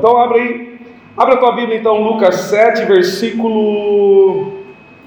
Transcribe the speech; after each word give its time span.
Então 0.00 0.16
abre 0.16 0.40
aí, 0.40 0.78
abre 1.14 1.34
a 1.34 1.36
tua 1.36 1.52
Bíblia 1.52 1.76
então, 1.76 2.02
Lucas 2.02 2.34
7, 2.34 2.86
versículo. 2.86 4.50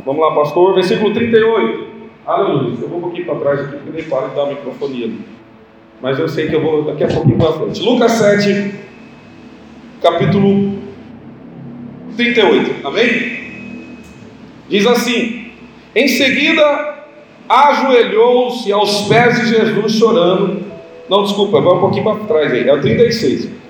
Vamos 0.06 0.22
lá, 0.22 0.36
pastor, 0.36 0.76
versículo 0.76 1.12
38. 1.12 1.88
Aleluia. 2.24 2.78
Eu 2.80 2.88
vou 2.88 3.00
um 3.00 3.02
pouquinho 3.02 3.26
para 3.26 3.40
trás 3.40 3.60
aqui, 3.62 3.78
porque 3.78 3.90
nem 3.90 4.04
para 4.04 4.28
de 4.28 4.36
dar 4.36 4.44
a 4.44 4.48
microfonia. 4.50 5.12
Mas 6.00 6.20
eu 6.20 6.30
sei 6.30 6.48
que 6.48 6.56
eu 6.56 6.62
vou 6.62 6.84
daqui 6.84 7.06
a 7.06 7.08
pouquinho 7.08 7.40
para 7.40 7.54
frente. 7.54 7.82
Lucas 7.82 8.12
7, 8.12 8.76
capítulo 10.00 10.78
38. 12.16 12.88
Amém? 12.88 13.98
Diz 14.70 14.86
assim: 14.86 15.54
Em 15.96 16.08
seguida, 16.08 17.00
ajoelhou-se 17.50 18.72
aos 18.72 19.08
pés 19.08 19.42
de 19.42 19.48
Jesus 19.48 19.94
chorando. 19.94 20.62
Não, 21.10 21.24
desculpa, 21.24 21.60
vai 21.62 21.74
um 21.74 21.80
pouquinho 21.80 22.04
para 22.04 22.26
trás 22.26 22.54
aí. 22.54 22.70
É 22.70 22.74
o 22.76 22.80
36. 22.80 23.63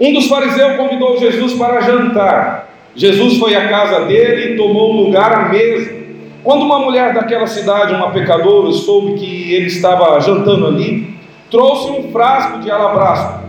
Um 0.00 0.12
dos 0.12 0.28
fariseus 0.28 0.76
convidou 0.76 1.18
Jesus 1.18 1.54
para 1.54 1.80
jantar. 1.80 2.68
Jesus 2.94 3.36
foi 3.38 3.56
à 3.56 3.68
casa 3.68 4.04
dele 4.04 4.54
e 4.54 4.56
tomou 4.56 4.92
lugar 4.92 5.32
à 5.32 5.48
mesa. 5.48 5.92
Quando 6.44 6.62
uma 6.62 6.78
mulher 6.78 7.12
daquela 7.12 7.48
cidade, 7.48 7.94
uma 7.94 8.10
pecadora, 8.10 8.70
soube 8.70 9.14
que 9.14 9.52
ele 9.52 9.66
estava 9.66 10.20
jantando 10.20 10.68
ali, 10.68 11.14
trouxe 11.50 11.90
um 11.90 12.12
frasco 12.12 12.60
de 12.60 12.70
alabastro, 12.70 13.48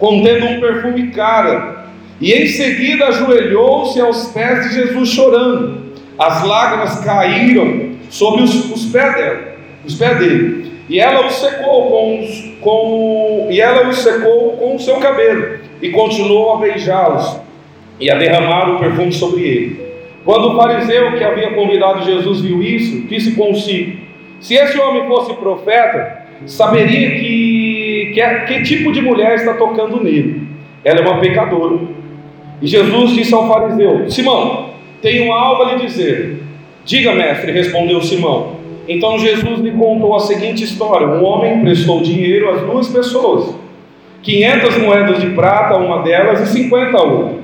contendo 0.00 0.46
um 0.46 0.60
perfume 0.60 1.12
caro, 1.12 1.78
e 2.20 2.32
em 2.32 2.46
seguida 2.48 3.06
ajoelhou-se 3.06 4.00
aos 4.00 4.32
pés 4.32 4.68
de 4.68 4.74
Jesus 4.74 5.08
chorando. 5.10 5.92
As 6.18 6.42
lágrimas 6.42 6.98
caíram 7.04 7.90
sobre 8.10 8.42
os, 8.42 8.68
os 8.72 8.86
pés 8.86 9.14
dela, 9.14 9.40
os 9.86 9.94
pés 9.94 10.18
dele. 10.18 10.72
E 10.88 10.98
ela 10.98 11.24
o 11.24 11.30
secou 11.30 11.88
com, 11.88 12.28
com 12.60 13.48
e 13.48 13.60
ela 13.60 13.88
o 13.88 13.92
secou 13.92 14.56
com 14.56 14.74
o 14.74 14.80
seu 14.80 14.96
cabelo 14.96 15.67
e 15.80 15.90
continuou 15.90 16.54
a 16.54 16.56
beijá-los 16.58 17.40
e 18.00 18.10
a 18.10 18.16
derramar 18.16 18.70
o 18.70 18.78
perfume 18.78 19.12
sobre 19.12 19.42
ele. 19.42 19.88
Quando 20.24 20.50
o 20.50 20.56
fariseu 20.56 21.12
que 21.12 21.24
havia 21.24 21.52
convidado 21.52 22.04
Jesus 22.04 22.40
viu 22.40 22.62
isso, 22.62 23.06
disse 23.06 23.32
consigo: 23.32 23.98
Se 24.40 24.54
esse 24.54 24.78
homem 24.78 25.06
fosse 25.06 25.32
profeta, 25.34 26.26
saberia 26.46 27.10
que, 27.18 28.12
que, 28.14 28.40
que 28.46 28.62
tipo 28.62 28.92
de 28.92 29.00
mulher 29.00 29.36
está 29.36 29.54
tocando 29.54 30.02
nele. 30.02 30.48
Ela 30.84 31.00
é 31.00 31.02
uma 31.02 31.20
pecadora. 31.20 31.78
E 32.60 32.66
Jesus 32.66 33.12
disse 33.12 33.34
ao 33.34 33.48
fariseu: 33.48 34.10
Simão, 34.10 34.70
tenho 35.00 35.32
algo 35.32 35.62
a 35.62 35.74
lhe 35.74 35.86
dizer. 35.86 36.42
Diga, 36.84 37.14
mestre, 37.14 37.52
respondeu 37.52 38.00
Simão. 38.02 38.58
Então 38.88 39.18
Jesus 39.18 39.60
lhe 39.60 39.72
contou 39.72 40.16
a 40.16 40.20
seguinte 40.20 40.64
história: 40.64 41.06
Um 41.06 41.22
homem 41.24 41.60
prestou 41.60 42.00
dinheiro 42.00 42.50
às 42.50 42.62
duas 42.62 42.88
pessoas, 42.88 43.54
500 44.22 44.78
moedas 44.78 45.20
de 45.20 45.30
prata 45.30 45.76
uma 45.76 46.02
delas 46.02 46.40
e 46.40 46.46
50 46.46 46.96
a 46.96 47.02
outra. 47.02 47.38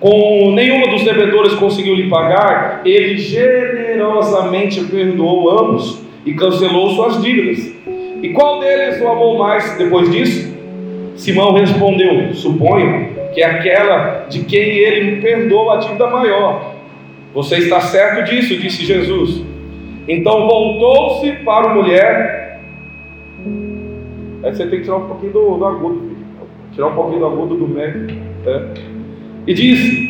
Com 0.00 0.52
nenhuma 0.54 0.88
dos 0.88 1.04
devedores 1.04 1.54
conseguiu 1.54 1.94
lhe 1.94 2.08
pagar, 2.08 2.82
ele 2.84 3.16
generosamente 3.16 4.84
perdoou 4.84 5.50
ambos 5.50 6.02
e 6.24 6.34
cancelou 6.34 6.90
suas 6.90 7.22
dívidas. 7.22 7.72
E 8.22 8.30
qual 8.30 8.60
deles 8.60 9.00
o 9.00 9.08
amou 9.08 9.38
mais 9.38 9.76
depois 9.78 10.10
disso? 10.10 10.54
Simão 11.16 11.52
respondeu: 11.54 12.34
Suponho 12.34 13.08
que 13.32 13.42
é 13.42 13.46
aquela 13.46 14.26
de 14.28 14.40
quem 14.44 14.60
ele 14.60 15.10
me 15.10 15.22
perdoa 15.22 15.74
a 15.74 15.76
dívida 15.78 16.06
maior. 16.08 16.74
Você 17.34 17.58
está 17.58 17.80
certo 17.80 18.30
disso, 18.30 18.56
disse 18.56 18.84
Jesus. 18.84 19.42
Então 20.08 20.46
voltou-se 20.46 21.32
para 21.44 21.70
a 21.70 21.74
mulher. 21.74 22.45
Aí 24.46 24.54
você 24.54 24.64
tem 24.68 24.78
que 24.78 24.84
tirar 24.84 24.98
um 24.98 25.08
pouquinho 25.08 25.32
do, 25.32 25.58
do 25.58 25.64
agudo, 25.64 26.16
tirar 26.72 26.86
um 26.86 26.94
pouquinho 26.94 27.18
do 27.18 27.26
agudo 27.26 27.56
do 27.56 27.66
médio. 27.66 28.16
É. 28.46 28.74
E 29.44 29.52
disse: 29.52 30.06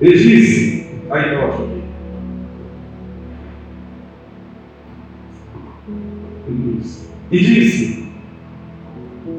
Ele 0.00 0.18
disse, 0.18 1.00
aí 1.10 1.32
eu 1.32 1.46
acho 1.46 1.62
aqui. 1.62 1.84
E 7.30 7.38
disse, 7.38 8.08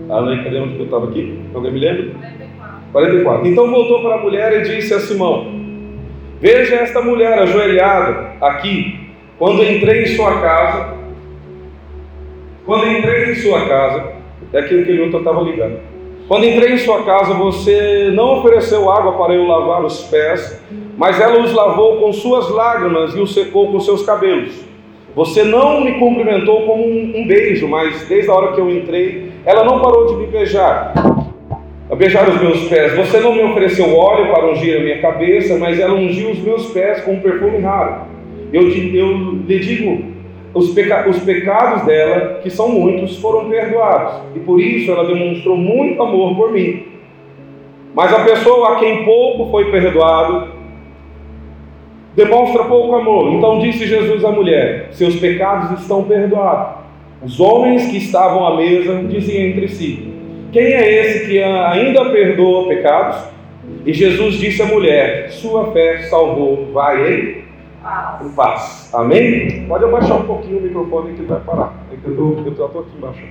não, 0.08 0.44
cadê 0.44 0.58
onde 0.58 0.80
eu 0.80 0.86
estava 0.86 1.10
aqui? 1.10 1.42
Alguém 1.54 1.74
me 1.74 1.80
lembra? 1.82 2.16
44. 2.94 3.46
Então 3.46 3.70
voltou 3.70 4.02
para 4.04 4.16
a 4.16 4.24
mulher 4.24 4.54
e 4.54 4.78
disse 4.78 4.94
a 4.94 5.02
Simão: 5.02 5.54
Veja 6.40 6.76
esta 6.76 7.02
mulher 7.02 7.38
ajoelhada 7.40 8.38
aqui. 8.40 9.05
Quando 9.38 9.64
entrei 9.64 10.04
em 10.04 10.08
sua 10.08 10.40
casa, 10.40 10.96
quando 12.66 12.88
entrei 12.88 13.32
em 13.32 13.36
sua 13.36 13.66
casa, 13.68 14.14
é 14.54 14.60
aquilo 14.60 14.86
que 14.86 15.00
outro 15.00 15.20
estava 15.20 15.42
ligando. 15.42 15.80
Quando 16.28 16.46
entrei 16.46 16.74
em 16.74 16.78
sua 16.78 17.04
casa, 17.04 17.34
você 17.34 18.12
não 18.14 18.40
ofereceu 18.40 18.90
água 18.90 19.14
para 19.14 19.34
eu 19.34 19.46
lavar 19.46 19.84
os 19.84 20.04
pés, 20.04 20.62
mas 20.98 21.20
ela 21.20 21.44
os 21.44 21.54
lavou 21.54 21.98
com 21.98 22.14
suas 22.14 22.50
lágrimas 22.50 23.14
e 23.14 23.20
os 23.20 23.34
secou 23.34 23.72
com 23.72 23.80
seus 23.80 24.06
cabelos. 24.06 24.66
Você 25.14 25.44
não 25.44 25.82
me 25.82 26.00
cumprimentou 26.00 26.66
com 26.66 26.80
um, 26.80 27.14
um 27.18 27.28
beijo, 27.28 27.68
mas 27.68 28.08
desde 28.08 28.30
a 28.30 28.34
hora 28.34 28.54
que 28.54 28.60
eu 28.60 28.70
entrei, 28.70 29.32
ela 29.46 29.64
não 29.64 29.82
parou 29.82 30.08
de 30.08 30.16
me 30.16 30.28
beijar 30.28 30.94
beijar 31.96 32.28
os 32.30 32.42
meus 32.42 32.68
pés. 32.68 32.96
Você 32.96 33.20
não 33.20 33.34
me 33.34 33.44
ofereceu 33.44 33.96
óleo 33.96 34.32
para 34.32 34.52
ungir 34.52 34.78
a 34.78 34.84
minha 34.84 35.02
cabeça, 35.02 35.58
mas 35.58 35.80
ela 35.80 35.94
ungiu 35.94 36.32
os 36.32 36.40
meus 36.40 36.68
pés 36.68 37.02
com 37.02 37.14
um 37.14 37.20
perfume 37.20 37.60
raro. 37.60 38.15
Eu, 38.54 38.70
eu 38.70 39.40
lhe 39.48 39.60
digo, 39.60 40.06
os, 40.54 40.72
peca, 40.74 41.10
os 41.10 41.20
pecados 41.20 41.86
dela, 41.86 42.40
que 42.42 42.50
são 42.50 42.70
muitos, 42.70 43.18
foram 43.18 43.50
perdoados, 43.50 44.22
e 44.36 44.40
por 44.40 44.60
isso 44.60 44.92
ela 44.92 45.06
demonstrou 45.06 45.58
muito 45.58 46.02
amor 46.02 46.36
por 46.36 46.52
mim. 46.52 46.84
Mas 47.94 48.14
a 48.14 48.24
pessoa 48.24 48.74
a 48.74 48.80
quem 48.80 49.06
pouco 49.06 49.52
foi 49.52 49.72
perdoado, 49.72 50.50
demonstra 52.16 52.64
pouco 52.66 52.96
amor. 52.96 53.34
Então 53.34 53.60
disse 53.60 53.88
Jesus 53.88 54.24
à 54.24 54.32
mulher: 54.32 54.90
Seus 54.92 55.16
pecados 55.16 55.80
estão 55.80 56.04
perdoados. 56.04 56.84
Os 57.24 57.40
homens 57.40 57.88
que 57.88 57.98
estavam 57.98 58.46
à 58.46 58.56
mesa 58.56 59.04
diziam 59.04 59.48
entre 59.48 59.68
si: 59.70 60.14
quem 60.52 60.74
é 60.74 61.02
esse 61.02 61.28
que 61.28 61.44
ainda 61.44 62.10
perdoa 62.12 62.70
pecados? 62.70 63.18
E 63.86 63.92
Jesus 63.92 64.36
disse 64.36 64.62
à 64.62 64.66
mulher: 64.66 65.30
Sua 65.32 65.72
fé 65.74 66.04
salvou, 66.04 66.70
vai 66.72 67.12
em 67.12 67.45
em 68.24 68.30
paz. 68.30 68.90
Amém? 68.94 69.66
Pode 69.68 69.86
abaixar 69.86 70.18
um 70.18 70.26
pouquinho 70.26 70.60
o 70.60 70.62
microfone 70.62 71.14
que 71.14 71.24
vai 71.24 71.40
parar. 71.40 71.74
É 71.92 71.96
que 71.96 72.08
eu 72.08 72.52
estou 72.52 72.66
aqui 72.66 72.98
embaixo. 72.98 73.24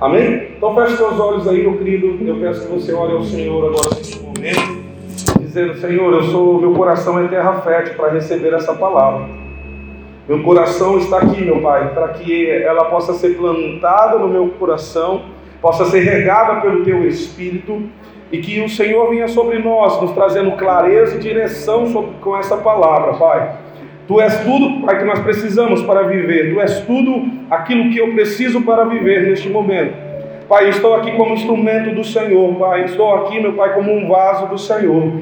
Amém? 0.00 0.48
Então 0.56 0.74
feche 0.74 0.96
seus 0.96 1.18
olhos 1.18 1.48
aí, 1.48 1.62
meu 1.62 1.76
querido. 1.78 2.18
Eu 2.26 2.40
peço 2.40 2.66
que 2.66 2.72
você 2.72 2.92
ore 2.92 3.12
ao 3.12 3.22
Senhor 3.22 3.66
agora 3.66 3.96
neste 3.96 4.20
momento, 4.20 5.40
dizendo: 5.40 5.74
Senhor, 5.76 6.12
eu 6.12 6.22
sou, 6.24 6.60
meu 6.60 6.72
coração 6.74 7.18
é 7.18 7.28
terra 7.28 7.54
fértil 7.62 7.94
para 7.94 8.12
receber 8.12 8.52
essa 8.52 8.74
palavra. 8.74 9.28
Meu 10.28 10.42
coração 10.42 10.98
está 10.98 11.18
aqui, 11.18 11.42
meu 11.42 11.62
Pai, 11.62 11.94
para 11.94 12.08
que 12.08 12.50
ela 12.50 12.86
possa 12.86 13.14
ser 13.14 13.36
plantada 13.36 14.18
no 14.18 14.28
meu 14.28 14.48
coração 14.58 15.36
possa 15.60 15.84
ser 15.86 16.00
regada 16.00 16.60
pelo 16.60 16.84
teu 16.84 17.06
Espírito 17.08 17.82
e 18.30 18.38
que 18.38 18.60
o 18.60 18.68
Senhor 18.68 19.08
venha 19.10 19.28
sobre 19.28 19.58
nós, 19.58 20.00
nos 20.00 20.12
trazendo 20.12 20.52
clareza 20.52 21.16
e 21.16 21.18
direção 21.18 21.86
sobre, 21.86 22.12
com 22.20 22.36
essa 22.36 22.56
palavra, 22.56 23.14
Pai. 23.14 23.56
Tu 24.06 24.20
és 24.20 24.38
tudo, 24.44 24.86
Pai, 24.86 24.98
que 24.98 25.04
nós 25.04 25.18
precisamos 25.18 25.82
para 25.82 26.02
viver, 26.02 26.54
Tu 26.54 26.60
és 26.60 26.80
tudo 26.80 27.24
aquilo 27.50 27.90
que 27.90 27.98
eu 27.98 28.12
preciso 28.12 28.62
para 28.62 28.84
viver 28.84 29.26
neste 29.26 29.48
momento. 29.48 29.94
Pai, 30.48 30.68
estou 30.68 30.94
aqui 30.94 31.10
como 31.16 31.34
instrumento 31.34 31.92
do 31.92 32.04
Senhor, 32.04 32.54
Pai, 32.54 32.84
estou 32.84 33.12
aqui, 33.16 33.40
meu 33.40 33.54
Pai, 33.54 33.74
como 33.74 33.92
um 33.92 34.08
vaso 34.08 34.46
do 34.46 34.56
Senhor. 34.56 35.12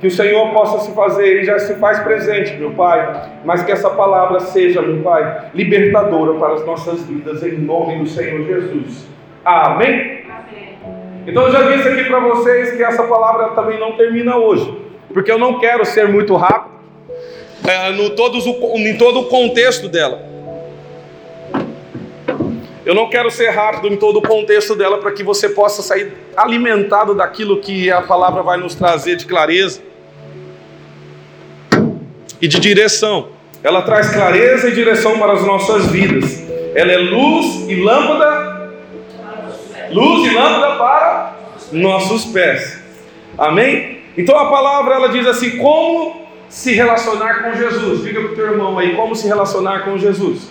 Que 0.00 0.08
o 0.08 0.10
Senhor 0.10 0.50
possa 0.50 0.80
se 0.80 0.92
fazer, 0.92 1.24
Ele 1.24 1.44
já 1.44 1.56
se 1.60 1.76
faz 1.76 2.00
presente, 2.00 2.56
meu 2.56 2.72
Pai, 2.72 3.30
mas 3.44 3.62
que 3.62 3.70
essa 3.70 3.88
palavra 3.90 4.40
seja, 4.40 4.82
meu 4.82 5.04
Pai, 5.04 5.50
libertadora 5.54 6.34
para 6.34 6.54
as 6.54 6.66
nossas 6.66 7.06
vidas, 7.06 7.44
em 7.44 7.58
nome 7.58 7.98
do 7.98 8.06
Senhor 8.06 8.44
Jesus. 8.44 9.08
Amém? 9.44 10.22
Então 11.24 11.44
eu 11.44 11.52
já 11.52 11.62
disse 11.70 11.88
aqui 11.88 12.04
para 12.04 12.18
vocês 12.18 12.72
que 12.72 12.82
essa 12.82 13.04
palavra 13.04 13.50
também 13.50 13.78
não 13.78 13.92
termina 13.92 14.36
hoje, 14.36 14.76
porque 15.14 15.30
eu 15.30 15.38
não 15.38 15.60
quero 15.60 15.84
ser 15.84 16.08
muito 16.08 16.34
rápido 16.34 16.71
é, 17.66 17.90
no 17.90 18.10
todos 18.10 18.46
o, 18.46 18.50
em 18.76 18.96
todo 18.96 19.20
o 19.20 19.24
contexto 19.26 19.88
dela. 19.88 20.30
Eu 22.84 22.94
não 22.94 23.08
quero 23.08 23.30
ser 23.30 23.50
rápido 23.50 23.88
em 23.88 23.96
todo 23.96 24.18
o 24.18 24.22
contexto 24.22 24.74
dela 24.74 24.98
para 24.98 25.12
que 25.12 25.22
você 25.22 25.48
possa 25.48 25.82
sair 25.82 26.12
alimentado 26.36 27.14
daquilo 27.14 27.60
que 27.60 27.90
a 27.90 28.02
palavra 28.02 28.42
vai 28.42 28.58
nos 28.58 28.74
trazer 28.74 29.16
de 29.16 29.26
clareza 29.26 29.80
e 32.40 32.48
de 32.48 32.58
direção. 32.58 33.28
Ela 33.62 33.82
traz 33.82 34.10
clareza 34.10 34.68
e 34.68 34.72
direção 34.72 35.16
para 35.18 35.34
as 35.34 35.46
nossas 35.46 35.86
vidas. 35.86 36.42
Ela 36.74 36.92
é 36.92 36.98
luz 36.98 37.68
e 37.68 37.76
lâmpada 37.76 38.52
luz 39.92 40.30
e 40.30 40.34
lâmpada 40.34 40.76
para 40.76 41.36
nossos 41.70 42.24
pés. 42.26 42.82
Amém? 43.38 44.00
Então 44.16 44.38
a 44.38 44.50
palavra 44.50 44.94
ela 44.94 45.08
diz 45.08 45.26
assim: 45.26 45.58
como 45.58 46.21
se 46.52 46.74
relacionar 46.74 47.42
com 47.42 47.54
Jesus. 47.54 48.04
Diga 48.04 48.20
para 48.20 48.32
o 48.32 48.34
teu 48.34 48.44
irmão 48.52 48.78
aí, 48.78 48.94
como 48.94 49.16
se 49.16 49.26
relacionar 49.26 49.84
com 49.86 49.96
Jesus. 49.96 50.50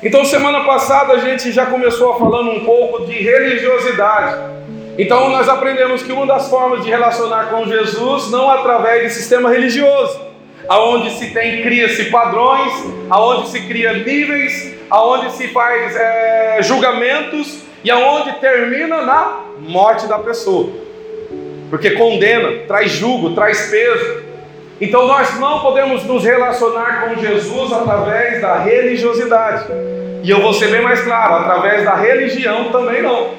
Então, 0.00 0.24
semana 0.24 0.62
passada 0.62 1.14
a 1.14 1.18
gente 1.18 1.50
já 1.50 1.66
começou 1.66 2.16
falando 2.16 2.52
um 2.52 2.64
pouco 2.64 3.04
de 3.06 3.12
religiosidade. 3.12 4.40
Então, 4.96 5.30
nós 5.30 5.48
aprendemos 5.48 6.00
que 6.00 6.12
uma 6.12 6.26
das 6.26 6.48
formas 6.48 6.84
de 6.84 6.90
relacionar 6.90 7.46
com 7.50 7.66
Jesus 7.66 8.30
não 8.30 8.48
através 8.48 9.02
de 9.02 9.10
sistema 9.10 9.50
religioso, 9.50 10.20
aonde 10.68 11.10
se 11.18 11.32
tem 11.32 11.62
cria-se 11.62 12.04
padrões, 12.04 12.72
aonde 13.10 13.48
se 13.48 13.62
cria 13.62 13.94
níveis, 13.94 14.76
aonde 14.88 15.32
se 15.32 15.48
faz 15.48 15.96
é, 15.96 16.58
julgamentos 16.62 17.62
e 17.82 17.90
aonde 17.90 18.32
termina 18.34 19.02
na 19.02 19.40
morte 19.58 20.06
da 20.06 20.20
pessoa, 20.20 20.70
porque 21.72 21.92
condena, 21.92 22.66
traz 22.68 22.90
julgo, 22.90 23.34
traz 23.34 23.70
peso. 23.70 24.24
Então 24.78 25.06
nós 25.06 25.40
não 25.40 25.60
podemos 25.60 26.04
nos 26.04 26.22
relacionar 26.22 27.08
com 27.08 27.18
Jesus 27.18 27.72
através 27.72 28.42
da 28.42 28.58
religiosidade. 28.58 29.72
E 30.22 30.28
eu 30.28 30.42
vou 30.42 30.52
ser 30.52 30.70
bem 30.70 30.82
mais 30.82 31.00
claro, 31.00 31.36
através 31.36 31.82
da 31.82 31.94
religião 31.94 32.70
também 32.70 33.00
não. 33.00 33.30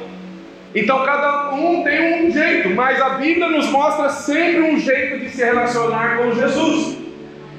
Então 0.73 1.05
cada 1.05 1.51
um 1.51 1.83
tem 1.83 2.25
um 2.25 2.31
jeito, 2.31 2.71
mas 2.71 2.99
a 2.99 3.09
Bíblia 3.09 3.49
nos 3.49 3.67
mostra 3.67 4.09
sempre 4.09 4.61
um 4.63 4.79
jeito 4.79 5.19
de 5.19 5.29
se 5.29 5.43
relacionar 5.43 6.17
com 6.17 6.33
Jesus. 6.33 6.97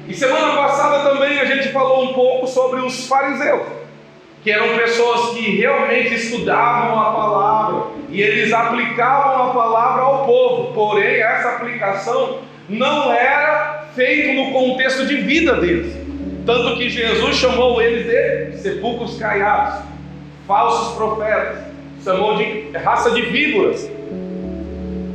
E 0.09 0.13
semana 0.13 0.57
passada 0.57 1.09
também 1.09 1.39
a 1.39 1.45
gente 1.45 1.69
falou 1.69 2.03
um 2.03 2.15
pouco 2.15 2.49
sobre 2.49 2.81
os 2.81 3.07
fariseus, 3.07 3.63
que 4.45 4.51
eram 4.51 4.77
pessoas 4.77 5.31
que 5.31 5.57
realmente 5.57 6.15
estudavam 6.15 7.01
a 7.01 7.13
palavra 7.13 7.87
e 8.11 8.21
eles 8.21 8.53
aplicavam 8.53 9.51
a 9.51 9.55
palavra 9.55 10.03
ao 10.03 10.27
povo, 10.27 10.75
porém 10.75 11.23
essa 11.23 11.57
aplicação 11.57 12.41
não 12.69 13.11
era 13.11 13.87
feito 13.95 14.35
no 14.35 14.53
contexto 14.53 15.07
de 15.07 15.17
vida 15.17 15.55
deles. 15.55 15.97
Tanto 16.45 16.77
que 16.77 16.91
Jesus 16.91 17.37
chamou 17.37 17.81
eles 17.81 18.05
de 18.05 18.59
sepulcros 18.59 19.19
caiados, 19.19 19.83
falsos 20.47 20.95
profetas, 20.95 21.65
chamou 22.05 22.37
de 22.37 22.71
raça 22.77 23.13
de 23.13 23.23
víboras, 23.23 23.91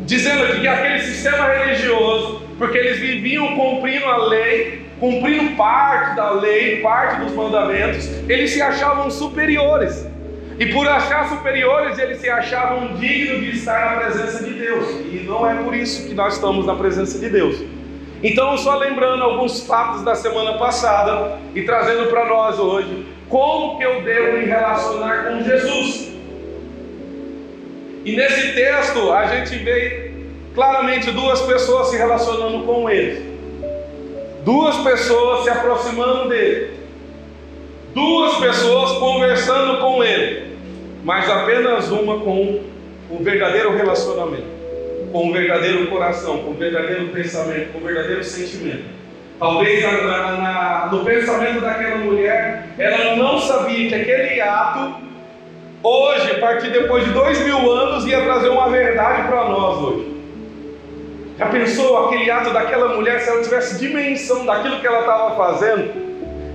dizendo 0.07 0.59
que 0.59 0.67
aquele 0.67 1.01
sistema 1.03 1.49
religioso, 1.49 2.41
porque 2.57 2.79
eles 2.79 2.97
viviam 2.97 3.55
cumprindo 3.55 4.05
a 4.05 4.17
lei, 4.25 4.88
cumprindo 4.99 5.55
parte 5.55 6.15
da 6.15 6.31
lei, 6.31 6.81
parte 6.81 7.21
dos 7.21 7.33
mandamentos, 7.33 8.07
eles 8.27 8.51
se 8.51 8.61
achavam 8.61 9.09
superiores. 9.09 10.07
E 10.59 10.65
por 10.67 10.85
achar 10.87 11.29
superiores, 11.29 11.97
eles 11.97 12.19
se 12.19 12.29
achavam 12.29 12.95
dignos 12.95 13.41
de 13.41 13.51
estar 13.51 13.95
na 13.95 14.01
presença 14.01 14.43
de 14.43 14.53
Deus. 14.53 14.89
E 14.89 15.23
não 15.25 15.49
é 15.49 15.55
por 15.63 15.73
isso 15.73 16.07
que 16.07 16.13
nós 16.13 16.35
estamos 16.35 16.65
na 16.65 16.75
presença 16.75 17.17
de 17.17 17.29
Deus. 17.29 17.63
Então, 18.21 18.57
só 18.57 18.77
lembrando 18.77 19.23
alguns 19.23 19.65
fatos 19.65 20.03
da 20.03 20.15
semana 20.15 20.57
passada 20.57 21.39
e 21.55 21.61
trazendo 21.61 22.09
para 22.09 22.25
nós 22.25 22.59
hoje, 22.59 23.07
como 23.29 23.77
que 23.77 23.85
eu 23.85 24.01
devo 24.01 24.37
me 24.37 24.45
relacionar 24.45 25.29
com 25.29 25.41
Jesus. 25.41 26.11
E 28.03 28.15
nesse 28.17 28.53
texto, 28.53 29.13
a 29.13 29.27
gente 29.27 29.55
vê 29.63 30.11
claramente 30.53 31.09
duas 31.11 31.41
pessoas 31.43 31.87
se 31.87 31.95
relacionando 31.95 32.65
com 32.65 32.89
ele. 32.89 33.28
Duas 34.51 34.77
pessoas 34.77 35.43
se 35.43 35.49
aproximando 35.49 36.29
dele. 36.29 36.79
Duas 37.93 38.37
pessoas 38.37 38.91
conversando 38.93 39.79
com 39.79 40.03
ele 40.03 40.49
mas 41.03 41.29
apenas 41.29 41.89
uma 41.89 42.19
com 42.19 42.61
o 43.09 43.23
verdadeiro 43.23 43.75
relacionamento, 43.75 44.45
com 45.11 45.29
o 45.29 45.33
verdadeiro 45.33 45.87
coração, 45.87 46.39
com 46.39 46.51
o 46.51 46.53
verdadeiro 46.53 47.07
pensamento, 47.07 47.71
com 47.71 47.79
o 47.79 47.81
verdadeiro 47.81 48.23
sentimento. 48.23 48.83
Talvez 49.39 49.81
na, 49.81 50.31
na, 50.33 50.89
no 50.91 51.05
pensamento 51.05 51.61
daquela 51.61 51.97
mulher, 51.97 52.67
ela 52.77 53.15
não 53.15 53.39
sabia 53.39 53.87
que 53.87 53.95
aquele 53.95 54.41
ato, 54.41 54.95
hoje, 55.81 56.31
a 56.31 56.39
partir 56.39 56.71
depois 56.71 57.05
de 57.05 57.11
dois 57.11 57.39
mil 57.45 57.71
anos, 57.71 58.05
ia 58.05 58.21
trazer 58.21 58.49
uma 58.49 58.69
verdade 58.69 59.27
para 59.27 59.45
nós 59.45 59.77
hoje. 59.81 60.18
Já 61.39 61.47
pensou 61.47 62.05
aquele 62.05 62.29
ato 62.29 62.51
daquela 62.51 62.95
mulher, 62.95 63.19
se 63.21 63.29
ela 63.29 63.41
tivesse 63.41 63.79
dimensão 63.79 64.45
daquilo 64.45 64.79
que 64.79 64.85
ela 64.85 64.99
estava 64.99 65.35
fazendo? 65.35 66.09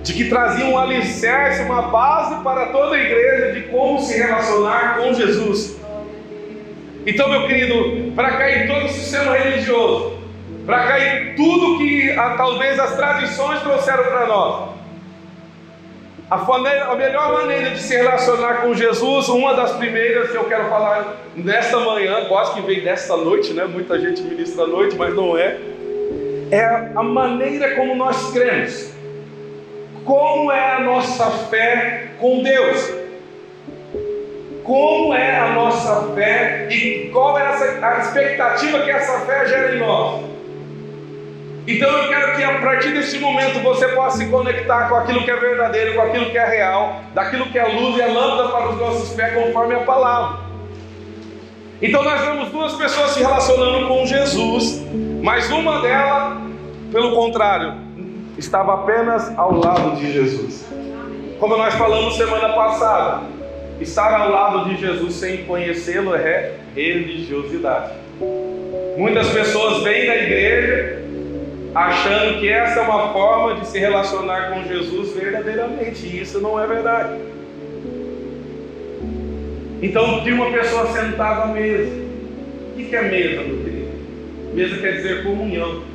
de 0.05 0.13
que 0.13 0.29
trazia 0.29 0.67
um 0.67 0.79
alicerce, 0.79 1.63
uma 1.63 1.83
base 1.89 2.43
para 2.45 2.67
toda 2.67 2.95
a 2.95 3.01
igreja 3.01 3.53
de 3.53 3.63
como 3.69 3.99
se 3.99 4.19
relacionar 4.19 4.99
com 4.99 5.15
Jesus. 5.15 5.79
Então, 7.07 7.31
meu 7.31 7.47
querido, 7.47 8.13
para 8.15 8.33
cair 8.33 8.67
todo 8.67 8.85
o 8.85 8.89
sistema 8.91 9.35
religioso, 9.35 10.19
para 10.67 10.87
cair 10.87 11.35
tudo 11.37 11.79
que 11.79 12.11
a, 12.11 12.37
talvez 12.37 12.79
as 12.79 12.95
tradições 12.97 13.61
trouxeram 13.61 14.05
para 14.05 14.27
nós, 14.27 14.74
a, 16.31 16.95
melhor 16.97 17.33
maneira 17.33 17.71
de 17.71 17.81
se 17.81 17.95
relacionar 17.95 18.63
com 18.63 18.75
Jesus, 18.75 19.29
uma 19.29 19.55
das 19.55 19.73
primeiras 19.73 20.31
que 20.31 20.37
eu 20.37 20.45
quero 20.45 20.69
falar 20.69 21.17
nesta 21.37 21.79
manhã, 21.79 22.25
quase 22.27 22.55
que 22.55 22.63
veio 22.63 22.83
desta 22.83 23.17
noite, 23.17 23.53
né? 23.53 23.65
Muita 23.65 23.99
gente 24.01 24.23
ministra 24.23 24.65
à 24.65 24.67
noite, 24.67 24.97
mas 24.97 25.15
não 25.15 25.37
é. 25.37 25.59
É 26.51 26.65
a 26.95 27.03
maneira 27.03 27.75
como 27.75 27.95
nós 27.95 28.33
cremos. 28.33 28.93
Como 30.05 30.51
é 30.51 30.73
a 30.73 30.81
nossa 30.81 31.31
fé 31.49 32.09
com 32.19 32.43
Deus? 32.43 32.93
Como 34.63 35.13
é 35.13 35.39
a 35.39 35.53
nossa 35.53 36.15
fé 36.15 36.69
e 36.71 37.11
qual 37.13 37.39
é 37.39 37.47
a 37.83 37.99
expectativa 38.01 38.81
que 38.81 38.91
essa 38.91 39.21
fé 39.21 39.47
gera 39.47 39.75
em 39.75 39.79
nós? 39.79 40.34
Então 41.67 41.89
eu 41.89 42.09
quero 42.09 42.37
que 42.37 42.45
a 42.45 42.61
partir 42.61 42.93
desse 42.93 43.19
momento 43.19 43.61
você 43.61 43.89
possa 43.89 44.19
se 44.19 44.27
conectar 44.27 44.89
com 44.89 44.97
aquilo 44.97 45.25
que 45.25 45.31
é 45.31 45.37
verdadeiro, 45.37 45.95
com 45.95 46.03
aquilo 46.03 46.27
que 46.27 46.37
é 46.37 46.45
real, 46.45 47.01
daquilo 47.15 47.47
que 47.47 47.59
é 47.59 47.65
luz 47.67 47.97
e 47.97 48.03
é 48.03 48.07
lâmpada 48.07 48.49
para 48.51 48.69
os 48.71 48.79
nossos 48.79 49.11
pés, 49.15 49.33
conforme 49.33 49.75
a 49.75 49.81
palavra. 49.81 50.41
Então 51.81 52.03
nós 52.03 52.21
vemos 52.21 52.51
duas 52.51 52.75
pessoas 52.75 53.13
se 53.13 53.21
relacionando 53.21 53.89
com 53.89 54.05
Jesus, 54.05 54.85
mas 55.23 55.51
uma 55.51 55.81
delas, 55.81 56.39
pelo 56.93 57.15
contrário, 57.15 57.75
estava 58.37 58.75
apenas 58.75 59.37
ao 59.39 59.55
lado 59.55 59.97
de 59.97 60.13
Jesus. 60.13 60.67
Como 61.41 61.57
nós 61.57 61.75
falamos 61.75 62.17
semana 62.17 62.51
passada, 62.51 63.23
estar 63.81 64.21
ao 64.21 64.31
lado 64.31 64.69
de 64.69 64.77
Jesus 64.77 65.15
sem 65.15 65.45
conhecê-lo 65.45 66.15
é 66.15 66.53
religiosidade. 66.77 67.93
Muitas 68.97 69.29
pessoas 69.31 69.83
vêm 69.83 70.07
da 70.07 70.17
igreja 70.17 71.04
achando 71.75 72.41
que 72.41 72.49
essa 72.49 72.81
é 72.81 72.83
uma 72.83 73.13
forma 73.13 73.61
de 73.61 73.67
se 73.67 73.79
relacionar 73.79 74.51
com 74.51 74.65
Jesus 74.65 75.15
verdadeiramente, 75.15 76.07
e 76.07 76.21
isso 76.21 76.41
não 76.41 76.61
é 76.61 76.67
verdade. 76.67 77.19
Então, 79.83 80.23
tinha 80.23 80.35
uma 80.35 80.51
pessoa 80.51 80.87
sentada 80.87 81.43
à 81.43 81.47
mesa. 81.49 82.05
O 82.73 82.77
que 82.77 82.95
é 82.97 83.03
mesa, 83.03 83.43
meu 83.43 83.59
querido? 83.59 84.55
Mesa 84.55 84.79
quer 84.79 84.93
dizer 84.93 85.25
comunhão 85.25 85.95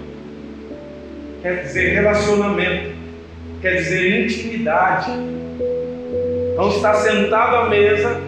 quer 1.42 1.64
dizer 1.64 1.94
relacionamento, 1.94 2.92
quer 3.62 3.76
dizer 3.76 4.26
intimidade. 4.26 5.12
Então, 6.54 6.70
estar 6.70 6.96
sentado 6.96 7.56
à 7.56 7.70
mesa 7.70 8.22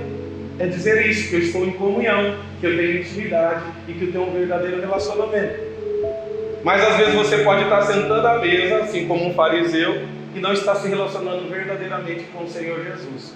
é 0.59 0.67
dizer 0.67 1.05
isso, 1.07 1.29
que 1.29 1.35
eu 1.35 1.39
estou 1.39 1.65
em 1.65 1.71
comunhão, 1.71 2.35
que 2.59 2.67
eu 2.67 2.77
tenho 2.77 3.01
intimidade 3.01 3.63
e 3.87 3.93
que 3.93 4.05
eu 4.05 4.11
tenho 4.11 4.27
um 4.27 4.31
verdadeiro 4.31 4.79
relacionamento. 4.79 5.70
Mas 6.63 6.83
às 6.83 6.97
vezes 6.97 7.15
você 7.15 7.39
pode 7.39 7.63
estar 7.63 7.81
sentando 7.83 8.27
à 8.27 8.37
mesa, 8.37 8.77
assim 8.77 9.07
como 9.07 9.27
um 9.27 9.33
fariseu, 9.33 10.03
e 10.35 10.39
não 10.39 10.53
está 10.53 10.75
se 10.75 10.87
relacionando 10.87 11.49
verdadeiramente 11.49 12.23
com 12.33 12.43
o 12.43 12.47
Senhor 12.47 12.83
Jesus. 12.83 13.35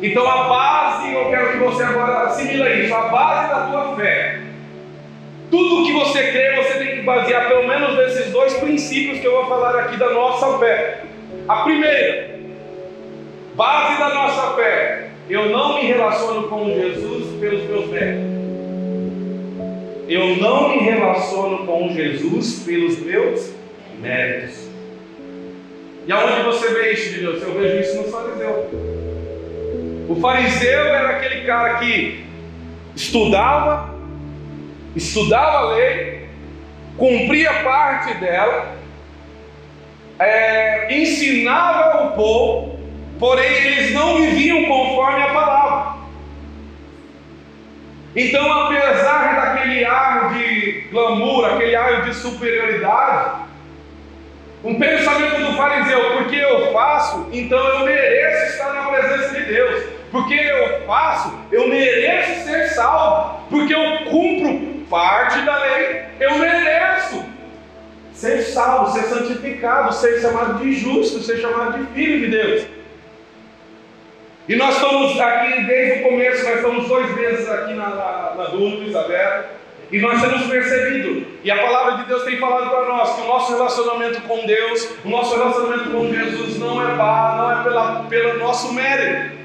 Então 0.00 0.28
a 0.28 0.44
base, 0.44 1.12
eu 1.12 1.28
quero 1.28 1.52
que 1.52 1.58
você 1.58 1.82
agora 1.82 2.28
assimile 2.28 2.84
isso, 2.84 2.94
a 2.94 3.08
base 3.08 3.48
da 3.48 3.66
tua 3.66 3.96
fé 3.96 4.48
tudo 5.50 5.86
que 5.86 5.92
você 5.92 6.30
crê, 6.30 6.56
você 6.56 6.78
tem 6.78 6.96
que 6.96 7.02
basear 7.02 7.48
pelo 7.48 7.66
menos 7.66 7.96
nesses 7.96 8.30
dois 8.32 8.54
princípios 8.54 9.18
que 9.18 9.26
eu 9.26 9.32
vou 9.32 9.46
falar 9.46 9.78
aqui 9.80 9.96
da 9.96 10.10
nossa 10.10 10.58
fé. 10.58 11.04
A 11.48 11.56
primeira, 11.62 12.38
base 13.54 13.98
da 13.98 14.14
nossa 14.14 14.54
fé, 14.56 15.08
eu 15.28 15.48
não 15.48 15.76
me 15.76 15.86
relaciono 15.86 16.48
com 16.48 16.66
Jesus 16.66 17.40
pelos 17.40 17.64
meus 17.64 17.86
méritos. 17.88 18.37
Eu 20.08 20.36
não 20.36 20.70
me 20.70 20.78
relaciono 20.78 21.66
com 21.66 21.92
Jesus 21.92 22.62
pelos 22.64 22.98
meus 22.98 23.52
méritos. 24.00 24.66
E 26.06 26.12
aonde 26.12 26.42
você 26.44 26.72
vê 26.72 26.92
isso 26.92 27.10
de 27.10 27.20
Deus? 27.20 27.42
Eu 27.42 27.52
vejo 27.52 27.80
isso 27.80 27.96
no 27.98 28.04
fariseu. 28.04 28.70
O 30.08 30.16
fariseu 30.18 30.86
era 30.86 31.10
aquele 31.10 31.44
cara 31.44 31.74
que 31.74 32.24
estudava, 32.96 33.94
estudava 34.96 35.58
a 35.58 35.74
lei, 35.74 36.26
cumpria 36.96 37.52
parte 37.62 38.14
dela, 38.14 38.78
é, 40.18 40.98
ensinava 40.98 42.06
o 42.06 42.12
povo, 42.12 42.80
porém 43.18 43.52
eles 43.52 43.92
não 43.92 44.16
viviam 44.16 44.64
conforme 44.64 45.20
a 45.20 45.28
palavra. 45.34 45.97
Então, 48.16 48.50
apesar 48.64 49.36
daquele 49.36 49.84
ar 49.84 50.34
de 50.34 50.86
glamour, 50.90 51.44
aquele 51.44 51.76
ar 51.76 52.02
de 52.02 52.14
superioridade, 52.14 53.46
Um 54.64 54.74
pensamento 54.74 55.40
do 55.40 55.56
fariseu, 55.56 56.16
porque 56.16 56.34
eu 56.34 56.72
faço, 56.72 57.28
então 57.32 57.58
eu 57.58 57.84
mereço 57.84 58.52
estar 58.54 58.72
na 58.72 58.90
presença 58.90 59.34
de 59.34 59.44
Deus. 59.44 59.84
Porque 60.10 60.34
eu 60.34 60.80
faço, 60.84 61.32
eu 61.52 61.68
mereço 61.68 62.44
ser 62.44 62.68
salvo. 62.70 63.40
Porque 63.50 63.72
eu 63.72 64.10
cumpro 64.10 64.84
parte 64.90 65.40
da 65.42 65.58
lei, 65.58 66.02
eu 66.18 66.38
mereço 66.38 67.24
ser 68.12 68.42
salvo, 68.42 68.90
ser 68.92 69.04
santificado, 69.04 69.94
ser 69.94 70.20
chamado 70.20 70.58
de 70.58 70.74
justo, 70.74 71.20
ser 71.20 71.38
chamado 71.38 71.78
de 71.78 71.86
filho 71.92 72.20
de 72.20 72.26
Deus. 72.36 72.66
E 74.48 74.56
nós 74.56 74.76
estamos 74.76 75.20
aqui 75.20 75.64
desde 75.64 76.00
o 76.00 76.08
começo, 76.08 76.42
nós 76.44 76.56
estamos 76.56 76.88
dois 76.88 77.14
meses 77.14 77.50
aqui 77.50 77.74
na, 77.74 77.90
na, 77.90 78.34
na 78.34 78.44
Duto, 78.44 78.82
Isabel, 78.82 79.44
e 79.92 79.98
nós 80.00 80.22
temos 80.22 80.46
percebido, 80.46 81.26
e 81.44 81.50
a 81.50 81.58
palavra 81.58 81.98
de 81.98 82.04
Deus 82.04 82.24
tem 82.24 82.38
falado 82.38 82.70
para 82.70 82.86
nós, 82.86 83.14
que 83.14 83.20
o 83.20 83.26
nosso 83.26 83.52
relacionamento 83.52 84.22
com 84.22 84.46
Deus, 84.46 84.88
o 85.04 85.08
nosso 85.10 85.36
relacionamento 85.36 85.90
com 85.90 86.10
Jesus 86.10 86.58
não 86.58 86.80
é 86.80 86.94
bar, 86.94 87.36
não 87.36 87.60
é 87.60 87.62
pela, 87.62 88.04
pelo 88.04 88.38
nosso 88.38 88.72
mérito, 88.72 89.36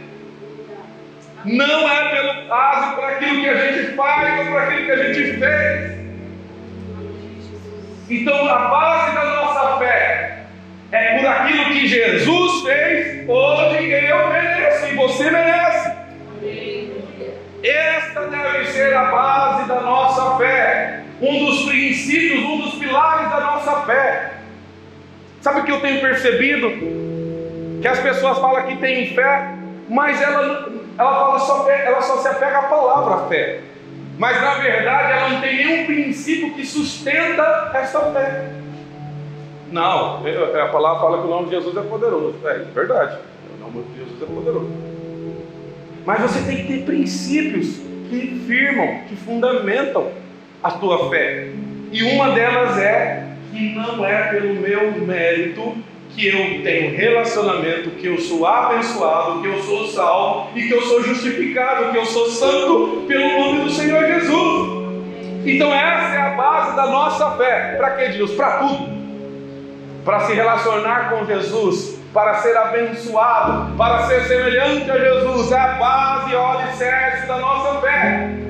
não 1.43 1.91
é 1.91 2.09
pelo 2.09 2.47
caso, 2.47 2.95
por 2.95 3.03
aquilo 3.03 3.41
que 3.41 3.49
a 3.49 3.57
gente 3.57 3.95
faz 3.95 4.39
ou 4.39 4.45
por 4.45 4.61
aquilo 4.61 4.85
que 4.85 4.91
a 4.91 5.03
gente 5.03 5.37
fez. 5.37 5.93
Então 8.09 8.47
a 8.47 8.57
base 8.69 9.15
da 9.15 9.25
nossa 9.25 9.79
fé 9.79 9.82
Sabe 25.43 25.59
o 25.59 25.63
que 25.65 25.71
eu 25.73 25.81
tenho 25.81 25.99
percebido? 25.99 26.71
Que 27.81 27.87
as 27.89 27.99
pessoas 27.99 28.39
falam 28.39 28.65
que 28.65 28.77
têm 28.77 29.13
fé, 29.13 29.53
mas 29.89 30.21
ela, 30.21 30.71
ela, 30.97 31.15
fala 31.15 31.39
só, 31.39 31.69
ela 31.69 32.01
só 32.01 32.15
se 32.19 32.29
apega 32.29 32.59
à 32.59 32.63
palavra 32.63 33.27
fé. 33.27 33.59
Mas 34.17 34.39
na 34.39 34.53
verdade 34.53 35.11
ela 35.11 35.29
não 35.31 35.41
tem 35.41 35.57
nenhum 35.57 35.85
princípio 35.85 36.53
que 36.53 36.65
sustenta 36.65 37.71
essa 37.73 37.99
fé. 38.13 38.51
Não, 39.69 40.21
a 40.23 40.67
palavra 40.69 41.01
fala 41.01 41.17
que 41.17 41.27
o 41.27 41.29
nome 41.29 41.49
de 41.49 41.55
Jesus 41.55 41.75
é 41.75 41.81
poderoso. 41.81 42.35
É 42.45 42.59
verdade, 42.73 43.17
o 43.53 43.59
nome 43.59 43.83
de 43.91 43.99
Jesus 43.99 44.21
é 44.21 44.25
poderoso. 44.25 44.71
Mas 46.05 46.21
você 46.21 46.39
tem 46.45 46.55
que 46.55 46.71
ter 46.71 46.85
princípios 46.85 47.81
que 48.09 48.45
firmam, 48.47 49.01
que 49.09 49.15
fundamentam 49.17 50.09
a 50.63 50.71
tua 50.71 51.09
fé. 51.09 51.49
E 51.91 52.01
uma 52.01 52.29
delas 52.29 52.77
é 52.77 53.32
que 53.53 53.75
não 53.75 54.03
é 54.03 54.29
pelo 54.29 54.55
meu 54.55 54.91
mérito 55.05 55.75
que 56.15 56.27
eu 56.27 56.63
tenho 56.63 56.95
relacionamento, 56.95 57.91
que 57.91 58.07
eu 58.07 58.19
sou 58.19 58.45
abençoado, 58.45 59.41
que 59.41 59.47
eu 59.47 59.61
sou 59.61 59.87
salvo 59.87 60.57
e 60.57 60.67
que 60.67 60.73
eu 60.73 60.81
sou 60.81 61.03
justificado, 61.03 61.91
que 61.91 61.97
eu 61.97 62.05
sou 62.05 62.27
santo 62.27 63.05
pelo 63.07 63.39
nome 63.39 63.63
do 63.63 63.69
Senhor 63.69 64.05
Jesus. 64.05 64.83
Então 65.45 65.73
essa 65.73 66.15
é 66.15 66.21
a 66.21 66.29
base 66.35 66.75
da 66.75 66.85
nossa 66.87 67.31
fé. 67.31 67.75
Para 67.77 67.91
que 67.91 68.09
Deus? 68.09 68.31
Para 68.31 68.57
tudo. 68.57 68.93
Para 70.05 70.19
se 70.21 70.33
relacionar 70.33 71.09
com 71.09 71.25
Jesus, 71.25 71.99
para 72.13 72.35
ser 72.35 72.55
abençoado, 72.57 73.75
para 73.75 74.03
ser 74.03 74.21
semelhante 74.25 74.91
a 74.91 74.97
Jesus, 74.97 75.51
é 75.51 75.57
a 75.57 75.67
base 75.75 76.31
e 76.31 76.35
o 76.35 76.45
alicerce 76.45 77.27
da 77.27 77.37
nossa 77.37 77.79
fé. 77.79 78.42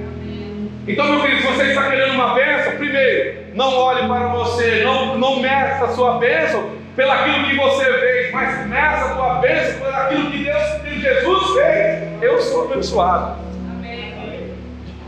Então, 0.86 1.08
meu 1.08 1.22
querido, 1.22 1.42
se 1.42 1.48
você 1.48 1.64
está 1.68 1.90
querendo 1.90 2.14
uma 2.14 2.34
bênção, 2.34 2.74
primeiro, 2.74 3.38
não 3.54 3.74
olhe 3.74 4.06
para 4.06 4.28
você, 4.28 4.84
não, 4.84 5.18
não 5.18 5.40
meça 5.40 5.86
a 5.86 5.88
sua 5.90 6.18
bênção 6.18 6.72
pelaquilo 6.94 7.46
que 7.46 7.56
você 7.56 7.86
fez, 7.86 8.32
mas 8.34 8.68
meça 8.68 9.06
a 9.06 9.16
tua 9.16 9.34
bênção 9.36 9.80
por 9.80 9.94
aquilo 9.94 10.30
que 10.30 10.44
Deus, 10.44 10.82
que 10.84 11.00
Jesus 11.00 11.54
fez. 11.54 12.22
Eu 12.22 12.42
sou 12.42 12.66
abençoado. 12.66 13.40
Amém. 13.72 14.52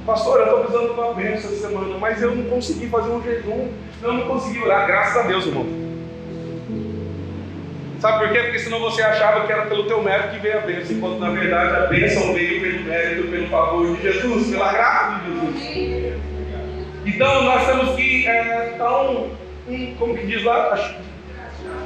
Pastor, 0.05 0.39
eu 0.39 0.45
estou 0.45 0.59
precisando 0.61 0.93
de 0.93 0.99
uma 0.99 1.13
bênção 1.13 1.51
essa 1.51 1.67
semana, 1.67 1.97
mas 1.97 2.21
eu 2.21 2.33
não 2.33 2.45
consegui 2.45 2.87
fazer 2.87 3.09
um 3.09 3.21
jejum, 3.21 3.67
eu 4.01 4.13
não 4.13 4.27
consegui 4.27 4.63
orar, 4.63 4.87
graças 4.87 5.17
a 5.17 5.27
Deus, 5.27 5.45
irmão. 5.45 5.65
Sabe 7.99 8.19
por 8.19 8.29
quê? 8.31 8.39
Porque 8.39 8.59
senão 8.59 8.79
você 8.79 9.01
achava 9.01 9.45
que 9.45 9.51
era 9.51 9.63
pelo 9.63 9.85
teu 9.85 10.01
mérito 10.01 10.29
que 10.29 10.39
veio 10.39 10.57
a 10.57 10.61
bênção, 10.61 10.95
enquanto 10.95 11.19
na 11.19 11.29
verdade 11.29 11.75
a 11.75 11.87
bênção 11.87 12.33
veio 12.33 12.61
pelo 12.61 12.83
mérito, 12.83 13.27
pelo 13.29 13.47
favor 13.47 13.95
de 13.95 14.01
Jesus, 14.01 14.51
pela 14.51 14.71
graça 14.71 15.19
de 15.19 15.31
Jesus. 15.31 16.21
Então 17.05 17.43
nós 17.43 17.65
temos 17.65 17.95
que, 17.95 18.27
é, 18.27 18.71
então, 18.73 19.29
um, 19.67 19.95
como 19.97 20.17
que 20.17 20.25
diz 20.25 20.43
lá, 20.43 20.95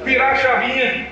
virar 0.04 0.32
a 0.32 0.36
chavinha 0.36 1.08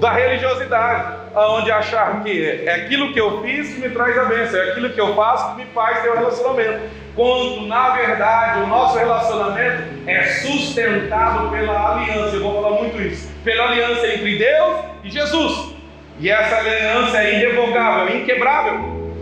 da 0.00 0.12
religiosidade, 0.12 1.24
aonde 1.34 1.70
achar 1.70 2.22
que 2.22 2.62
é 2.66 2.74
aquilo 2.74 3.12
que 3.12 3.20
eu 3.20 3.42
fiz 3.42 3.74
que 3.74 3.80
me 3.80 3.90
traz 3.90 4.18
a 4.18 4.24
bênção, 4.24 4.60
é 4.60 4.70
aquilo 4.70 4.90
que 4.90 5.00
eu 5.00 5.14
faço 5.14 5.54
que 5.54 5.64
me 5.64 5.66
faz 5.72 6.02
ter 6.02 6.10
um 6.10 6.16
relacionamento. 6.16 6.80
Quando 7.14 7.66
na 7.66 7.90
verdade 7.90 8.60
o 8.60 8.66
nosso 8.66 8.98
relacionamento 8.98 9.84
é 10.06 10.24
sustentado 10.26 11.50
pela 11.50 11.94
aliança, 11.94 12.36
eu 12.36 12.42
vou 12.42 12.62
falar 12.62 12.82
muito 12.82 13.00
isso, 13.00 13.30
pela 13.44 13.70
aliança 13.70 14.06
entre 14.08 14.38
Deus 14.38 14.76
e 15.04 15.10
Jesus. 15.10 15.74
E 16.18 16.30
essa 16.30 16.56
aliança 16.56 17.22
é 17.22 17.34
irrevogável, 17.34 18.16
inquebrável. 18.16 19.12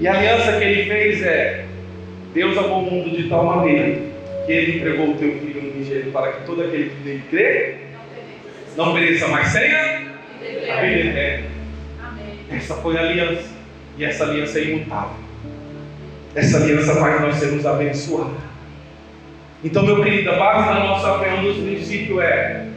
E 0.00 0.06
a 0.06 0.14
aliança 0.14 0.58
que 0.58 0.64
ele 0.64 0.88
fez 0.88 1.22
é: 1.22 1.64
Deus 2.32 2.56
amou 2.56 2.86
o 2.86 2.90
mundo 2.90 3.16
de 3.16 3.28
tal 3.28 3.44
maneira 3.44 4.00
que 4.46 4.52
ele 4.52 4.78
entregou 4.78 5.10
o 5.10 5.16
teu 5.16 5.32
filho 5.40 5.72
unigênito 5.72 6.10
para 6.10 6.32
que 6.32 6.46
todo 6.46 6.62
aquele 6.62 6.90
que 6.90 7.04
nele 7.04 7.22
crê 7.28 7.74
não 8.76 8.94
pereça, 8.94 9.26
mais 9.28 9.52
tenha 9.52 9.78
a 9.80 10.80
vida 10.80 11.08
eterna. 11.08 11.46
Essa 12.50 12.74
foi 12.76 12.96
a 12.96 13.00
aliança. 13.00 13.58
E 13.98 14.04
essa 14.04 14.24
aliança 14.24 14.60
é 14.60 14.62
imutável. 14.62 15.16
Essa 16.34 16.58
aliança 16.58 16.94
faz 16.94 17.20
nós 17.20 17.34
sermos 17.36 17.66
abençoados. 17.66 18.36
Então, 19.64 19.84
meu 19.84 20.04
querido, 20.04 20.30
a 20.30 20.36
base 20.36 20.68
da 20.68 20.74
nossa 20.74 21.18
fé, 21.18 21.34
um 21.34 21.42
dos 21.42 21.56
princípios 21.56 22.20
é 22.20 22.68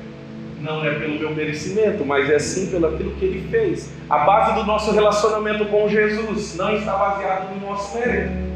não 0.61 0.85
é 0.85 0.91
pelo 0.91 1.17
meu 1.17 1.31
merecimento, 1.31 2.05
mas 2.05 2.29
é 2.29 2.39
sim 2.39 2.69
pelo 2.69 2.87
aquilo 2.87 3.11
que 3.15 3.25
ele 3.25 3.47
fez. 3.49 3.91
A 4.09 4.19
base 4.19 4.55
do 4.55 4.63
nosso 4.63 4.91
relacionamento 4.91 5.65
com 5.65 5.89
Jesus 5.89 6.55
não 6.55 6.75
está 6.75 6.93
baseado 6.93 7.53
no 7.55 7.67
nosso 7.67 7.97
mérito 7.97 8.51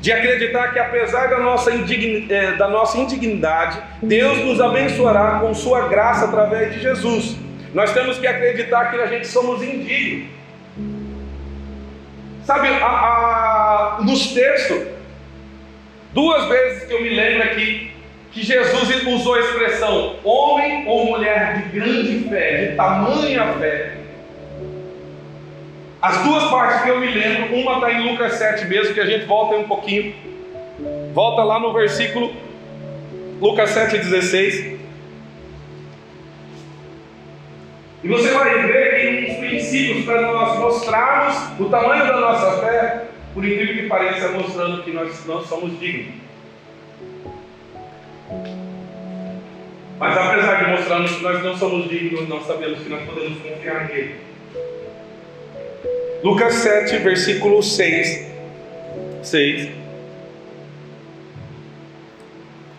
de 0.00 0.12
acreditar 0.12 0.72
que 0.72 0.78
apesar 0.78 1.28
da 1.28 1.38
nossa, 1.38 1.74
indign... 1.74 2.26
É, 2.30 2.52
da 2.52 2.68
nossa 2.68 2.98
indignidade, 2.98 3.78
Deus 4.02 4.38
nos 4.38 4.60
abençoará 4.60 5.40
com 5.40 5.52
Sua 5.54 5.88
graça 5.88 6.26
através 6.26 6.72
de 6.72 6.80
Jesus. 6.80 7.36
Nós 7.74 7.92
temos 7.92 8.18
que 8.18 8.26
acreditar 8.26 8.90
que 8.90 8.96
a 8.96 9.06
gente 9.06 9.26
somos 9.26 9.62
indignos. 9.62 10.28
Sabe, 12.44 12.68
a, 12.68 12.86
a, 12.86 13.98
nos 14.02 14.32
textos, 14.32 14.86
duas 16.14 16.48
vezes 16.48 16.84
que 16.84 16.94
eu 16.94 17.02
me 17.02 17.10
lembro 17.10 17.42
aqui, 17.42 17.90
que 18.32 18.42
Jesus 18.42 19.06
usou 19.06 19.34
a 19.34 19.40
expressão 19.40 20.16
homem 20.22 20.86
ou 20.86 21.06
mulher 21.06 21.62
de 21.62 21.78
grande 21.78 22.28
fé, 22.28 22.66
de 22.66 22.76
tamanha 22.76 23.54
fé. 23.58 23.92
As 26.00 26.22
duas 26.22 26.44
partes 26.44 26.82
que 26.82 26.90
eu 26.90 27.00
me 27.00 27.10
lembro, 27.10 27.56
uma 27.56 27.74
está 27.74 27.92
em 27.92 28.10
Lucas 28.10 28.34
7 28.34 28.66
mesmo, 28.66 28.94
que 28.94 29.00
a 29.00 29.06
gente 29.06 29.24
volta 29.24 29.56
aí 29.56 29.60
um 29.60 29.68
pouquinho. 29.68 30.14
Volta 31.12 31.42
lá 31.42 31.58
no 31.58 31.72
versículo 31.72 32.32
Lucas 33.40 33.70
7,16. 33.70 34.78
E 38.04 38.08
você 38.08 38.30
vai 38.30 38.62
ver 38.62 39.00
que 39.00 39.32
uns 39.32 39.38
princípios 39.38 40.04
para 40.04 40.22
nós 40.22 40.58
mostrarmos 40.60 41.58
o 41.58 41.64
tamanho 41.68 42.06
da 42.06 42.20
nossa 42.20 42.60
fé, 42.60 43.06
por 43.34 43.44
incrível 43.44 43.74
que 43.74 43.88
pareça, 43.88 44.28
mostrando 44.28 44.84
que 44.84 44.92
nós 44.92 45.26
não 45.26 45.44
somos 45.44 45.78
dignos. 45.80 46.27
Mas 49.98 50.16
apesar 50.16 50.64
de 50.64 50.70
mostrarmos 50.70 51.10
que 51.16 51.22
nós 51.22 51.42
não 51.42 51.56
somos 51.56 51.88
dignos, 51.88 52.28
nós 52.28 52.46
sabemos 52.46 52.78
que 52.78 52.88
nós 52.88 53.02
podemos 53.02 53.38
confiar 53.38 53.88
nele. 53.88 54.14
Lucas 56.22 56.54
7, 56.54 56.98
versículo 56.98 57.62
6. 57.62 58.28
6. 59.22 59.68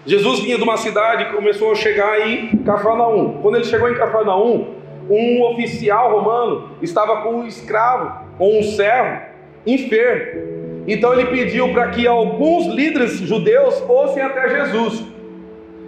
Jesus 0.05 0.39
vinha 0.39 0.57
de 0.57 0.63
uma 0.63 0.77
cidade 0.77 1.23
e 1.23 1.25
começou 1.27 1.71
a 1.71 1.75
chegar 1.75 2.27
em 2.27 2.57
Cafarnaum. 2.63 3.41
Quando 3.41 3.55
ele 3.55 3.65
chegou 3.65 3.89
em 3.89 3.95
Cafarnaum, 3.95 4.75
um 5.09 5.43
oficial 5.43 6.11
romano 6.11 6.71
estava 6.81 7.21
com 7.21 7.41
um 7.41 7.47
escravo, 7.47 8.27
ou 8.39 8.59
um 8.59 8.63
servo, 8.63 9.21
enfermo. 9.67 10.83
Então 10.87 11.13
ele 11.13 11.25
pediu 11.25 11.69
para 11.73 11.89
que 11.89 12.07
alguns 12.07 12.65
líderes 12.65 13.19
judeus 13.19 13.79
fossem 13.81 14.23
até 14.23 14.49
Jesus. 14.49 15.03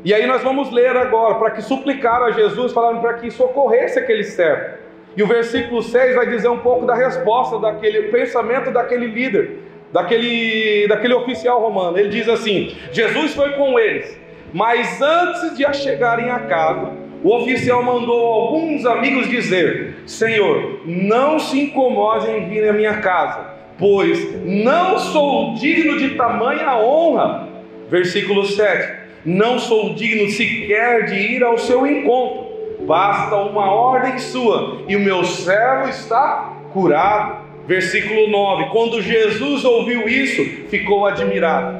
E 0.04 0.14
aí 0.14 0.26
nós 0.26 0.42
vamos 0.42 0.72
ler 0.72 0.96
agora, 0.98 1.36
para 1.36 1.52
que 1.52 1.62
suplicaram 1.62 2.26
a 2.26 2.32
Jesus, 2.32 2.74
falando 2.74 3.02
para 3.02 3.14
que 3.16 3.30
socorresse 3.30 4.00
aquele 4.00 4.24
servo. 4.24 4.82
E 5.16 5.22
o 5.22 5.28
versículo 5.28 5.84
6 5.84 6.16
vai 6.16 6.28
dizer 6.28 6.48
um 6.48 6.60
pouco 6.60 6.86
da 6.86 6.96
resposta 6.96 7.60
daquele 7.60 8.04
pensamento 8.04 8.72
daquele 8.72 9.08
líder, 9.08 9.60
daquele, 9.92 10.88
daquele 10.88 11.14
oficial 11.14 11.62
romano. 11.62 11.98
Ele 11.98 12.10
diz 12.10 12.28
assim: 12.28 12.76
Jesus 12.92 13.36
foi 13.36 13.52
com 13.52 13.78
eles, 13.78 14.20
Mas 14.54 15.02
antes 15.02 15.56
de 15.56 15.72
chegarem 15.74 16.30
à 16.32 16.40
casa, 16.40 16.94
o 17.24 17.36
oficial 17.36 17.84
mandou 17.84 18.34
alguns 18.34 18.86
amigos 18.86 19.30
dizer: 19.30 19.98
Senhor, 20.08 20.82
não 20.86 21.38
se 21.38 21.60
incomode 21.60 22.32
em 22.32 22.50
vir 22.50 22.68
à 22.68 22.74
minha 22.74 22.98
casa, 22.98 23.52
pois 23.78 24.44
não 24.44 24.98
sou 24.98 25.54
digno 25.56 25.98
de 26.00 26.16
tamanha 26.16 26.76
honra. 26.78 27.50
Versículo 27.90 28.46
7: 28.46 29.01
Não 29.26 29.60
sou 29.60 29.94
digno 29.94 30.30
sequer 30.30 31.06
de 31.06 31.16
ir 31.16 31.44
ao 31.44 31.58
seu 31.58 31.86
encontro, 31.86 32.86
basta 32.88 33.36
uma 33.36 33.72
ordem 33.72 34.18
sua, 34.18 34.84
e 34.88 34.96
o 34.96 35.00
meu 35.00 35.24
servo 35.24 35.90
está 35.90 36.54
curado. 36.74 37.42
Versículo 37.68 38.30
9: 38.30 38.66
Quando 38.72 39.02
Jesus 39.02 39.64
ouviu 39.64 40.10
isso, 40.10 40.44
ficou 40.70 41.06
admirado. 41.06 41.78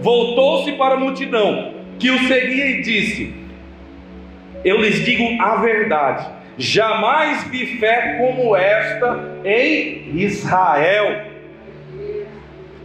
Voltou-se 0.00 0.72
para 0.72 0.94
a 0.94 0.98
multidão 0.98 1.74
que 1.98 2.10
o 2.10 2.18
seguia 2.28 2.66
e 2.66 2.82
disse: 2.82 3.46
eu 4.66 4.80
lhes 4.80 5.04
digo 5.04 5.40
a 5.40 5.56
verdade: 5.58 6.28
jamais 6.58 7.44
vi 7.44 7.78
fé 7.78 8.16
como 8.18 8.56
esta 8.56 9.40
em 9.44 10.10
Israel. 10.18 11.35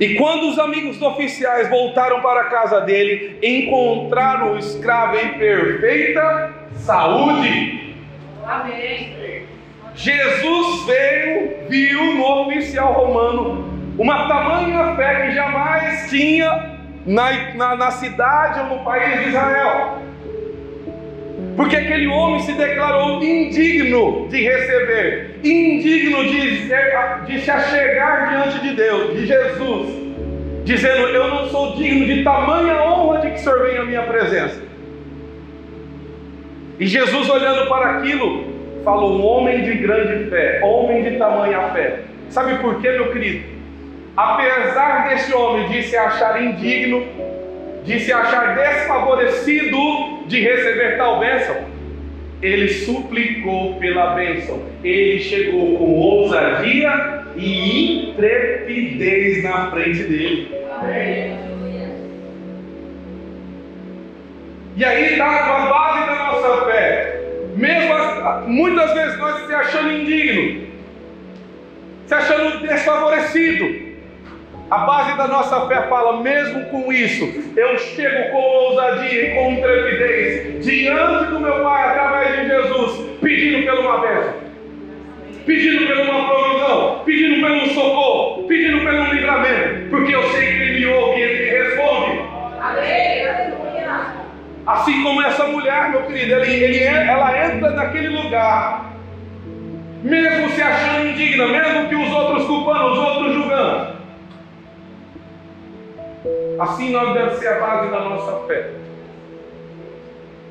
E 0.02 0.16
quando 0.16 0.50
os 0.50 0.58
amigos 0.58 1.00
oficiais 1.00 1.70
voltaram 1.70 2.22
para 2.22 2.42
a 2.42 2.46
casa 2.46 2.82
dele, 2.82 3.38
encontraram 3.44 4.54
o 4.54 4.58
escravo 4.58 5.16
em 5.16 5.38
perfeita 5.38 6.52
saúde. 6.74 7.96
Amém. 8.44 9.46
Jesus 9.94 10.86
veio, 10.88 11.70
viu 11.70 12.16
no 12.16 12.48
oficial 12.48 12.94
romano 12.94 13.70
uma 13.96 14.28
tamanha 14.28 14.96
fé 14.96 15.28
que 15.28 15.36
jamais 15.36 16.10
tinha 16.10 16.80
na, 17.06 17.54
na, 17.54 17.76
na 17.76 17.92
cidade 17.92 18.60
ou 18.62 18.78
no 18.78 18.84
país 18.84 19.20
de 19.20 19.30
Israel 19.30 20.00
porque 21.56 21.76
aquele 21.76 22.08
homem 22.08 22.40
se 22.40 22.54
declarou 22.54 23.22
indigno 23.22 24.28
de 24.30 24.42
receber, 24.42 25.40
indigno 25.44 26.24
de, 26.24 26.70
de 27.26 27.42
se 27.42 27.52
achegar 27.52 28.30
diante 28.30 28.60
de 28.60 28.76
Deus, 28.76 29.14
de 29.18 29.26
Jesus, 29.26 29.90
dizendo: 30.64 31.08
Eu 31.08 31.28
não 31.28 31.50
sou 31.50 31.76
digno 31.76 32.06
de 32.06 32.24
tamanha 32.24 32.82
honra 32.84 33.20
de 33.20 33.32
que 33.32 33.36
o 33.36 33.40
Senhor 33.40 33.68
venha 33.68 33.82
à 33.82 33.86
minha 33.86 34.04
presença. 34.04 34.62
E 36.80 36.88
Jesus, 36.88 37.30
olhando 37.30 37.68
para 37.68 37.98
aquilo, 37.98 38.46
falou: 38.84 39.12
Um 39.12 39.26
homem 39.26 39.64
de 39.64 39.76
grande 39.76 40.30
fé, 40.30 40.62
homem 40.64 41.04
de 41.04 41.18
tamanha 41.18 41.70
fé. 41.70 42.00
Sabe 42.30 42.56
por 42.60 42.82
quê, 42.82 42.92
meu 42.92 43.12
querido? 43.12 43.44
Apesar 44.16 45.10
desse 45.10 45.34
homem 45.34 45.68
de 45.68 45.84
se 45.84 45.98
achar 45.98 46.42
indigno, 46.42 47.06
de 47.84 48.00
se 48.00 48.14
achar 48.14 48.56
desfavorecido 48.56 50.21
de 50.32 50.40
receber 50.40 50.98
tal 50.98 51.20
bênção, 51.20 51.58
ele 52.42 52.70
suplicou 52.70 53.76
pela 53.76 54.16
bênção, 54.16 54.64
ele 54.84 55.20
chegou 55.20 55.78
com 55.78 55.92
ousadia 55.92 57.26
e 57.36 58.10
intrepidez 58.10 59.44
na 59.44 59.70
frente 59.70 60.04
dele. 60.04 60.48
E 64.78 64.86
aí 64.86 65.12
está 65.12 65.26
a 65.26 65.70
base 65.70 66.08
da 66.08 66.16
nossa 66.16 66.66
fé. 66.66 67.22
Mesmo 67.56 67.94
muitas 68.48 68.94
vezes 68.94 69.20
nós 69.20 69.46
se 69.46 69.54
achando 69.54 69.92
indigno, 69.92 70.66
se 72.08 72.14
achando 72.14 72.66
desfavorecido, 72.66 73.91
a 74.72 74.78
base 74.86 75.18
da 75.18 75.28
nossa 75.28 75.68
fé 75.68 75.82
fala, 75.90 76.22
mesmo 76.22 76.64
com 76.68 76.94
isso, 76.94 77.26
eu 77.58 77.78
chego 77.78 78.32
com 78.32 78.38
ousadia 78.38 79.22
e 79.22 79.36
com 79.36 79.52
intrepidez 79.52 80.66
diante 80.66 81.26
do 81.26 81.42
meu 81.42 81.62
Pai 81.62 81.90
através 81.90 82.40
de 82.40 82.48
Jesus, 82.48 83.20
pedindo 83.20 83.66
pela 83.66 83.82
uma 83.82 83.98
bênção, 84.00 84.34
pedindo 85.46 85.88
pela 85.88 86.04
uma 86.04 86.26
provisão, 86.26 87.02
pedindo 87.04 87.46
pelo 87.46 87.66
socorro, 87.68 88.48
pedindo 88.48 88.80
pelo 88.80 89.14
livramento, 89.14 89.90
porque 89.90 90.16
eu 90.16 90.24
sei 90.30 90.48
que 90.48 90.62
Ele 90.62 90.80
me 90.80 90.86
ouve 90.86 91.20
e 91.20 91.22
Ele 91.22 91.44
me 91.44 91.50
responde. 91.50 92.22
Assim 94.66 95.04
como 95.04 95.22
essa 95.22 95.48
mulher, 95.48 95.90
meu 95.90 96.04
querido, 96.04 96.34
ele, 96.36 96.64
ele, 96.64 96.84
ela 96.84 97.46
entra 97.46 97.72
naquele 97.72 98.08
lugar, 98.08 98.94
mesmo 100.02 100.50
se 100.52 100.62
achando 100.62 101.10
indigna, 101.10 101.48
mesmo 101.48 101.90
que 101.90 101.96
os 101.96 102.10
outros 102.10 102.46
culpando, 102.46 102.94
os 102.94 102.98
outros 103.00 103.34
julgando. 103.34 104.01
Assim 106.60 106.92
nós 106.92 107.14
deve 107.14 107.36
ser 107.36 107.48
a 107.48 107.60
base 107.60 107.90
da 107.90 108.00
nossa 108.02 108.48
fé. 108.48 108.70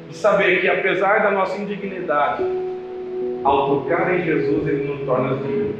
De 0.09 0.16
saber 0.16 0.61
que 0.61 0.68
apesar 0.68 1.22
da 1.22 1.30
nossa 1.30 1.56
indignidade, 1.56 2.44
ao 3.44 3.68
tocar 3.68 4.12
em 4.14 4.24
Jesus, 4.24 4.66
Ele 4.66 4.92
nos 4.92 5.06
torna 5.06 5.37
dignos. 5.37 5.76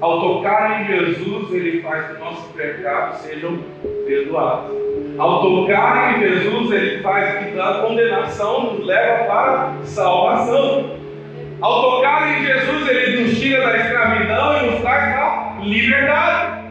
Ao 0.00 0.20
tocar 0.20 0.82
em 0.82 0.86
Jesus, 0.86 1.52
Ele 1.52 1.80
faz 1.80 2.08
que 2.08 2.18
nossos 2.18 2.50
pecados 2.52 3.18
sejam 3.18 3.58
perdoados. 4.04 4.76
Ao 5.16 5.40
tocar 5.40 6.16
em 6.16 6.28
Jesus, 6.28 6.72
Ele 6.72 7.02
faz 7.02 7.44
que 7.44 7.52
da 7.52 7.74
condenação 7.86 8.74
nos 8.74 8.84
leva 8.84 9.24
para 9.24 9.74
salvação. 9.84 10.96
Ao 11.60 11.82
tocar 11.82 12.36
em 12.36 12.44
Jesus, 12.44 12.88
Ele 12.88 13.22
nos 13.22 13.38
tira 13.38 13.64
da 13.64 13.76
escravidão 13.78 14.56
e 14.56 14.70
nos 14.70 14.80
traz 14.80 15.16
a 15.16 15.56
liberdade. 15.62 16.63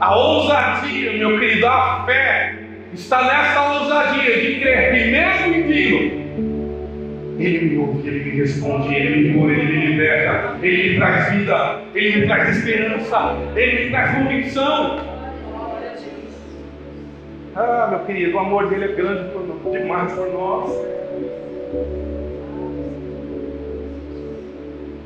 A 0.00 0.16
ousadia, 0.16 1.12
meu 1.14 1.40
querido, 1.40 1.66
a 1.66 2.04
fé 2.06 2.54
está 2.94 3.24
nessa 3.24 3.72
ousadia 3.72 4.40
de 4.40 4.60
crer 4.60 4.92
que 4.92 5.10
mesmo 5.10 5.54
indigno, 5.56 7.36
Ele 7.36 7.58
me 7.64 7.78
ouve, 7.78 8.08
Ele 8.08 8.30
me 8.30 8.36
responde, 8.38 8.94
Ele 8.94 9.28
me 9.28 9.34
cura, 9.34 9.52
Ele 9.52 9.76
me 9.76 9.86
liberta, 9.86 10.56
Ele 10.62 10.90
me 10.90 10.96
traz 10.98 11.32
vida, 11.32 11.80
Ele 11.96 12.20
me 12.20 12.26
traz 12.26 12.56
esperança, 12.56 13.36
Ele 13.56 13.84
me 13.84 13.90
traz 13.90 14.16
convicção. 14.16 15.00
Ah, 17.56 17.88
meu 17.90 17.98
querido, 18.06 18.36
o 18.36 18.38
amor 18.38 18.68
dele 18.68 18.84
é 18.84 18.88
grande 18.94 19.30
demais 19.72 20.12
por 20.12 20.32
nós. 20.32 20.70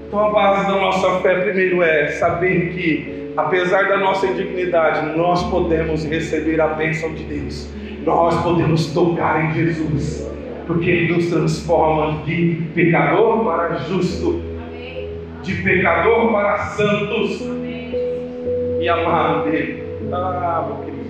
Então 0.07 0.27
a 0.27 0.31
base 0.31 0.67
da 0.67 0.79
nossa 0.79 1.21
fé 1.21 1.41
primeiro 1.41 1.83
é 1.83 2.09
saber 2.09 2.75
que 2.75 3.22
apesar 3.37 3.89
da 3.89 3.99
nossa 3.99 4.27
indignidade, 4.27 5.17
nós 5.17 5.43
podemos 5.45 6.05
receber 6.05 6.61
a 6.61 6.69
bênção 6.69 7.13
de 7.15 7.25
Deus. 7.25 7.71
Nós 8.05 8.41
podemos 8.43 8.87
tocar 8.93 9.45
em 9.45 9.55
Jesus, 9.55 10.29
porque 10.67 10.91
Ele 10.91 11.15
nos 11.15 11.31
transforma 11.31 12.23
de 12.25 12.63
pecador 12.75 13.45
para 13.45 13.75
justo, 13.77 14.43
de 15.43 15.55
pecador 15.63 16.33
para 16.33 16.59
santos 16.67 17.43
e 18.81 18.89
amado 18.89 19.51
dele. 19.51 19.83
Ah, 20.13 20.65
meu 20.67 20.85
querido. 20.85 21.03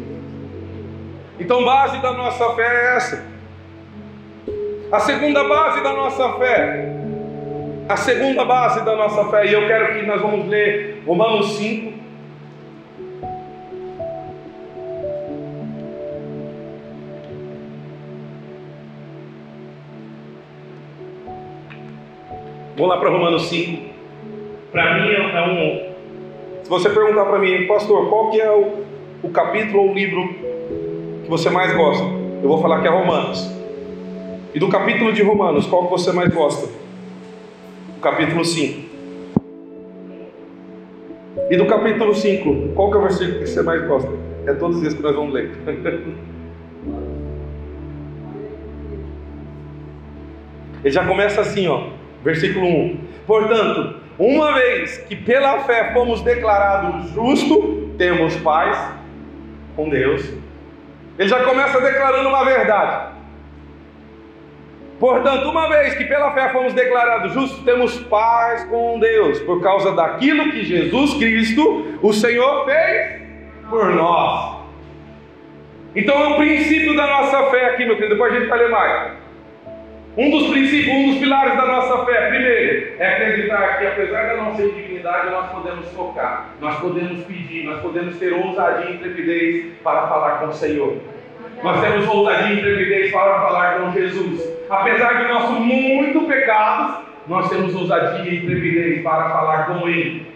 Então, 1.40 1.64
base 1.64 2.00
da 2.00 2.12
nossa 2.12 2.50
fé 2.50 2.62
é 2.62 2.96
essa. 2.96 3.32
A 4.92 5.00
segunda 5.00 5.42
base 5.44 5.82
da 5.82 5.92
nossa 5.94 6.32
fé 6.34 7.00
a 7.88 7.96
segunda 7.96 8.44
base 8.44 8.84
da 8.84 8.96
nossa 8.96 9.24
fé, 9.24 9.46
e 9.46 9.52
eu 9.52 9.66
quero 9.66 9.94
que 9.94 10.06
nós 10.06 10.20
vamos 10.20 10.48
ler 10.48 11.02
Romanos 11.06 11.58
5, 11.58 11.92
Vamos 22.74 22.88
lá 22.88 22.98
para 22.98 23.10
Romanos 23.10 23.48
5. 23.48 23.82
Para 24.72 24.94
mim 24.94 25.10
é 25.10 25.42
um. 25.42 25.92
Se 26.64 26.70
você 26.70 26.88
perguntar 26.88 27.26
para 27.26 27.38
mim, 27.38 27.66
pastor, 27.66 28.08
qual 28.08 28.30
que 28.30 28.40
é 28.40 28.50
o, 28.50 28.84
o 29.22 29.28
capítulo 29.28 29.82
ou 29.82 29.90
o 29.90 29.94
livro 29.94 30.26
que 31.22 31.28
você 31.28 31.50
mais 31.50 31.76
gosta? 31.76 32.04
Eu 32.42 32.48
vou 32.48 32.62
falar 32.62 32.80
que 32.80 32.88
é 32.88 32.90
Romanos. 32.90 33.46
E 34.54 34.58
do 34.58 34.68
capítulo 34.68 35.12
de 35.12 35.22
Romanos, 35.22 35.66
qual 35.66 35.84
que 35.84 35.90
você 35.90 36.12
mais 36.12 36.32
gosta? 36.32 36.66
O 37.98 38.00
capítulo 38.00 38.42
5. 38.42 38.90
E 41.50 41.56
do 41.56 41.66
capítulo 41.66 42.14
5, 42.14 42.72
qual 42.74 42.90
que 42.90 42.96
é 42.96 43.00
o 43.00 43.02
versículo 43.02 43.38
que 43.40 43.46
você 43.46 43.62
mais 43.62 43.86
gosta? 43.86 44.10
É 44.46 44.54
todos 44.54 44.82
esses 44.82 44.94
que 44.94 45.02
nós 45.02 45.14
vamos 45.14 45.34
ler. 45.34 45.50
Ele 50.82 50.90
já 50.90 51.06
começa 51.06 51.42
assim, 51.42 51.68
ó. 51.68 52.01
Versículo 52.24 52.66
1. 52.66 52.98
Portanto, 53.26 53.96
uma 54.18 54.52
vez 54.52 54.98
que 54.98 55.16
pela 55.16 55.60
fé 55.60 55.92
fomos 55.92 56.20
declarados 56.22 57.10
justos, 57.10 57.96
temos 57.98 58.36
paz 58.36 58.92
com 59.74 59.88
Deus. 59.88 60.22
Ele 61.18 61.28
já 61.28 61.44
começa 61.44 61.80
declarando 61.80 62.28
uma 62.28 62.44
verdade. 62.44 63.12
Portanto, 64.98 65.48
uma 65.48 65.68
vez 65.68 65.94
que 65.94 66.04
pela 66.04 66.30
fé 66.32 66.50
fomos 66.50 66.72
declarados 66.74 67.32
justos, 67.32 67.64
temos 67.64 67.98
paz 68.02 68.64
com 68.66 69.00
Deus, 69.00 69.40
por 69.40 69.60
causa 69.60 69.92
daquilo 69.92 70.52
que 70.52 70.64
Jesus 70.64 71.14
Cristo, 71.14 71.98
o 72.00 72.12
Senhor, 72.12 72.64
fez 72.64 73.20
por 73.68 73.86
nós. 73.94 74.62
Então 75.96 76.22
é 76.22 76.28
um 76.28 76.36
princípio 76.36 76.96
da 76.96 77.06
nossa 77.06 77.50
fé 77.50 77.66
aqui, 77.70 77.84
meu 77.84 77.96
querido. 77.96 78.14
Depois 78.14 78.32
a 78.32 78.38
gente 78.38 78.48
vai 78.48 78.58
ler 78.58 78.70
mais. 78.70 79.12
Um 80.14 80.30
dos 80.30 80.50
princípios, 80.50 80.94
um 80.94 81.10
dos 81.10 81.20
pilares 81.20 81.56
da 81.56 81.64
nossa 81.64 82.04
fé, 82.04 82.28
primeiro, 82.28 82.96
é 82.98 83.14
acreditar 83.14 83.78
que 83.78 83.86
apesar 83.86 84.26
da 84.26 84.42
nossa 84.42 84.62
indignidade, 84.62 85.30
nós 85.30 85.50
podemos 85.50 85.88
focar, 85.92 86.50
nós 86.60 86.78
podemos 86.80 87.24
pedir, 87.24 87.64
nós 87.64 87.80
podemos 87.80 88.18
ter 88.18 88.34
ousadia 88.34 88.90
e 88.90 88.94
intrepidez 88.96 89.72
para 89.82 90.06
falar 90.08 90.40
com 90.40 90.48
o 90.48 90.52
Senhor. 90.52 90.98
Nós 91.62 91.80
temos 91.80 92.06
ousadia 92.06 92.52
e 92.52 92.58
intrepidez 92.58 93.10
para 93.10 93.40
falar 93.40 93.80
com 93.80 93.92
Jesus. 93.92 94.46
Apesar 94.68 95.22
de 95.22 95.32
nossos 95.32 95.58
muitos 95.58 96.26
pecados, 96.26 97.06
nós 97.26 97.48
temos 97.48 97.74
ousadia 97.74 98.30
e 98.30 98.36
intrepidez 98.36 99.02
para 99.02 99.30
falar 99.30 99.66
com 99.66 99.88
Ele, 99.88 100.26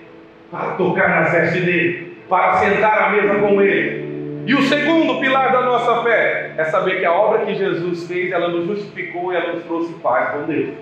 para 0.50 0.70
tocar 0.72 1.10
na 1.10 1.20
veste 1.28 1.60
dele, 1.60 2.16
para 2.30 2.54
sentar 2.54 3.02
à 3.02 3.10
mesa 3.10 3.34
com 3.40 3.60
Ele. 3.60 4.06
E 4.46 4.54
o 4.54 4.62
segundo 4.62 5.20
pilar 5.20 5.52
da 5.52 5.60
nossa 5.60 6.02
fé 6.02 6.45
é 6.56 6.64
saber 6.64 7.00
que 7.00 7.04
a 7.04 7.12
obra 7.12 7.44
que 7.44 7.54
Jesus 7.54 8.06
fez, 8.06 8.32
ela 8.32 8.48
nos 8.48 8.66
justificou 8.66 9.32
e 9.32 9.36
ela 9.36 9.52
nos 9.52 9.64
trouxe 9.64 9.92
paz 9.94 10.30
com 10.30 10.42
Deus. 10.44 10.74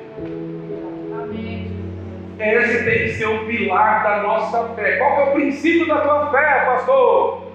Esse 2.38 2.84
tem 2.84 2.98
que 3.00 3.08
ser 3.10 3.26
o 3.26 3.44
pilar 3.46 4.02
da 4.02 4.22
nossa 4.22 4.68
fé. 4.74 4.96
Qual 4.98 5.20
é 5.20 5.24
o 5.24 5.32
princípio 5.32 5.86
da 5.86 6.00
tua 6.00 6.30
fé, 6.30 6.64
pastor? 6.64 7.52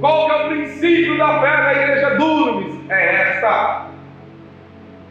Qual 0.00 0.30
é 0.30 0.44
o 0.44 0.48
princípio 0.48 1.16
da 1.18 1.40
fé 1.40 1.56
da 1.56 1.72
igreja 1.72 2.10
Dunamis? 2.16 2.90
É 2.90 3.14
esta. 3.22 3.86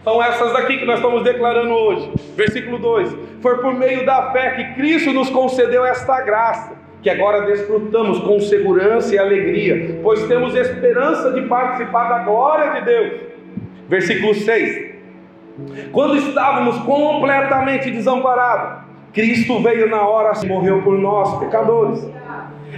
São 0.04 0.22
essas 0.22 0.54
daqui 0.54 0.78
que 0.78 0.86
nós 0.86 0.98
estamos 0.98 1.24
declarando 1.24 1.74
hoje. 1.74 2.12
Versículo 2.36 2.78
2: 2.78 3.18
Foi 3.42 3.58
por 3.60 3.74
meio 3.74 4.06
da 4.06 4.32
fé 4.32 4.52
que 4.52 4.74
Cristo 4.76 5.12
nos 5.14 5.30
concedeu 5.30 5.86
esta 5.86 6.22
graça 6.22 6.85
que 7.06 7.10
agora 7.12 7.46
desfrutamos 7.46 8.18
com 8.18 8.40
segurança 8.40 9.14
e 9.14 9.20
alegria, 9.20 10.00
pois 10.02 10.24
temos 10.24 10.56
esperança 10.56 11.32
de 11.34 11.44
participar 11.44 12.10
da 12.10 12.24
glória 12.24 12.72
de 12.72 12.82
Deus. 12.82 13.22
Versículo 13.88 14.34
6. 14.34 14.96
Quando 15.92 16.18
estávamos 16.18 16.80
completamente 16.80 17.92
desamparados, 17.92 18.86
Cristo 19.14 19.62
veio 19.62 19.88
na 19.88 20.02
hora 20.02 20.32
e 20.44 20.48
morreu 20.48 20.82
por 20.82 20.98
nós, 20.98 21.38
pecadores. 21.38 22.10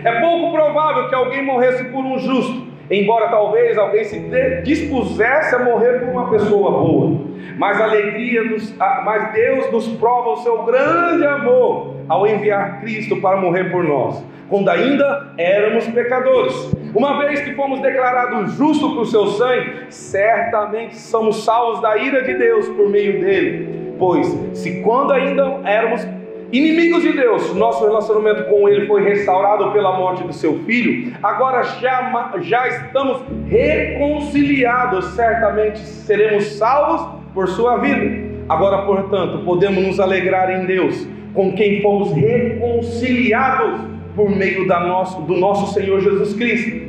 É 0.03 0.19
pouco 0.19 0.51
provável 0.51 1.07
que 1.07 1.15
alguém 1.15 1.45
morresse 1.45 1.85
por 1.85 2.03
um 2.03 2.19
justo, 2.19 2.67
embora 2.89 3.29
talvez 3.29 3.77
alguém 3.77 4.03
se 4.03 4.19
dispusesse 4.63 5.55
a 5.55 5.59
morrer 5.59 5.99
por 5.99 6.09
uma 6.09 6.29
pessoa 6.29 6.71
boa. 6.71 7.27
Mas 7.57 7.81
alegria 7.81 8.43
nos, 8.43 8.75
mas 8.77 9.33
Deus 9.33 9.71
nos 9.71 9.87
prova 9.97 10.29
o 10.29 10.37
seu 10.37 10.63
grande 10.63 11.25
amor 11.25 11.95
ao 12.07 12.27
enviar 12.27 12.79
Cristo 12.81 13.19
para 13.19 13.37
morrer 13.37 13.71
por 13.71 13.83
nós, 13.83 14.23
quando 14.47 14.69
ainda 14.69 15.33
éramos 15.37 15.87
pecadores. 15.87 16.71
Uma 16.93 17.19
vez 17.19 17.41
que 17.41 17.53
fomos 17.55 17.81
declarados 17.81 18.53
justos 18.53 18.93
por 18.93 19.05
seu 19.05 19.27
sangue, 19.27 19.87
certamente 19.89 20.95
somos 20.97 21.43
salvos 21.43 21.81
da 21.81 21.97
ira 21.97 22.23
de 22.23 22.33
Deus 22.35 22.67
por 22.69 22.89
meio 22.89 23.19
dele. 23.19 23.95
Pois, 23.99 24.27
se 24.53 24.81
quando 24.81 25.11
ainda 25.11 25.59
éramos 25.65 26.05
Inimigos 26.51 27.03
de 27.03 27.11
Deus, 27.11 27.53
nosso 27.55 27.83
relacionamento 27.83 28.45
com 28.45 28.69
Ele 28.69 28.87
foi 28.87 29.03
restaurado 29.03 29.71
pela 29.73 29.97
morte 29.97 30.23
do 30.23 30.31
seu 30.31 30.59
filho, 30.59 31.13
agora 31.21 31.61
já, 31.63 32.31
já 32.39 32.67
estamos 32.69 33.21
reconciliados, 33.47 35.05
certamente 35.07 35.79
seremos 35.79 36.45
salvos 36.53 37.05
por 37.33 37.49
sua 37.49 37.77
vida. 37.77 38.27
Agora, 38.47 38.83
portanto, 38.83 39.43
podemos 39.43 39.85
nos 39.85 39.99
alegrar 39.99 40.49
em 40.49 40.65
Deus, 40.65 41.05
com 41.33 41.51
quem 41.51 41.81
fomos 41.81 42.13
reconciliados 42.13 43.81
por 44.15 44.29
meio 44.29 44.65
da 44.67 44.79
nosso, 44.79 45.21
do 45.23 45.35
nosso 45.35 45.73
Senhor 45.73 45.99
Jesus 45.99 46.33
Cristo. 46.33 46.87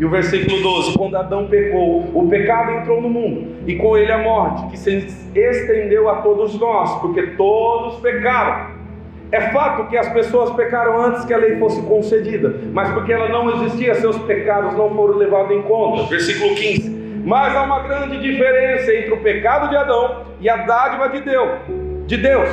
E 0.00 0.04
o 0.04 0.10
versículo 0.10 0.60
12: 0.60 0.98
Quando 0.98 1.16
Adão 1.16 1.46
pecou, 1.46 2.04
o 2.12 2.28
pecado 2.28 2.72
entrou 2.72 3.00
no 3.00 3.08
mundo, 3.08 3.58
e 3.64 3.76
com 3.76 3.96
ele 3.96 4.10
a 4.10 4.18
morte, 4.18 4.66
que 4.72 4.76
se 4.76 5.06
estendeu 5.36 6.08
a 6.08 6.16
todos 6.16 6.58
nós, 6.58 7.00
porque 7.00 7.28
todos 7.36 8.00
pecaram. 8.00 8.77
É 9.30 9.40
fato 9.50 9.88
que 9.88 9.96
as 9.96 10.08
pessoas 10.08 10.50
pecaram 10.52 11.04
antes 11.04 11.24
que 11.24 11.34
a 11.34 11.36
lei 11.36 11.58
fosse 11.58 11.82
concedida, 11.82 12.60
mas 12.72 12.90
porque 12.92 13.12
ela 13.12 13.28
não 13.28 13.50
existia, 13.56 13.94
seus 13.94 14.16
pecados 14.18 14.74
não 14.74 14.94
foram 14.94 15.16
levados 15.18 15.54
em 15.54 15.60
conta. 15.62 16.04
Versículo 16.04 16.54
15. 16.54 17.22
Mas 17.24 17.54
há 17.54 17.62
uma 17.62 17.80
grande 17.80 18.20
diferença 18.20 18.90
entre 18.94 19.12
o 19.12 19.20
pecado 19.20 19.68
de 19.68 19.76
Adão 19.76 20.22
e 20.40 20.48
a 20.48 20.56
dádiva 20.56 21.10
de 21.10 21.20
Deus. 21.20 21.50
De 22.06 22.16
Deus. 22.16 22.48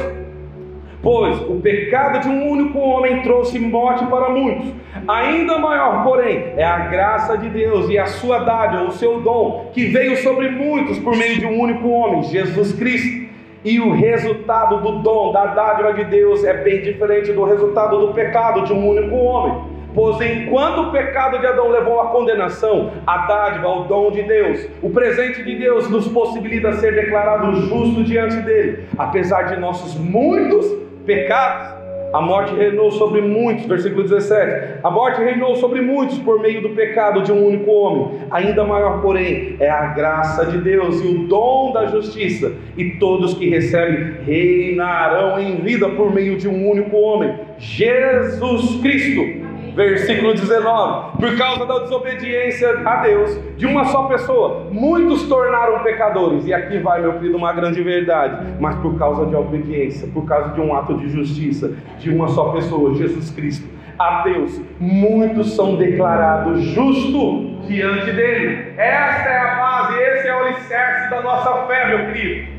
Pois 1.02 1.40
o 1.44 1.62
pecado 1.62 2.20
de 2.22 2.28
um 2.28 2.50
único 2.50 2.80
homem 2.80 3.22
trouxe 3.22 3.58
morte 3.58 4.06
para 4.08 4.30
muitos. 4.30 4.74
Ainda 5.08 5.58
maior, 5.60 6.04
porém, 6.04 6.56
é 6.58 6.64
a 6.64 6.80
graça 6.80 7.38
de 7.38 7.48
Deus 7.48 7.90
e 7.90 7.98
a 7.98 8.08
sua 8.08 8.40
dádiva, 8.40 8.84
o 8.84 8.92
seu 8.92 9.22
dom, 9.22 9.72
que 9.74 9.86
veio 9.86 10.18
sobre 10.18 10.50
muitos 10.50 11.00
por 11.00 11.16
meio 11.16 11.40
de 11.40 11.46
um 11.46 11.58
único 11.62 11.88
homem, 11.88 12.24
Jesus 12.24 12.74
Cristo 12.74 13.25
e 13.66 13.80
o 13.80 13.92
resultado 13.92 14.80
do 14.80 15.00
dom, 15.00 15.34
da 15.34 15.48
dádiva 15.48 15.92
de 15.94 16.06
Deus 16.06 16.44
é 16.44 16.54
bem 16.54 16.84
diferente 16.84 17.34
do 17.34 17.44
resultado 17.44 18.00
do 18.00 18.14
pecado 18.14 18.64
de 18.64 18.72
um 18.72 18.88
único 18.88 19.16
homem. 19.16 19.76
Pois 19.96 20.20
enquanto 20.22 20.82
o 20.82 20.92
pecado 20.92 21.40
de 21.40 21.48
Adão 21.48 21.70
levou 21.70 22.00
à 22.02 22.08
condenação, 22.10 22.92
a 23.08 23.26
dádiva, 23.26 23.68
o 23.70 23.84
dom 23.86 24.12
de 24.12 24.22
Deus, 24.24 24.68
o 24.84 24.90
presente 24.90 25.42
de 25.42 25.56
Deus 25.56 25.90
nos 25.90 26.08
possibilita 26.08 26.74
ser 26.74 26.94
declarado 26.94 27.56
justo 27.62 28.04
diante 28.04 28.36
dele, 28.42 28.84
apesar 28.98 29.44
de 29.44 29.60
nossos 29.60 29.96
muitos 29.96 30.68
pecados. 31.06 31.85
A 32.16 32.22
morte 32.22 32.56
reinou 32.56 32.92
sobre 32.92 33.20
muitos, 33.20 33.66
versículo 33.66 34.04
17. 34.04 34.80
A 34.82 34.90
morte 34.90 35.22
reinou 35.22 35.54
sobre 35.58 35.82
muitos 35.82 36.18
por 36.20 36.40
meio 36.40 36.62
do 36.62 36.70
pecado 36.70 37.22
de 37.22 37.30
um 37.30 37.46
único 37.46 37.70
homem. 37.70 38.20
Ainda 38.32 38.64
maior, 38.64 39.02
porém, 39.02 39.58
é 39.60 39.70
a 39.70 39.88
graça 39.88 40.46
de 40.46 40.60
Deus 40.60 41.04
e 41.04 41.08
o 41.08 41.28
dom 41.28 41.74
da 41.74 41.88
justiça. 41.88 42.54
E 42.78 42.92
todos 42.92 43.34
que 43.34 43.50
recebem 43.50 44.14
reinarão 44.26 45.38
em 45.38 45.58
vida 45.58 45.90
por 45.90 46.14
meio 46.14 46.38
de 46.38 46.48
um 46.48 46.70
único 46.72 46.96
homem, 46.96 47.36
Jesus 47.58 48.80
Cristo 48.82 49.45
versículo 49.76 50.34
19: 50.34 51.18
Por 51.18 51.38
causa 51.38 51.66
da 51.66 51.80
desobediência 51.80 52.82
a 52.86 52.96
Deus 53.04 53.38
de 53.58 53.66
uma 53.66 53.86
só 53.86 54.04
pessoa, 54.04 54.68
muitos 54.72 55.28
tornaram 55.28 55.84
pecadores. 55.84 56.46
E 56.46 56.54
aqui 56.54 56.80
vai, 56.80 57.02
meu 57.02 57.14
querido, 57.14 57.38
uma 57.38 57.54
grande 57.54 57.84
verdade. 57.84 58.56
Mas 58.60 58.76
por 58.78 58.98
causa 58.98 59.26
de 59.26 59.36
obediência, 59.36 60.08
por 60.08 60.26
causa 60.26 60.54
de 60.54 60.62
um 60.62 60.76
ato 60.76 60.98
de 60.98 61.10
justiça 61.10 61.74
de 62.00 62.10
uma 62.10 62.30
só 62.30 62.50
pessoa, 62.50 62.96
Jesus 62.96 63.30
Cristo, 63.32 63.68
a 64.00 64.24
Deus, 64.24 64.60
muitos 64.80 65.56
são 65.56 65.76
declarados 65.76 66.62
justos 66.62 67.68
diante 67.68 68.12
dele. 68.12 68.74
Esta 68.78 69.30
é 69.30 69.38
a 69.38 69.56
base, 69.56 70.02
esse 70.02 70.28
é 70.28 70.36
o 70.36 70.40
alicerce 70.46 71.10
da 71.10 71.22
nossa 71.22 71.66
fé, 71.68 71.88
meu 71.88 72.06
querido. 72.08 72.56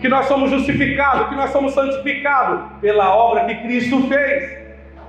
Que 0.00 0.08
nós 0.08 0.26
somos 0.26 0.50
justificados, 0.50 1.28
que 1.28 1.34
nós 1.34 1.50
somos 1.50 1.72
santificados 1.72 2.60
pela 2.80 3.14
obra 3.14 3.44
que 3.46 3.54
Cristo 3.62 4.06
fez 4.06 4.63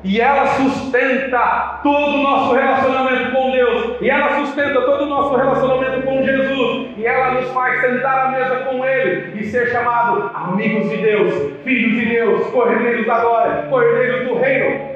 e 0.06 0.22
ela 0.22 0.46
sustenta 0.46 1.80
todo 1.82 2.14
o 2.14 2.22
nosso 2.22 2.54
relacionamento 2.54 3.32
com 3.32 3.50
Deus, 3.50 3.98
e 4.00 4.08
ela 4.08 4.46
sustenta 4.46 4.80
todo 4.82 5.02
o 5.02 5.06
nosso 5.08 5.36
relacionamento 5.36 6.06
com 6.06 6.22
Jesus, 6.22 6.92
e 6.96 7.08
ela 7.08 7.32
nos 7.32 7.50
faz 7.52 7.82
sentar 7.82 8.28
à 8.28 8.30
mesa 8.30 8.56
com 8.66 8.86
Ele 8.86 9.42
e 9.42 9.46
ser 9.46 9.72
chamado 9.72 10.30
amigos 10.32 10.92
de 10.92 10.98
Deus, 10.98 11.34
filhos 11.64 12.00
de 12.00 12.06
Deus, 12.06 12.46
cordeiros 12.52 13.08
da 13.08 13.20
glória, 13.20 13.64
cordeiros 13.68 14.28
do 14.28 14.36
reino. 14.36 14.96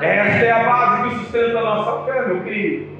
Esta 0.00 0.46
é 0.46 0.50
a 0.50 0.64
base 0.64 1.02
que 1.02 1.14
sustenta 1.16 1.58
a 1.58 1.62
nossa 1.62 2.10
fé, 2.10 2.26
meu 2.26 2.42
querido. 2.42 2.96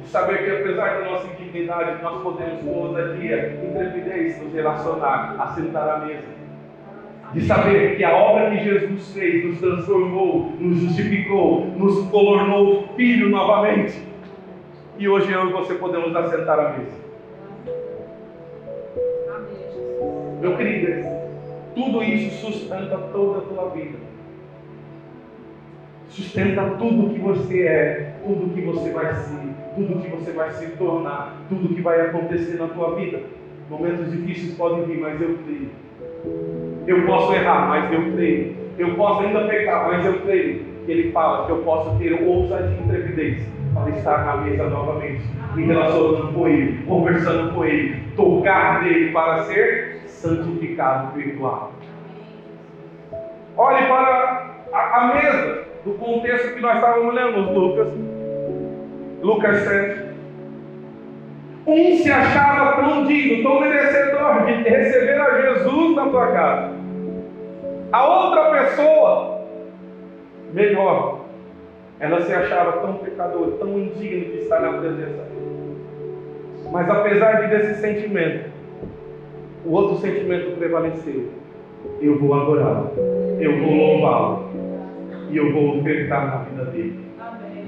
De 0.00 0.08
saber 0.08 0.38
que 0.38 0.50
apesar 0.50 0.98
da 0.98 1.10
nossa 1.10 1.28
indignidade, 1.28 2.02
nós 2.02 2.22
podemos 2.22 2.60
com 2.62 2.70
ousadia 2.70 3.56
e 3.62 3.66
intrepidez 3.68 4.42
nos 4.42 4.52
relacionar, 4.52 5.36
a 5.38 5.46
sentar 5.54 5.88
à 5.88 5.98
mesa 5.98 6.39
de 7.32 7.46
saber 7.46 7.96
que 7.96 8.04
a 8.04 8.16
obra 8.16 8.50
que 8.50 8.64
Jesus 8.64 9.12
fez 9.12 9.44
nos 9.44 9.60
transformou, 9.60 10.52
nos 10.58 10.78
justificou, 10.80 11.66
nos 11.76 12.08
tornou 12.10 12.88
filho 12.96 13.28
novamente. 13.28 14.02
E 14.98 15.08
hoje 15.08 15.30
eu 15.30 15.48
e 15.48 15.52
você 15.52 15.74
podemos 15.74 16.14
assentar 16.14 16.58
à 16.58 16.76
mesa. 16.76 16.98
Meu 20.40 20.56
querido, 20.56 21.04
tudo 21.74 22.02
isso 22.02 22.46
sustenta 22.46 22.98
toda 23.12 23.38
a 23.38 23.42
tua 23.42 23.70
vida. 23.70 23.98
Sustenta 26.08 26.64
tudo 26.78 27.14
que 27.14 27.20
você 27.20 27.62
é, 27.62 28.14
tudo 28.26 28.52
que 28.52 28.60
você 28.62 28.90
vai 28.90 29.14
ser, 29.14 29.54
tudo 29.76 30.02
que 30.02 30.10
você 30.10 30.32
vai 30.32 30.50
se 30.50 30.66
tornar, 30.70 31.40
tudo 31.48 31.74
que 31.74 31.80
vai 31.80 32.00
acontecer 32.00 32.58
na 32.58 32.66
tua 32.66 32.96
vida. 32.96 33.22
Momentos 33.70 34.10
difíceis 34.10 34.54
podem 34.56 34.84
vir, 34.84 34.98
mas 34.98 35.20
eu 35.20 35.38
creio 35.44 35.70
eu 36.86 37.06
posso 37.06 37.32
errar, 37.34 37.68
mas 37.68 37.92
eu 37.92 38.12
creio. 38.12 38.56
Eu 38.78 38.94
posso 38.94 39.20
ainda 39.22 39.46
pecar, 39.46 39.88
mas 39.88 40.04
eu 40.06 40.20
creio. 40.20 40.64
Ele 40.88 41.12
fala 41.12 41.46
que 41.46 41.52
eu 41.52 41.58
posso 41.58 41.98
ter 41.98 42.12
ousadia 42.22 42.76
e 42.76 42.84
intrepidez 42.84 43.46
para 43.74 43.90
estar 43.90 44.24
na 44.24 44.36
mesa 44.38 44.68
novamente, 44.68 45.22
me 45.54 45.64
relacionando 45.64 46.32
com 46.32 46.48
ele, 46.48 46.84
conversando 46.84 47.54
com 47.54 47.64
ele, 47.64 48.02
tocar 48.16 48.82
nele 48.82 49.12
para 49.12 49.44
ser 49.44 50.00
santificado 50.06 51.08
espiritual. 51.08 51.72
Olhe 53.56 53.86
para 53.86 54.50
a, 54.72 54.96
a 54.96 55.14
mesa 55.14 55.64
do 55.84 55.92
contexto 55.92 56.54
que 56.54 56.60
nós 56.60 56.76
estávamos 56.76 57.14
lendo, 57.14 57.52
Lucas, 57.52 57.88
Lucas 59.22 59.56
7. 59.58 59.99
Um 61.66 61.96
se 61.96 62.10
achava 62.10 62.82
tão 62.82 63.04
digno, 63.04 63.42
tão 63.42 63.60
merecedor 63.60 64.46
de 64.46 64.68
receber 64.68 65.20
a 65.20 65.40
Jesus 65.40 65.94
na 65.94 66.08
tua 66.08 66.26
casa. 66.28 66.72
A 67.92 68.06
outra 68.06 68.50
pessoa, 68.50 69.42
melhor, 70.52 71.20
ela 71.98 72.22
se 72.22 72.32
achava 72.32 72.72
tão 72.80 72.94
pecadora, 72.94 73.50
tão 73.58 73.78
indigna 73.78 74.24
de 74.24 74.38
estar 74.38 74.60
na 74.60 74.78
presença 74.78 75.22
dele. 75.24 75.76
Mas 76.72 76.88
apesar 76.88 77.42
de 77.42 77.48
desse 77.48 77.80
sentimento, 77.80 78.50
o 79.66 79.72
outro 79.72 79.98
sentimento 79.98 80.56
prevaleceu. 80.56 81.28
Eu 82.00 82.18
vou 82.18 82.34
adorá-lo, 82.34 82.92
eu 83.38 83.58
vou 83.60 83.74
louvá-lo 83.74 84.48
e 85.30 85.36
eu 85.36 85.52
vou 85.52 85.78
ofertar 85.78 86.26
na 86.26 86.36
vida 86.44 86.70
dele. 86.70 87.00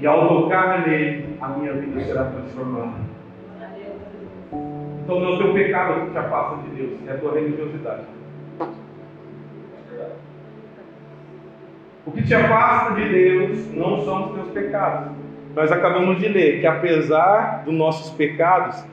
E 0.01 0.07
ao 0.07 0.27
tocar 0.27 0.87
nele, 0.87 1.37
a 1.39 1.47
minha 1.49 1.73
vida 1.73 2.01
será 2.01 2.25
transformada. 2.25 3.12
Então 5.03 5.19
não 5.19 5.33
é 5.33 5.35
o 5.35 5.37
teu 5.37 5.53
pecado 5.53 6.05
que 6.05 6.11
te 6.11 6.17
afasta 6.17 6.57
de 6.63 6.75
Deus, 6.75 6.91
é 7.07 7.11
a 7.11 7.17
tua 7.17 7.33
religiosidade. 7.33 8.03
O 12.05 12.11
que 12.11 12.23
te 12.23 12.33
afasta 12.33 12.95
de 12.95 13.09
Deus 13.09 13.73
não 13.73 14.03
são 14.03 14.25
os 14.25 14.35
teus 14.35 14.49
pecados. 14.49 15.11
Nós 15.55 15.71
acabamos 15.71 16.19
de 16.19 16.27
ler 16.27 16.59
que 16.59 16.65
apesar 16.65 17.63
dos 17.65 17.73
nossos 17.73 18.11
pecados, 18.11 18.83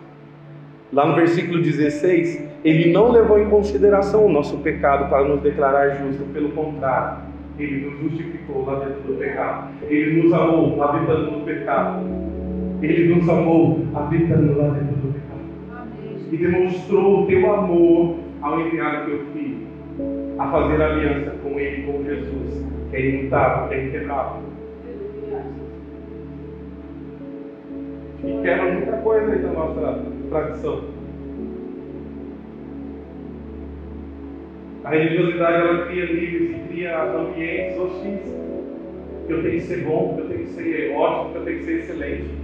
lá 0.93 1.07
no 1.07 1.15
versículo 1.15 1.63
16, 1.63 2.45
ele 2.65 2.93
não 2.93 3.11
levou 3.11 3.39
em 3.39 3.49
consideração 3.49 4.27
o 4.27 4.33
nosso 4.33 4.59
pecado 4.59 5.09
para 5.09 5.25
nos 5.25 5.41
declarar 5.41 5.97
justo, 5.97 6.25
pelo 6.33 6.51
contrário, 6.51 7.19
ele 7.59 7.87
nos 7.87 8.01
justificou 8.01 8.65
lá 8.65 8.81
dentro 8.81 9.03
do 9.03 9.19
pecado. 9.19 9.69
Ele 9.89 10.23
nos 10.23 10.33
amou 10.33 10.83
habitando 10.83 11.31
no 11.31 11.45
pecado. 11.45 12.01
Ele 12.83 13.15
nos 13.15 13.29
amou 13.29 13.87
habitando 13.95 14.59
lá 14.59 14.69
dentro 14.69 14.97
do 14.97 15.13
pecado. 15.13 15.20
E 16.31 16.37
demonstrou 16.37 17.23
o 17.23 17.27
teu 17.27 17.53
amor 17.53 18.17
ao 18.43 18.61
enviar 18.61 19.03
o 19.03 19.07
teu 19.07 19.19
filho 19.33 19.67
a 20.39 20.51
fazer 20.51 20.81
aliança 20.81 21.33
com 21.43 21.61
ele, 21.61 21.83
com 21.83 22.03
Jesus, 22.03 22.65
que 22.91 22.97
é 22.97 23.11
imutável, 23.11 23.69
que 23.69 23.75
é 23.75 23.87
inquebrável. 23.87 24.43
E 28.25 28.43
quebra 28.43 28.73
muita 28.73 28.93
coisa 28.99 29.33
aí 29.33 29.39
da 29.41 29.53
nossa 29.53 30.03
tradição. 30.31 30.85
A 34.85 34.89
religiosidade 34.89 35.57
ela 35.57 35.87
cria 35.87 36.07
níveis 36.07 36.51
e 36.53 36.69
cria 36.69 37.03
ambientes 37.03 37.79
hostis. 37.79 38.41
Eu 39.29 39.43
tenho 39.43 39.55
que 39.55 39.61
ser 39.61 39.85
bom, 39.85 40.17
eu 40.19 40.27
tenho 40.27 40.41
que 40.41 40.53
ser 40.53 40.95
ótimo, 40.97 41.37
eu 41.37 41.45
tenho 41.45 41.59
que 41.59 41.65
ser 41.65 41.79
excelente. 41.81 42.40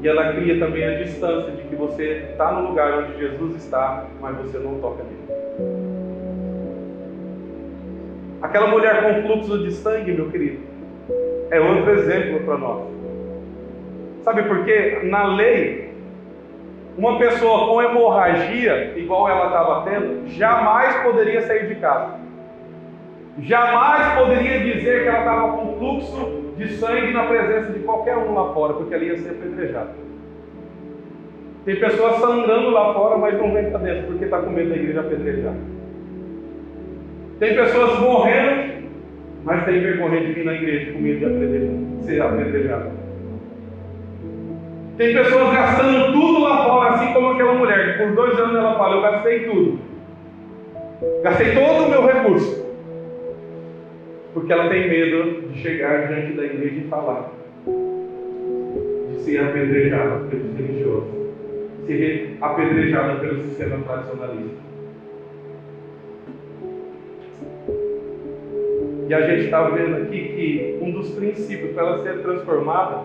E 0.00 0.08
ela 0.08 0.32
cria 0.32 0.58
também 0.58 0.84
a 0.84 0.98
distância 0.98 1.52
de 1.52 1.62
que 1.62 1.74
você 1.74 2.28
está 2.30 2.52
no 2.52 2.68
lugar 2.68 2.98
onde 2.98 3.18
Jesus 3.18 3.56
está, 3.56 4.04
mas 4.20 4.36
você 4.36 4.58
não 4.58 4.78
toca 4.78 5.02
nele. 5.02 5.28
Aquela 8.40 8.68
mulher 8.68 9.02
com 9.02 9.22
fluxo 9.22 9.58
de 9.64 9.72
sangue, 9.72 10.12
meu 10.12 10.30
querido, 10.30 10.60
é 11.50 11.58
outro 11.58 11.90
exemplo 11.90 12.40
para 12.44 12.56
nós. 12.56 12.84
Sabe 14.22 14.44
por 14.44 14.64
quê? 14.64 15.00
Na 15.02 15.34
lei, 15.34 15.92
uma 16.96 17.18
pessoa 17.18 17.66
com 17.66 17.82
hemorragia, 17.82 18.92
igual 18.96 19.28
ela 19.28 19.46
estava 19.46 19.90
tendo, 19.90 20.28
jamais 20.28 21.02
poderia 21.02 21.42
sair 21.42 21.66
de 21.66 21.74
casa. 21.76 22.14
Jamais 23.40 24.18
poderia 24.18 24.60
dizer 24.60 25.02
que 25.02 25.08
ela 25.08 25.18
estava 25.18 25.52
com 25.52 25.76
fluxo 25.78 26.37
de 26.58 26.72
sangue 26.74 27.12
na 27.12 27.24
presença 27.24 27.72
de 27.72 27.78
qualquer 27.80 28.16
um 28.16 28.34
lá 28.34 28.52
fora, 28.52 28.74
porque 28.74 28.92
ela 28.92 29.04
ia 29.04 29.16
ser 29.16 29.30
apedrejada. 29.30 29.90
Tem 31.64 31.76
pessoas 31.76 32.16
sangrando 32.16 32.70
lá 32.70 32.92
fora, 32.92 33.16
mas 33.16 33.38
não 33.38 33.52
vem 33.52 33.70
para 33.70 33.78
dentro, 33.78 34.06
porque 34.08 34.24
está 34.24 34.40
com 34.40 34.50
medo 34.50 34.70
da 34.70 34.76
igreja 34.76 35.00
apedrejar. 35.00 35.54
Tem 37.38 37.54
pessoas 37.54 38.00
morrendo, 38.00 38.88
mas 39.44 39.64
tem 39.64 39.80
vergonha 39.80 40.20
de 40.20 40.32
vir 40.32 40.44
na 40.44 40.54
igreja 40.54 40.92
com 40.92 40.98
medo 40.98 41.98
de 42.00 42.04
ser 42.04 42.20
apedrejada. 42.20 42.90
Tem 44.96 45.14
pessoas 45.14 45.52
gastando 45.54 46.12
tudo 46.12 46.40
lá 46.40 46.64
fora, 46.64 46.90
assim 46.90 47.12
como 47.12 47.28
aquela 47.28 47.54
mulher, 47.54 47.92
que 47.92 48.02
por 48.02 48.16
dois 48.16 48.36
anos 48.40 48.56
ela 48.56 48.76
fala, 48.76 48.96
eu 48.96 49.02
gastei 49.02 49.40
tudo. 49.48 49.78
Gastei 51.22 51.54
todo 51.54 51.84
o 51.84 51.90
meu 51.90 52.04
recurso. 52.04 52.67
Porque 54.38 54.52
ela 54.52 54.68
tem 54.68 54.88
medo 54.88 55.48
de 55.48 55.58
chegar 55.58 56.06
diante 56.06 56.34
da 56.34 56.44
igreja 56.44 56.76
e 56.76 56.88
falar. 56.88 57.32
De 59.10 59.18
ser 59.22 59.40
apedrejada 59.40 60.26
pelos 60.30 60.56
religiosos. 60.56 61.10
Ser 61.84 62.38
apedrejada 62.40 63.18
pelo 63.18 63.42
sistema 63.42 63.78
tradicionalista. 63.84 64.68
E 69.08 69.14
a 69.14 69.20
gente 69.22 69.46
está 69.46 69.68
vendo 69.70 70.02
aqui 70.02 70.28
que 70.28 70.78
um 70.82 70.92
dos 70.92 71.10
princípios 71.10 71.72
para 71.72 71.82
ela 71.82 72.02
ser 72.04 72.22
transformada 72.22 73.02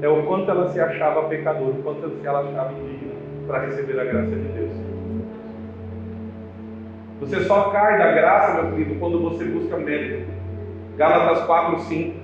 é 0.00 0.08
o 0.08 0.22
quanto 0.22 0.48
ela 0.48 0.68
se 0.68 0.78
achava 0.78 1.28
pecadora, 1.28 1.72
o 1.72 1.82
quanto 1.82 2.08
ela 2.22 2.48
achava 2.48 2.72
indigna 2.74 3.14
para 3.48 3.66
receber 3.66 3.98
a 3.98 4.04
graça 4.04 4.30
de 4.30 4.36
Deus. 4.36 4.72
Você 7.18 7.40
só 7.46 7.70
cai 7.70 7.98
da 7.98 8.12
graça, 8.12 8.62
meu 8.62 8.72
querido, 8.72 8.94
quando 9.00 9.18
você 9.18 9.44
busca 9.44 9.76
mérito. 9.76 10.41
Gálatas 10.96 11.44
4, 11.44 11.80
5. 11.80 12.22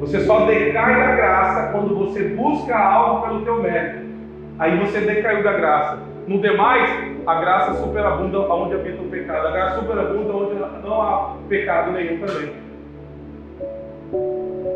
Você 0.00 0.20
só 0.20 0.46
decai 0.46 0.94
da 0.94 1.16
graça 1.16 1.72
quando 1.72 1.96
você 1.96 2.24
busca 2.28 2.76
algo 2.76 3.26
pelo 3.26 3.44
teu 3.44 3.62
mérito. 3.62 4.06
Aí 4.58 4.78
você 4.78 5.00
decaiu 5.00 5.42
da 5.42 5.52
graça. 5.52 5.98
No 6.26 6.40
demais, 6.40 7.16
a 7.26 7.34
graça 7.40 7.74
superabunda 7.74 8.40
onde 8.40 8.74
habita 8.74 9.02
o 9.02 9.08
pecado. 9.08 9.48
A 9.48 9.50
graça 9.50 9.80
superabunda 9.80 10.32
onde 10.32 10.54
não 10.86 11.02
há 11.02 11.36
pecado 11.48 11.92
nenhum 11.92 12.24
também. 12.24 12.52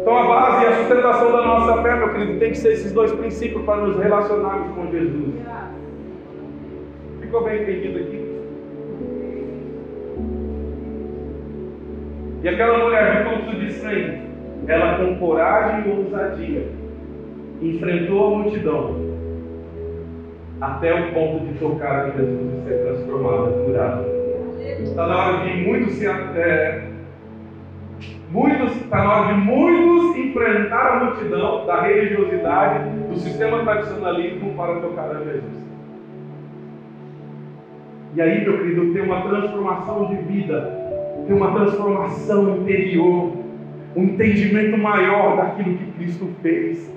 Então 0.03 0.17
a 0.17 0.27
base 0.27 0.65
e 0.65 0.69
a 0.69 0.77
sustentação 0.79 1.33
da 1.33 1.47
nossa 1.47 1.83
fé, 1.83 1.97
meu 1.97 2.13
querido, 2.13 2.39
tem 2.39 2.51
que 2.51 2.59
ser 2.59 2.73
esses 2.73 2.93
dois 2.93 3.13
princípios 3.13 3.65
para 3.65 3.83
nos 3.83 3.99
relacionarmos 3.99 4.75
com 4.75 4.91
Jesus. 4.91 5.35
Ficou 7.21 7.45
bem 7.45 7.63
entendido 7.63 7.99
aqui? 7.99 8.20
E 12.43 12.49
aquela 12.49 12.85
mulher 12.85 13.25
de 13.25 13.29
fluxo 13.29 13.57
de 13.57 13.71
ela 14.67 14.99
com 14.99 15.17
coragem 15.17 15.91
e 15.91 15.99
ousadia 15.99 16.69
enfrentou 17.61 18.27
a 18.27 18.39
multidão 18.39 19.11
até 20.61 20.95
o 20.95 21.13
ponto 21.13 21.45
de 21.47 21.59
tocar 21.59 22.09
em 22.09 22.13
Jesus 22.13 22.55
e 22.55 22.69
ser 22.69 22.83
transformada, 22.85 23.51
curada. 23.51 24.05
Está 24.83 25.07
na 25.07 25.17
hora 25.17 25.45
de 25.45 25.57
muitos 25.63 25.95
se, 25.95 26.07
é, 26.07 26.91
Muitos, 28.31 28.77
está 28.77 28.99
na 28.99 29.13
hora 29.13 29.35
de 29.35 29.41
muitos 29.41 30.17
enfrentar 30.17 30.87
a 30.87 31.05
multidão 31.05 31.67
da 31.67 31.83
religiosidade, 31.83 32.89
do 33.09 33.17
sistema 33.17 33.65
tradicionalismo 33.65 34.55
para 34.55 34.81
tocar 34.81 35.11
a 35.11 35.25
Jesus. 35.25 35.61
E 38.15 38.23
aí, 38.23 38.45
meu 38.45 38.59
querido, 38.59 38.93
tem 38.93 39.03
uma 39.03 39.23
transformação 39.23 40.07
de 40.07 40.17
vida, 40.23 40.80
tem 41.31 41.37
uma 41.37 41.53
transformação 41.53 42.57
interior, 42.57 43.33
um 43.95 44.03
entendimento 44.03 44.77
maior 44.77 45.37
daquilo 45.37 45.79
que 45.79 45.93
Cristo 45.93 46.29
fez. 46.43 46.93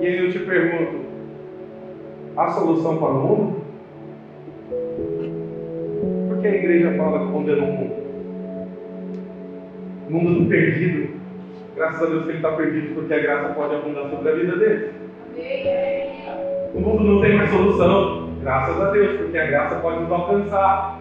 E 0.00 0.06
aí 0.06 0.26
eu 0.26 0.32
te 0.32 0.40
pergunto: 0.40 1.04
há 2.36 2.50
solução 2.50 2.96
para 2.96 3.10
o 3.10 3.28
mundo? 3.28 3.60
que 6.40 6.48
a 6.48 6.56
igreja 6.56 6.94
fala 6.96 7.30
condena 7.30 7.62
o 7.62 7.72
mundo? 7.72 7.92
O 10.08 10.12
mundo 10.12 10.40
do 10.40 10.48
perdido. 10.48 11.20
Graças 11.76 12.02
a 12.02 12.06
Deus 12.06 12.24
que 12.24 12.30
ele 12.30 12.38
está 12.38 12.52
perdido, 12.52 12.94
porque 12.94 13.14
a 13.14 13.18
graça 13.20 13.54
pode 13.54 13.74
abundar 13.74 14.10
sobre 14.10 14.30
a 14.30 14.34
vida 14.34 14.56
dele. 14.56 14.90
O 16.74 16.80
mundo 16.80 17.04
não 17.04 17.20
tem 17.20 17.36
mais 17.36 17.50
solução. 17.50 18.19
Graças 18.42 18.80
a 18.80 18.90
Deus, 18.90 19.18
porque 19.18 19.38
a 19.38 19.46
graça 19.46 19.74
pode 19.76 20.00
nos 20.00 20.10
alcançar. 20.10 20.98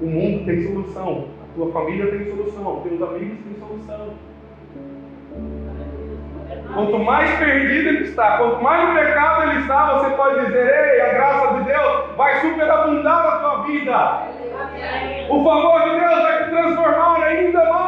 O 0.00 0.06
mundo 0.06 0.46
tem 0.46 0.62
solução. 0.62 1.24
A 1.42 1.54
tua 1.56 1.72
família 1.72 2.06
tem 2.06 2.24
solução. 2.24 2.80
Teus 2.82 3.02
amigos 3.02 3.38
têm 3.38 3.56
solução. 3.58 4.14
Quanto 6.72 6.98
mais 6.98 7.36
perdido 7.38 7.88
ele 7.88 8.04
está, 8.04 8.38
quanto 8.38 8.62
mais 8.62 8.88
no 8.88 8.94
pecado 8.94 9.50
ele 9.50 9.60
está, 9.60 9.98
você 9.98 10.10
pode 10.14 10.46
dizer: 10.46 10.66
Ei, 10.66 11.00
a 11.00 11.12
graça 11.14 11.54
de 11.54 11.64
Deus 11.64 12.16
vai 12.16 12.40
superabundar 12.40 13.26
a 13.26 13.38
tua 13.38 13.62
vida. 13.62 14.22
O 15.30 15.44
favor 15.44 15.82
de 15.82 15.98
Deus 15.98 16.22
vai 16.22 16.44
te 16.44 16.50
transformar 16.50 17.22
ainda 17.22 17.64
mais. 17.64 17.87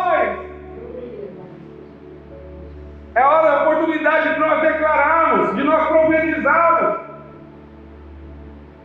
É 3.21 3.23
hora, 3.23 3.51
a 3.51 3.71
oportunidade 3.71 4.33
de 4.33 4.41
nós 4.41 4.63
declararmos, 4.63 5.55
de 5.55 5.63
nós 5.63 5.89
profetizarmos. 5.89 7.01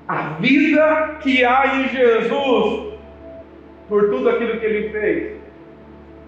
A 0.10 0.22
vida 0.42 1.16
que 1.22 1.46
há 1.46 1.78
em 1.78 1.88
Jesus 1.88 2.96
por 3.88 4.10
tudo 4.10 4.28
aquilo 4.28 4.60
que 4.60 4.66
Ele 4.66 4.90
fez, 4.90 5.38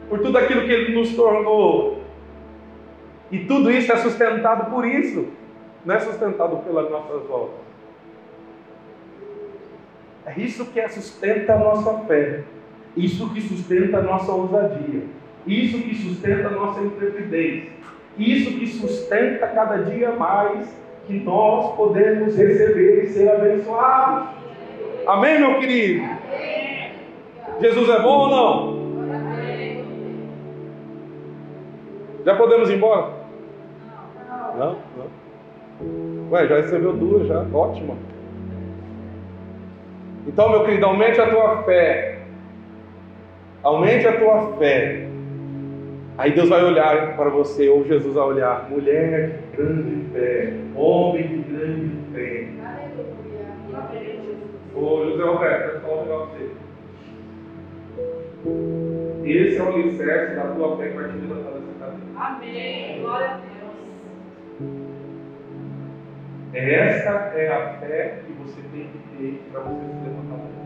por 0.07 0.19
tudo 0.19 0.37
aquilo 0.37 0.61
que 0.61 0.71
Ele 0.71 0.95
nos 0.95 1.13
tornou. 1.17 2.01
E 3.29 3.39
tudo 3.39 3.69
isso 3.69 3.91
é 3.91 3.97
sustentado 3.97 4.71
por 4.71 4.87
isso, 4.87 5.27
não 5.85 5.95
é 5.95 5.99
sustentado 5.99 6.63
pelas 6.63 6.89
nossas 6.89 7.29
obras. 7.29 7.59
É 10.25 10.39
isso 10.39 10.65
que 10.67 10.87
sustenta 10.87 11.55
a 11.55 11.59
nossa 11.59 12.05
fé, 12.05 12.43
isso 12.95 13.29
que 13.33 13.41
sustenta 13.41 13.97
a 13.97 14.01
nossa 14.01 14.31
ousadia, 14.31 15.03
isso 15.45 15.81
que 15.81 15.93
sustenta 15.93 16.47
a 16.47 16.51
nossa 16.51 16.81
intrepidez, 16.81 17.76
isso 18.17 18.57
que 18.57 18.67
sustenta 18.67 19.47
cada 19.47 19.77
dia 19.77 20.11
mais 20.11 20.67
que 21.05 21.19
nós 21.19 21.75
podemos 21.75 22.35
receber 22.35 23.03
e 23.03 23.07
ser 23.07 23.29
abençoados. 23.29 24.29
Amém, 25.05 25.39
meu 25.39 25.59
querido? 25.59 26.05
Jesus 27.61 27.89
é 27.89 27.99
bom 28.01 28.17
ou 28.17 28.29
não? 28.29 28.77
Já 32.25 32.35
podemos 32.35 32.69
ir 32.69 32.75
embora? 32.75 33.13
Não? 34.57 34.77
Não. 34.97 36.29
Ué, 36.31 36.47
já 36.47 36.57
recebeu 36.57 36.93
duas, 36.93 37.27
já. 37.27 37.45
Ótimo. 37.53 37.97
Então, 40.27 40.49
meu 40.49 40.65
querido, 40.65 40.85
aumente 40.87 41.21
a 41.21 41.29
tua 41.29 41.63
fé. 41.63 42.19
Aumente 43.63 44.05
a 44.07 44.19
tua 44.19 44.57
fé. 44.57 45.06
Aí 46.17 46.31
Deus 46.31 46.49
vai 46.49 46.63
olhar 46.63 47.15
para 47.15 47.29
você, 47.29 47.69
ou 47.69 47.85
Jesus 47.85 48.15
vai 48.15 48.23
olhar, 48.23 48.67
mulher 48.69 49.39
de 49.51 49.57
grande 49.57 50.09
fé, 50.11 50.53
homem 50.75 51.27
de 51.27 51.37
grande 51.43 51.91
fé. 52.11 52.47
Ô 54.75 55.05
José 55.05 55.23
Roberto, 55.23 55.85
eu 55.85 55.93
um 55.93 56.01
negócio 56.01 56.37
você. 56.37 56.51
Esse 59.25 59.57
é 59.57 59.63
o 59.63 59.67
alicerce 59.67 60.35
da 60.35 60.47
tua 60.47 60.77
fé 60.77 60.89
que 60.89 60.95
vai 60.95 61.09
te 61.09 61.17
levantar 61.17 61.51
dessa 61.51 61.73
cadeira. 61.79 62.05
Amém. 62.15 63.01
Glória 63.01 63.27
a 63.27 63.37
Deus. 63.37 63.47
Essa 66.53 67.09
é 67.35 67.47
a 67.47 67.73
fé 67.79 68.21
que 68.25 68.33
você 68.33 68.61
tem 68.73 68.87
que 68.87 68.97
ter 69.17 69.41
para 69.51 69.61
você 69.61 69.85
se 69.85 70.03
levantar 70.03 70.56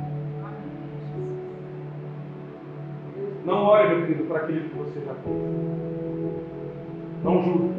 Não 3.45 3.63
olhe, 3.65 3.95
meu 3.95 4.05
querido, 4.05 4.25
para 4.25 4.37
aquilo 4.37 4.69
que 4.69 4.77
você 4.77 4.99
já 4.99 5.13
fez. 5.15 5.35
Não 7.23 7.43
julgue. 7.43 7.71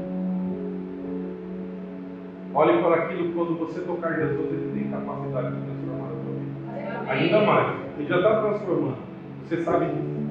Olhe 2.55 2.83
para 2.83 2.95
aquilo 2.97 3.29
que 3.29 3.33
quando 3.33 3.59
você 3.59 3.81
tocar 3.81 4.15
Jesus, 4.15 4.53
ele 4.53 4.73
tem 4.75 4.91
capacidade 4.91 5.57
de 5.57 5.63
transformar 5.63 6.07
a 6.07 6.11
sua 6.11 6.33
vida. 6.35 7.13
Ainda 7.13 7.41
mais. 7.47 7.77
Ele 7.99 8.09
já 8.09 8.17
está 8.17 8.41
transformando. 8.41 8.97
Você 9.45 9.63
sabe 9.63 9.87
disso. 9.87 10.23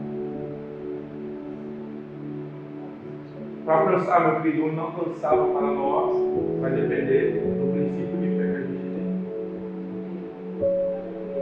Para 3.65 3.75
alcançar, 3.75 4.19
meu 4.27 4.41
querido, 4.41 4.65
o 4.65 4.69
inalcançável 4.69 5.45
para 5.45 5.67
nós 5.67 6.17
vai 6.59 6.71
depender 6.71 7.41
do 7.41 7.71
princípio 7.71 8.17
de 8.17 8.27
fé 8.37 8.43
que 8.43 8.57
a 8.57 8.61
gente 8.61 8.87
tem. 8.95 9.07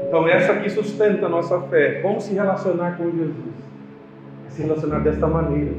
Então, 0.08 0.28
essa 0.28 0.54
aqui 0.54 0.70
sustenta 0.70 1.26
a 1.26 1.30
nossa 1.30 1.60
fé. 1.62 2.02
Como 2.02 2.22
se 2.22 2.34
relacionar 2.34 2.98
com 2.98 3.10
Jesus? 3.10 3.69
Se 4.60 4.64
relacionar 4.64 5.00
desta 5.00 5.28
maneira. 5.28 5.72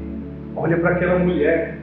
Olha 0.57 0.79
para 0.79 0.91
aquela 0.91 1.19
mulher. 1.19 1.79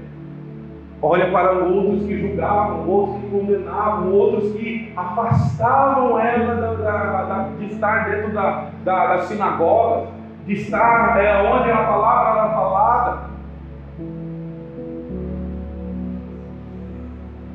Olha 1.00 1.30
para 1.30 1.52
outros 1.52 2.08
que 2.08 2.20
julgavam, 2.20 2.90
outros 2.90 3.22
que 3.22 3.30
condenavam, 3.30 4.12
outros 4.12 4.52
que 4.54 4.92
afastavam 4.98 6.20
ela 6.20 6.56
da, 6.56 6.74
da, 6.74 7.24
da, 7.24 7.50
de 7.60 7.66
estar 7.66 8.10
dentro 8.10 8.34
da, 8.34 8.72
da, 8.84 9.20
sinagoga, 9.20 10.08
de 10.48 10.54
estar 10.54 11.24
é, 11.24 11.48
onde 11.48 11.70
a 11.70 11.84
palavra 11.84 12.42
era 12.42 12.50
falada. 12.50 13.28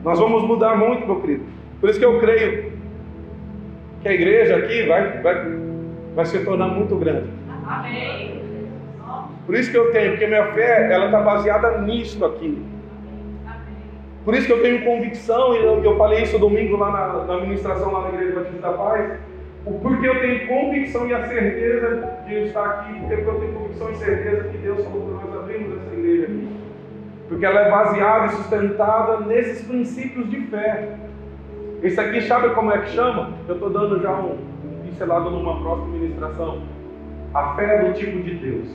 Nós 0.05 0.19
vamos 0.21 0.45
mudar 0.45 0.77
muito, 0.77 1.05
meu 1.05 1.21
querido. 1.21 1.45
Por 1.81 1.91
isso 1.91 1.99
que 1.99 2.05
eu 2.05 2.21
creio 2.21 2.73
que 4.03 4.09
a 4.09 4.13
igreja 4.13 4.57
aqui 4.57 4.87
vai, 4.87 5.21
vai, 5.21 5.59
vai 6.15 6.27
se 6.27 6.45
tornar 6.45 6.69
muito 6.69 6.95
grande. 6.95 7.29
Amém. 7.67 8.42
Por 9.47 9.55
isso 9.55 9.71
que 9.71 9.77
eu 9.77 9.91
tenho, 9.91 10.13
porque 10.13 10.27
minha 10.27 10.53
fé 10.53 10.93
ela 10.93 11.07
está 11.07 11.21
baseada 11.21 11.79
nisto 11.79 12.25
aqui. 12.25 12.65
Por 14.25 14.35
isso 14.35 14.47
que 14.47 14.53
eu 14.53 14.63
tenho 14.63 14.85
convicção, 14.85 15.55
e 15.55 15.65
eu, 15.65 15.83
eu 15.83 15.97
falei 15.97 16.23
isso 16.23 16.39
domingo 16.39 16.77
lá 16.77 16.91
na, 16.91 17.25
na 17.25 17.41
ministração 17.41 17.91
lá 17.93 18.03
na 18.03 18.09
Igreja 18.11 18.39
Batista 18.39 18.61
da 18.61 18.73
Paz, 18.73 19.19
o 19.65 19.73
porquê 19.81 20.09
eu 20.09 20.21
tenho 20.21 20.47
convicção 20.47 21.09
e 21.09 21.15
a 21.15 21.27
certeza 21.27 22.09
de 22.27 22.35
estar 22.47 22.65
aqui, 22.65 23.01
porque 23.01 23.15
eu 23.15 23.41
tenho 23.41 23.53
convicção 23.53 23.91
e 23.91 23.97
certeza 23.97 24.49
que 24.49 24.59
Deus 24.59 24.85
falou 24.85 25.19
para 25.19 25.29
nós 25.29 25.43
abrirmos 25.43 25.79
essa 25.79 25.95
igreja 25.95 26.25
aqui. 26.25 26.49
Porque 27.29 27.47
ela 27.47 27.61
é 27.61 27.71
baseada 27.71 28.27
e 28.27 28.37
sustentada 28.37 29.21
nesses 29.21 29.67
princípios 29.67 30.31
de 30.31 30.41
fé. 30.47 30.97
Esse 31.83 31.99
aqui 31.99 32.21
sabe 32.23 32.51
como 32.51 32.73
é 32.73 32.79
que 32.79 32.91
chama? 32.91 33.33
Eu 33.49 33.55
estou 33.55 33.71
dando 33.71 34.01
já 34.01 34.13
um 34.13 34.37
pincelado 34.85 35.31
numa 35.31 35.61
próxima 35.61 35.97
ministração. 35.97 36.63
A 37.35 37.55
fé 37.55 37.85
do 37.85 37.95
tipo 37.95 38.21
de 38.23 38.35
Deus. 38.35 38.69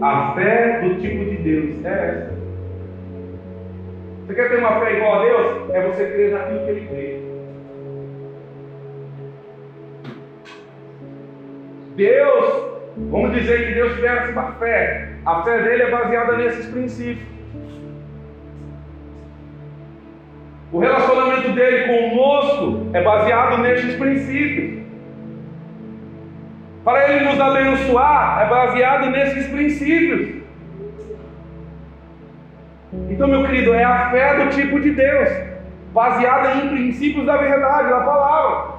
A 0.00 0.32
fé 0.34 0.80
do 0.80 0.94
tipo 1.00 1.24
de 1.24 1.36
Deus 1.38 1.84
é 1.84 1.88
essa. 1.88 2.38
Você 4.26 4.34
quer 4.34 4.48
ter 4.48 4.58
uma 4.58 4.78
fé 4.78 4.96
igual 4.96 5.14
a 5.14 5.24
Deus? 5.24 5.70
É 5.70 5.82
você 5.88 6.06
crer 6.06 6.32
naquilo 6.32 6.60
que 6.60 6.70
Ele 6.70 6.86
crê. 6.86 7.20
Deus, 11.96 12.64
vamos 13.10 13.34
dizer 13.34 13.66
que 13.66 13.74
Deus 13.74 13.94
tivesse 13.94 14.30
uma 14.30 14.52
fé. 14.52 15.14
A 15.26 15.42
fé 15.42 15.62
dele 15.62 15.82
é 15.82 15.90
baseada 15.90 16.36
nesses 16.36 16.66
princípios. 16.66 17.26
O 20.70 20.78
relacionamento 20.78 21.52
dele 21.54 21.86
conosco 21.88 22.86
é 22.92 23.02
baseado 23.02 23.62
nesses 23.62 23.96
princípios. 23.96 24.87
Para 26.88 27.12
Ele 27.12 27.28
nos 27.28 27.38
abençoar, 27.38 28.40
é 28.40 28.48
baseado 28.48 29.10
nesses 29.10 29.46
princípios. 29.48 30.42
Então, 33.10 33.28
meu 33.28 33.44
querido, 33.44 33.74
é 33.74 33.84
a 33.84 34.10
fé 34.10 34.42
do 34.42 34.50
tipo 34.52 34.80
de 34.80 34.92
Deus, 34.92 35.28
baseada 35.92 36.54
em 36.54 36.70
princípios 36.70 37.26
da 37.26 37.36
verdade, 37.36 37.90
da 37.90 38.00
palavra. 38.00 38.76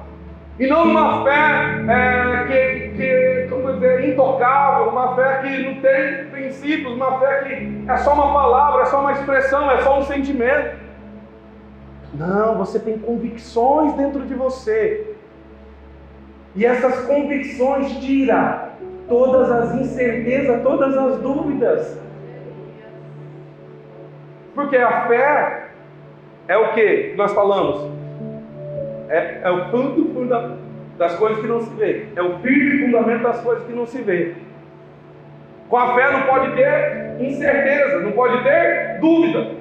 E 0.58 0.66
não 0.66 0.90
uma 0.90 1.22
fé 1.22 1.84
é, 1.88 2.44
que, 2.48 2.96
que 2.96 3.46
como 3.48 3.74
dizer, 3.74 4.08
intocável, 4.08 4.88
uma 4.88 5.14
fé 5.14 5.42
que 5.42 5.62
não 5.62 5.80
tem 5.80 6.24
princípios, 6.32 6.92
uma 6.92 7.16
fé 7.20 7.44
que 7.44 7.84
é 7.88 7.96
só 7.98 8.12
uma 8.14 8.32
palavra, 8.32 8.82
é 8.82 8.86
só 8.86 9.02
uma 9.02 9.12
expressão, 9.12 9.70
é 9.70 9.82
só 9.82 10.00
um 10.00 10.02
sentimento. 10.02 10.80
Não, 12.12 12.56
você 12.56 12.80
tem 12.80 12.98
convicções 12.98 13.92
dentro 13.92 14.26
de 14.26 14.34
você 14.34 15.09
e 16.54 16.66
essas 16.66 17.06
convicções 17.06 17.92
tiram 17.98 18.70
todas 19.08 19.50
as 19.50 19.74
incertezas, 19.74 20.62
todas 20.62 20.96
as 20.96 21.18
dúvidas. 21.18 22.00
Porque 24.54 24.76
a 24.76 25.06
fé 25.06 25.68
é 26.48 26.56
o 26.56 26.72
que 26.72 27.14
nós 27.16 27.32
falamos? 27.32 27.90
É, 29.08 29.40
é 29.42 29.50
o 29.50 29.70
fundo 29.70 30.10
das 30.98 31.14
coisas 31.16 31.40
que 31.40 31.46
não 31.46 31.60
se 31.60 31.74
vê. 31.74 32.06
É 32.14 32.22
o 32.22 32.38
firme 32.38 32.84
fundamento 32.84 33.22
das 33.22 33.40
coisas 33.40 33.64
que 33.66 33.72
não 33.72 33.86
se 33.86 34.02
vê. 34.02 34.34
Com 35.68 35.76
a 35.76 35.94
fé 35.94 36.12
não 36.12 36.22
pode 36.22 36.52
ter 36.56 37.16
incerteza, 37.20 38.00
não 38.00 38.12
pode 38.12 38.42
ter 38.42 38.98
dúvida. 39.00 39.52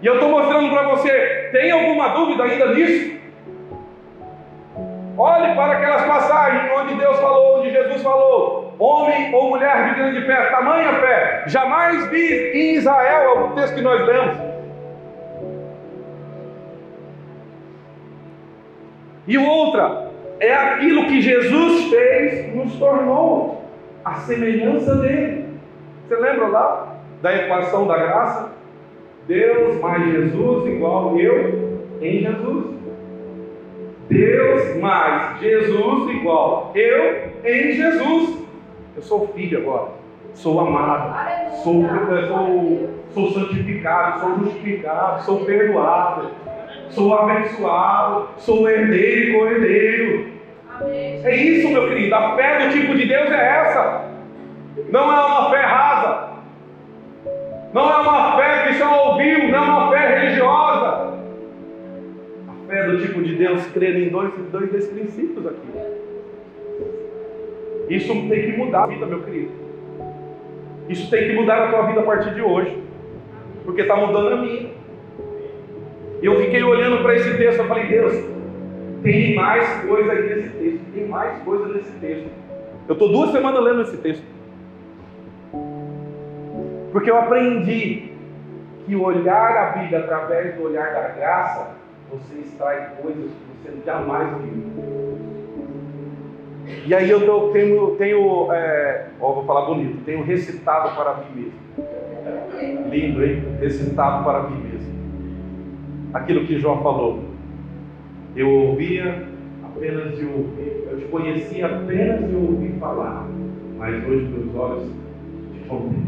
E 0.00 0.06
eu 0.06 0.14
estou 0.14 0.28
mostrando 0.28 0.70
para 0.70 0.88
você, 0.88 1.48
tem 1.50 1.70
alguma 1.70 2.08
dúvida 2.08 2.44
ainda 2.44 2.74
nisso? 2.74 3.14
Olhe 5.16 5.54
para 5.54 5.72
aquelas 5.74 6.04
passagens 6.04 6.72
onde 6.76 6.94
Deus 6.94 7.18
falou, 7.20 7.60
onde 7.60 7.70
Jesus 7.70 8.02
falou, 8.02 8.74
homem 8.78 9.32
ou 9.34 9.50
mulher 9.50 9.90
de 9.90 9.94
grande 9.94 10.22
fé, 10.26 10.50
tamanha 10.50 10.92
fé, 10.94 11.44
jamais 11.46 12.08
vi 12.10 12.50
em 12.52 12.74
Israel, 12.74 13.22
é 13.22 13.40
o 13.40 13.48
texto 13.50 13.76
que 13.76 13.82
nós 13.82 14.04
lemos. 14.06 14.36
E 19.26 19.38
outra, 19.38 20.10
é 20.40 20.52
aquilo 20.52 21.06
que 21.06 21.22
Jesus 21.22 21.88
fez, 21.88 22.54
nos 22.54 22.74
tornou 22.76 23.64
a 24.04 24.14
semelhança 24.14 24.96
dele. 24.96 25.46
Você 26.06 26.16
lembra 26.16 26.48
lá 26.48 26.96
da 27.22 27.34
equação 27.34 27.86
da 27.86 27.96
graça? 27.96 28.52
Deus 29.26 29.80
mais 29.80 30.04
Jesus 30.04 30.66
igual 30.66 31.18
eu 31.18 31.80
em 32.02 32.20
Jesus. 32.20 32.83
Deus 34.14 34.76
mais 34.80 35.40
Jesus 35.40 36.10
igual 36.10 36.70
eu 36.72 37.32
em 37.44 37.72
Jesus. 37.72 38.44
Eu 38.96 39.02
sou 39.02 39.26
filho 39.34 39.58
agora, 39.58 39.88
sou 40.34 40.60
amado, 40.60 41.52
sou, 41.64 41.82
sou, 42.28 42.90
sou 43.12 43.30
santificado, 43.32 44.20
sou 44.20 44.38
justificado, 44.38 45.22
sou 45.24 45.44
perdoado, 45.44 46.30
sou 46.90 47.12
abençoado, 47.12 48.28
sou 48.38 48.70
herdeiro 48.70 49.30
e 49.30 49.32
cordeiro. 49.32 50.34
É 51.24 51.34
isso, 51.34 51.68
meu 51.70 51.88
querido. 51.88 52.14
A 52.14 52.36
fé 52.36 52.66
do 52.66 52.72
tipo 52.72 52.94
de 52.94 53.06
Deus 53.06 53.30
é 53.30 53.48
essa. 53.48 54.04
Não 54.90 55.12
é 55.12 55.26
uma 55.26 55.50
fé 55.50 55.60
rasa. 55.60 56.28
Não 57.72 57.90
é 57.90 57.96
uma 57.96 58.36
fé 58.36 58.68
que 58.68 58.74
só 58.74 59.10
ouviu, 59.10 59.48
não 59.48 59.58
é 59.58 59.60
uma 59.60 59.90
fé 59.90 60.18
religiosa. 60.18 60.73
Do 62.90 63.00
tipo 63.00 63.22
de 63.22 63.34
Deus 63.34 63.66
crê 63.68 64.06
em 64.06 64.10
dois, 64.10 64.32
dois 64.50 64.70
desses 64.70 64.90
princípios 64.90 65.46
aqui. 65.46 65.68
Isso 67.88 68.12
tem 68.28 68.50
que 68.50 68.56
mudar 68.56 68.84
a 68.84 68.86
vida, 68.86 69.06
meu 69.06 69.20
querido. 69.22 69.52
Isso 70.88 71.10
tem 71.10 71.28
que 71.28 71.34
mudar 71.34 71.64
a 71.64 71.70
tua 71.70 71.86
vida 71.86 72.00
a 72.00 72.04
partir 72.04 72.34
de 72.34 72.42
hoje. 72.42 72.82
Porque 73.64 73.82
está 73.82 73.96
mudando 73.96 74.32
a 74.32 74.36
minha. 74.36 74.70
Eu 76.22 76.40
fiquei 76.40 76.62
olhando 76.62 77.02
para 77.02 77.16
esse 77.16 77.36
texto, 77.36 77.58
eu 77.58 77.66
falei, 77.66 77.86
Deus, 77.86 78.14
tem 79.02 79.34
mais 79.34 79.84
coisa 79.86 80.12
aí 80.12 80.34
nesse 80.34 80.48
texto, 80.50 80.80
tem 80.94 81.06
mais 81.06 81.42
coisa 81.42 81.68
nesse 81.68 81.92
texto. 82.00 82.30
Eu 82.88 82.92
estou 82.94 83.08
duas 83.10 83.30
semanas 83.30 83.62
lendo 83.62 83.82
esse 83.82 83.96
texto. 83.98 84.24
Porque 86.92 87.10
eu 87.10 87.18
aprendi 87.18 88.10
que 88.86 88.96
olhar 88.96 89.56
a 89.56 89.78
Bíblia 89.78 90.00
através 90.00 90.54
do 90.54 90.64
olhar 90.64 90.92
da 90.92 91.08
graça, 91.08 91.76
você 92.14 92.40
extrai 92.40 92.92
coisas 93.00 93.30
que 93.30 93.70
você 93.70 93.84
jamais 93.84 94.28
viu. 94.42 94.84
E 96.86 96.94
aí 96.94 97.10
eu 97.10 97.50
tenho, 97.52 97.96
tenho 97.96 98.52
é, 98.52 99.08
ó, 99.20 99.32
vou 99.32 99.44
falar 99.44 99.66
bonito, 99.66 100.04
tenho 100.04 100.22
recitado 100.22 100.94
para 100.94 101.16
mim 101.16 101.42
mesmo. 101.42 102.90
Lindo, 102.90 103.24
hein? 103.24 103.42
Recitado 103.60 104.24
para 104.24 104.48
mim 104.48 104.62
mesmo. 104.62 104.94
Aquilo 106.14 106.46
que 106.46 106.58
João 106.58 106.82
falou. 106.82 107.24
Eu 108.36 108.50
ouvia 108.50 109.26
apenas 109.64 110.16
de 110.16 110.24
ouvir, 110.24 110.88
eu 110.90 110.98
te 110.98 111.04
conhecia 111.06 111.66
apenas 111.66 112.28
de 112.28 112.34
ouvir 112.34 112.74
falar, 112.78 113.26
mas 113.76 113.94
hoje 114.06 114.26
meus 114.26 114.54
olhos 114.54 114.90
te 115.52 115.68
contemplem. 115.68 116.03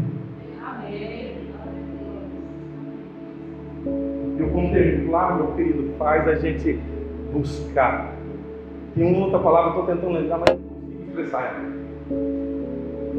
Contemplar, 4.57 5.37
meu 5.37 5.47
querido, 5.53 5.93
faz 5.99 6.27
a 6.27 6.33
gente 6.35 6.79
buscar. 7.31 8.11
Tem 8.95 9.05
uma 9.05 9.25
outra 9.25 9.37
palavra 9.37 9.71
que 9.71 9.77
eu 9.77 9.81
estou 9.81 9.95
tentando 9.95 10.13
lembrar, 10.13 10.39
mas 10.39 10.49
não 10.49 10.67
consigo 10.67 11.03
expressar. 11.03 11.61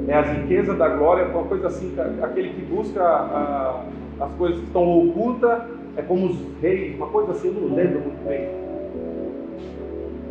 É 0.08 0.14
a 0.14 0.22
riqueza 0.22 0.74
da 0.74 0.88
glória, 0.88 1.26
uma 1.26 1.44
coisa 1.44 1.68
assim, 1.68 1.94
aquele 2.20 2.48
que 2.54 2.62
busca 2.62 3.04
a, 3.04 3.84
as 4.20 4.32
coisas 4.32 4.58
que 4.58 4.66
estão 4.66 5.08
ocultas, 5.08 5.62
é 5.96 6.02
como 6.02 6.26
os 6.26 6.36
reis, 6.60 6.96
uma 6.96 7.06
coisa 7.06 7.32
assim, 7.32 7.48
eu 7.48 7.68
não 7.68 7.76
lembro 7.76 8.00
muito 8.00 8.26
bem. 8.26 8.48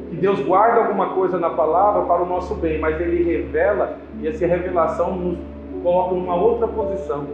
Que 0.09 0.15
Deus 0.17 0.41
guarda 0.41 0.81
alguma 0.81 1.13
coisa 1.13 1.37
na 1.37 1.51
palavra 1.51 2.03
para 2.03 2.21
o 2.21 2.25
nosso 2.25 2.55
bem, 2.55 2.79
mas 2.79 2.99
Ele 2.99 3.23
revela, 3.23 3.97
e 4.19 4.27
essa 4.27 4.45
revelação 4.45 5.15
nos 5.15 5.37
coloca 5.81 6.15
numa 6.15 6.35
outra 6.35 6.67
posição. 6.67 7.25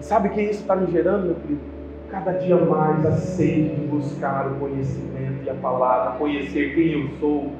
E 0.00 0.04
sabe 0.04 0.28
o 0.28 0.30
que 0.32 0.40
isso 0.40 0.62
está 0.62 0.74
me 0.74 0.90
gerando, 0.90 1.26
meu 1.26 1.34
querido? 1.36 1.79
Cada 2.10 2.32
dia 2.32 2.56
mais 2.56 3.06
a 3.06 3.12
sede 3.12 3.68
de 3.76 3.86
buscar 3.86 4.48
o 4.48 4.56
conhecimento 4.56 5.44
e 5.44 5.50
a 5.50 5.54
palavra, 5.54 6.18
conhecer 6.18 6.74
quem 6.74 7.02
eu 7.02 7.08
sou, 7.20 7.52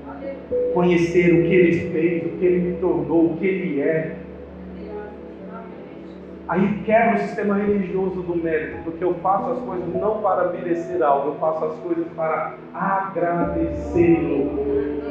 conhecer 0.74 1.32
o 1.34 1.42
que 1.48 1.54
Ele 1.54 1.90
fez, 1.90 2.26
o 2.26 2.30
que 2.36 2.44
Ele 2.44 2.70
me 2.70 2.76
tornou, 2.78 3.26
o 3.26 3.36
que 3.36 3.46
Ele 3.46 3.80
é. 3.80 4.16
Aí 6.48 6.82
quebra 6.84 7.14
o 7.14 7.18
sistema 7.18 7.54
religioso 7.54 8.22
do 8.22 8.34
mérito, 8.34 8.78
porque 8.82 9.04
eu 9.04 9.14
faço 9.22 9.52
as 9.52 9.60
coisas 9.60 9.86
não 9.94 10.20
para 10.20 10.50
merecer 10.50 11.00
algo, 11.00 11.28
eu 11.28 11.34
faço 11.36 11.66
as 11.66 11.74
coisas 11.76 12.08
para 12.16 12.56
agradecê-lo, 12.74 14.58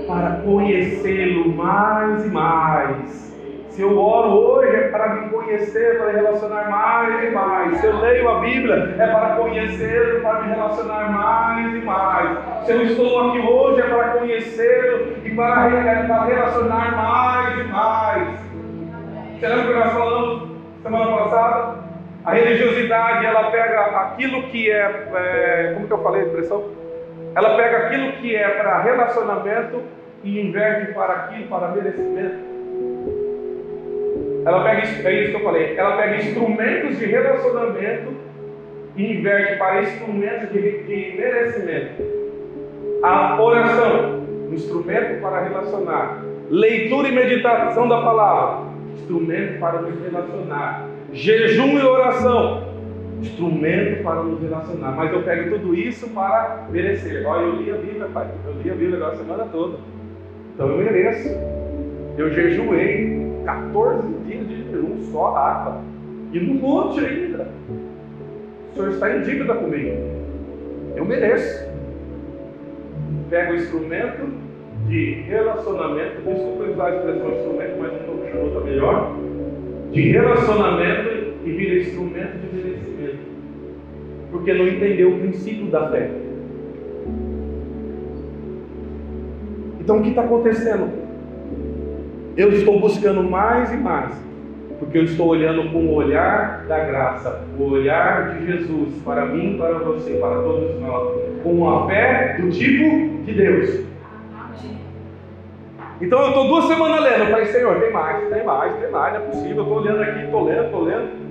para 0.05 0.41
conhecê-lo 0.43 1.55
mais 1.55 2.25
e 2.25 2.27
mais. 2.27 3.28
Se 3.80 3.84
eu 3.86 3.97
oro 3.97 4.32
hoje 4.32 4.75
é 4.75 4.89
para 4.89 5.07
me 5.15 5.30
conhecer, 5.30 5.97
para 5.97 6.07
me 6.07 6.19
relacionar 6.19 6.69
mais 6.69 7.23
e 7.23 7.30
mais. 7.30 7.77
Se 7.77 7.86
eu 7.86 7.97
leio 8.01 8.30
a 8.30 8.39
Bíblia 8.41 8.93
é 8.99 9.07
para 9.07 9.38
conhecê-lo, 9.38 10.19
para 10.19 10.41
me 10.41 10.53
relacionar 10.53 11.09
mais 11.09 11.75
e 11.75 11.86
mais. 11.86 12.65
Se 12.65 12.73
eu 12.73 12.82
estou 12.82 13.30
aqui 13.30 13.39
hoje 13.39 13.80
é 13.80 13.84
para 13.86 14.07
conhecê-lo 14.17 15.15
e 15.23 15.34
para, 15.34 15.69
para 16.09 16.25
relacionar 16.25 16.91
mais 16.97 17.57
e 17.57 17.63
mais. 17.71 18.39
Você 19.39 19.47
lembra 19.47 19.67
que 19.67 19.80
nós 19.80 19.93
falamos 19.93 20.49
semana 20.84 21.17
passada? 21.17 21.75
A 22.25 22.32
religiosidade 22.34 23.25
ela 23.25 23.49
pega 23.49 23.80
aquilo 23.80 24.43
que 24.49 24.69
é, 24.69 25.07
é 25.13 25.71
como 25.75 25.88
que 25.88 25.93
eu 25.93 26.03
falei 26.03 26.23
a 26.23 26.25
expressão? 26.25 26.65
Ela 27.34 27.55
pega 27.55 27.77
aquilo 27.77 28.11
que 28.17 28.36
é 28.36 28.49
para 28.49 28.82
relacionamento 28.82 29.82
e 30.21 30.41
inverte 30.41 30.91
para 30.91 31.13
aquilo, 31.13 31.47
para 31.47 31.69
merecimento. 31.69 32.48
Ela 34.49 34.63
pega, 34.63 34.81
é 34.81 35.21
isso 35.21 35.31
que 35.31 35.37
eu 35.37 35.43
falei, 35.43 35.77
ela 35.77 35.95
pega 35.95 36.15
instrumentos 36.15 36.97
de 36.97 37.05
relacionamento 37.05 38.13
e 38.95 39.13
inverte 39.13 39.59
para 39.59 39.83
instrumentos 39.83 40.51
de, 40.51 40.83
de 40.85 41.17
merecimento. 41.17 42.03
A 43.03 43.39
oração, 43.39 44.23
instrumento 44.51 45.21
para 45.21 45.43
relacionar. 45.43 46.23
Leitura 46.49 47.09
e 47.09 47.11
meditação 47.11 47.87
da 47.87 48.01
palavra, 48.01 48.71
instrumento 48.95 49.59
para 49.59 49.81
nos 49.83 50.01
relacionar. 50.01 50.87
Jejum 51.13 51.77
e 51.77 51.83
oração, 51.83 52.73
instrumento 53.21 54.01
para 54.01 54.23
nos 54.23 54.41
relacionar. 54.41 54.93
Mas 54.93 55.13
eu 55.13 55.21
pego 55.21 55.59
tudo 55.59 55.75
isso 55.75 56.09
para 56.09 56.65
merecer. 56.71 57.23
Olha, 57.27 57.43
eu 57.43 57.55
li 57.55 57.69
a 57.69 57.75
Bíblia, 57.75 58.07
pai. 58.11 58.27
Eu 58.47 58.53
li 58.63 58.71
a 58.71 58.73
Bíblia 58.73 58.97
agora 58.97 59.13
a 59.13 59.17
semana 59.17 59.45
toda. 59.51 59.77
Então 60.55 60.69
eu 60.69 60.77
mereço. 60.77 61.29
Eu 62.20 62.30
jejuei. 62.34 63.17
14 63.45 64.07
dias 64.28 64.47
de 64.47 64.63
jejum, 64.63 64.97
só 65.11 65.36
água. 65.36 65.82
E 66.34 66.39
no 66.39 66.55
monte 66.55 66.99
ainda. 66.99 67.47
O 68.72 68.76
Senhor 68.76 68.89
está 68.91 69.15
em 69.15 69.22
dívida 69.22 69.55
comigo. 69.55 69.95
Eu 70.97 71.05
mereço. 71.05 71.67
Pega 73.30 73.53
o 73.53 73.55
instrumento 73.55 74.28
de 74.88 75.13
relacionamento, 75.28 76.22
desculpa 76.22 76.63
usar 76.63 76.88
a 76.88 76.95
expressão 76.95 77.32
instrumento, 77.32 77.78
mas 77.80 77.91
não 77.91 78.26
estou 78.26 78.43
outra 78.43 78.61
melhor. 78.61 79.15
De 79.91 80.01
relacionamento 80.11 81.09
e 81.45 81.51
vira 81.51 81.80
instrumento 81.80 82.38
de 82.38 82.57
merecimento. 82.57 83.20
Porque 84.32 84.53
não 84.53 84.67
entendeu 84.67 85.15
o 85.15 85.20
princípio 85.20 85.67
da 85.67 85.89
fé. 85.89 86.11
Então 89.80 89.99
o 89.99 90.03
que 90.03 90.09
está 90.09 90.24
acontecendo? 90.24 91.09
Eu 92.38 92.51
estou 92.51 92.80
buscando 92.80 93.23
mais 93.23 93.71
e 93.73 93.77
mais, 93.77 94.15
porque 94.80 94.97
eu 94.97 95.03
estou 95.03 95.27
olhando 95.27 95.71
com 95.71 95.80
o 95.80 95.93
olhar 95.93 96.65
da 96.67 96.80
graça, 96.80 97.43
o 97.57 97.63
olhar 97.63 98.36
de 98.36 98.45
Jesus 98.45 99.01
para 99.03 99.25
mim, 99.25 99.57
para 99.57 99.73
você, 99.80 100.13
para 100.13 100.41
todos 100.41 100.80
nós, 100.80 101.19
com 101.43 101.69
a 101.69 101.88
fé 101.88 102.38
do 102.39 102.49
tipo 102.49 103.23
de 103.25 103.34
Deus. 103.34 103.86
Então 106.01 106.21
eu 106.21 106.27
estou 106.30 106.47
duas 106.47 106.65
semanas 106.65 107.01
lendo, 107.01 107.23
eu 107.23 107.30
falei, 107.30 107.45
Senhor, 107.47 107.80
tem 107.80 107.91
mais, 107.91 108.30
tem 108.30 108.45
mais, 108.45 108.73
tem 108.77 108.89
mais, 108.89 109.13
não 109.13 109.21
é 109.21 109.25
possível, 109.25 109.57
eu 109.57 109.63
estou 109.63 109.77
olhando 109.80 110.01
aqui, 110.01 110.23
estou 110.23 110.43
lendo, 110.45 110.65
estou 110.65 110.84
lendo. 110.84 111.30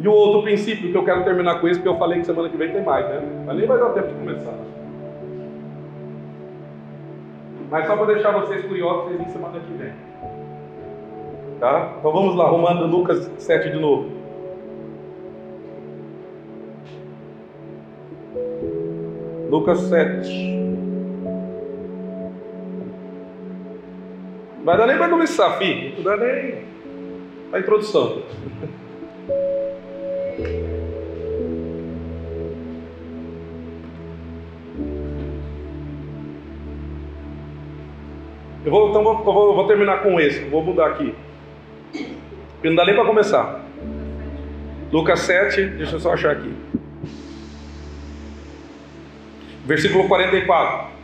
E 0.00 0.08
o 0.08 0.12
outro 0.12 0.42
princípio 0.42 0.90
que 0.90 0.96
eu 0.96 1.04
quero 1.04 1.22
terminar 1.22 1.60
com 1.60 1.68
isso, 1.68 1.78
porque 1.78 1.88
eu 1.88 1.98
falei 1.98 2.18
que 2.18 2.26
semana 2.26 2.48
que 2.48 2.56
vem 2.56 2.72
tem 2.72 2.82
mais, 2.82 3.08
né? 3.08 3.22
Mas 3.46 3.56
nem 3.56 3.66
vai 3.66 3.78
dar 3.78 3.90
tempo 3.90 4.08
de 4.08 4.14
começar. 4.14 4.54
Mas 7.74 7.88
só 7.88 7.96
para 7.96 8.14
deixar 8.14 8.30
vocês 8.30 8.64
curiosos, 8.64 9.02
vocês 9.06 9.18
vêm 9.18 9.28
semana 9.30 9.58
que 9.58 9.72
vem. 9.72 9.92
Tá? 11.58 11.94
Então 11.98 12.12
vamos 12.12 12.36
lá, 12.36 12.48
Romano 12.48 12.86
Lucas 12.86 13.28
7 13.36 13.70
de 13.70 13.80
novo. 13.80 14.12
Lucas 19.50 19.80
7. 19.80 20.54
Vai 24.62 24.78
dar 24.78 24.86
nem 24.86 24.96
para 24.96 25.08
começar, 25.08 25.58
filho. 25.58 25.96
Não 25.96 26.04
dá 26.04 26.16
nem 26.16 26.62
a 27.52 27.58
introdução. 27.58 28.22
Eu 38.64 38.70
vou, 38.70 38.88
então 38.88 39.04
vou, 39.04 39.22
vou, 39.22 39.54
vou 39.54 39.66
terminar 39.66 40.02
com 40.02 40.18
esse, 40.18 40.44
vou 40.44 40.62
mudar 40.62 40.86
aqui. 40.86 41.14
Porque 41.92 42.68
não 42.68 42.76
dá 42.76 42.86
nem 42.86 42.94
para 42.94 43.04
começar. 43.04 43.62
Lucas 44.90 45.20
7, 45.20 45.66
deixa 45.66 45.96
eu 45.96 46.00
só 46.00 46.14
achar 46.14 46.32
aqui. 46.32 46.50
Versículo 49.66 50.08
44. 50.08 50.94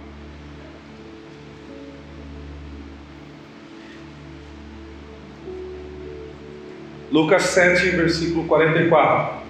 Lucas 7.11 7.42
7, 7.42 7.90
versículo 7.90 8.46
44. 8.46 9.40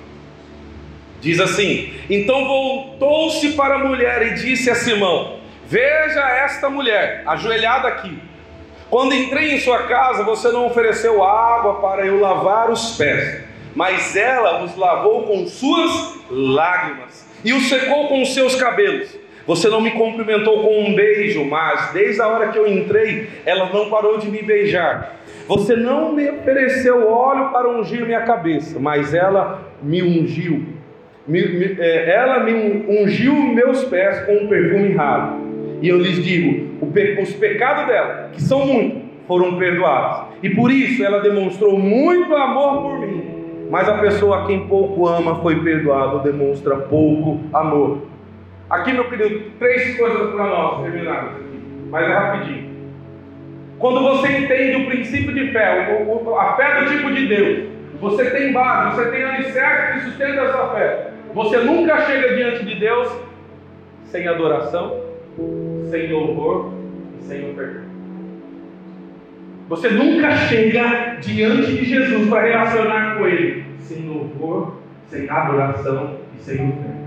Diz 1.21 1.39
assim: 1.39 1.93
Então 2.09 2.47
voltou-se 2.47 3.53
para 3.53 3.77
a 3.77 3.79
mulher 3.79 4.33
e 4.33 4.35
disse 4.35 4.71
a 4.71 4.75
Simão: 4.75 5.40
Veja 5.71 6.29
esta 6.29 6.69
mulher, 6.69 7.23
ajoelhada 7.25 7.87
aqui. 7.87 8.19
Quando 8.91 9.15
entrei 9.15 9.53
em 9.53 9.61
sua 9.61 9.85
casa, 9.85 10.25
você 10.25 10.49
não 10.49 10.67
ofereceu 10.67 11.23
água 11.23 11.75
para 11.75 12.05
eu 12.05 12.19
lavar 12.19 12.73
os 12.73 12.97
pés, 12.97 13.45
mas 13.73 14.17
ela 14.17 14.65
os 14.65 14.77
lavou 14.77 15.29
com 15.29 15.47
suas 15.47 16.19
lágrimas 16.29 17.25
e 17.45 17.53
os 17.53 17.69
secou 17.69 18.09
com 18.09 18.21
os 18.21 18.35
seus 18.35 18.57
cabelos. 18.57 19.17
Você 19.47 19.69
não 19.69 19.81
me 19.81 19.93
cumprimentou 19.93 20.61
com 20.61 20.87
um 20.87 20.93
beijo, 20.93 21.45
mas 21.45 21.93
desde 21.93 22.21
a 22.21 22.27
hora 22.27 22.49
que 22.49 22.59
eu 22.59 22.67
entrei, 22.67 23.31
ela 23.47 23.67
não 23.73 23.89
parou 23.89 24.19
de 24.19 24.29
me 24.29 24.43
beijar. 24.43 25.21
Você 25.47 25.77
não 25.77 26.13
me 26.13 26.29
ofereceu 26.31 27.09
óleo 27.09 27.51
para 27.53 27.69
ungir 27.69 28.05
minha 28.05 28.23
cabeça, 28.23 28.81
mas 28.81 29.15
ela 29.15 29.63
me 29.81 30.03
ungiu. 30.03 30.67
Me, 31.29 31.47
me, 31.47 31.77
é, 31.81 32.11
ela 32.11 32.41
me 32.41 32.53
ungiu 32.89 33.35
meus 33.35 33.85
pés 33.85 34.27
com 34.27 34.33
um 34.33 34.49
perfume 34.49 34.95
raro. 34.95 35.50
E 35.81 35.89
eu 35.89 35.99
lhes 35.99 36.23
digo: 36.23 36.79
os 37.21 37.33
pecados 37.35 37.87
dela, 37.87 38.31
que 38.33 38.43
são 38.43 38.67
muitos, 38.67 39.03
foram 39.27 39.57
perdoados. 39.57 40.35
E 40.43 40.51
por 40.51 40.71
isso 40.71 41.05
ela 41.05 41.21
demonstrou 41.21 41.79
muito 41.79 42.35
amor 42.35 42.83
por 42.83 42.99
mim. 42.99 43.31
Mas 43.71 43.89
a 43.89 43.99
pessoa 43.99 44.43
a 44.43 44.47
quem 44.47 44.67
pouco 44.67 45.07
ama 45.07 45.37
foi 45.37 45.63
perdoado, 45.63 46.19
demonstra 46.19 46.77
pouco 46.77 47.41
amor. 47.53 48.03
Aqui, 48.69 48.93
meu 48.93 49.09
querido, 49.09 49.53
três 49.59 49.97
coisas 49.97 50.31
para 50.31 50.45
nós 50.47 50.83
terminarmos 50.83 51.33
aqui, 51.37 51.61
mas 51.89 52.09
é 52.09 52.13
rapidinho. 52.13 52.71
Quando 53.79 54.01
você 54.01 54.39
entende 54.39 54.83
o 54.83 54.87
princípio 54.87 55.33
de 55.33 55.53
fé, 55.53 56.05
a 56.39 56.53
fé 56.55 56.81
do 56.81 56.91
tipo 56.91 57.13
de 57.13 57.27
Deus, 57.27 57.69
você 58.01 58.31
tem 58.31 58.53
base, 58.53 58.97
você 58.97 59.11
tem 59.11 59.23
alicerce 59.23 59.93
que 59.93 60.11
sustenta 60.11 60.43
a 60.43 60.53
sua 60.53 60.69
fé. 60.75 61.11
Você 61.33 61.59
nunca 61.59 62.01
chega 62.07 62.35
diante 62.35 62.65
de 62.65 62.75
Deus 62.75 63.09
sem 64.05 64.27
adoração, 64.27 65.10
sem 65.91 66.13
louvor 66.13 66.73
e 67.21 67.25
sem 67.25 67.51
oferta. 67.51 67.83
Você 69.69 69.89
nunca 69.91 70.33
chega 70.37 71.17
diante 71.21 71.73
de 71.73 71.85
Jesus 71.85 72.29
para 72.29 72.43
relacionar 72.43 73.19
com 73.19 73.27
Ele 73.27 73.65
sem 73.81 74.03
louvor, 74.07 74.79
sem 75.09 75.29
adoração 75.29 76.17
e 76.39 76.43
sem 76.43 76.57
oferta. 76.57 77.01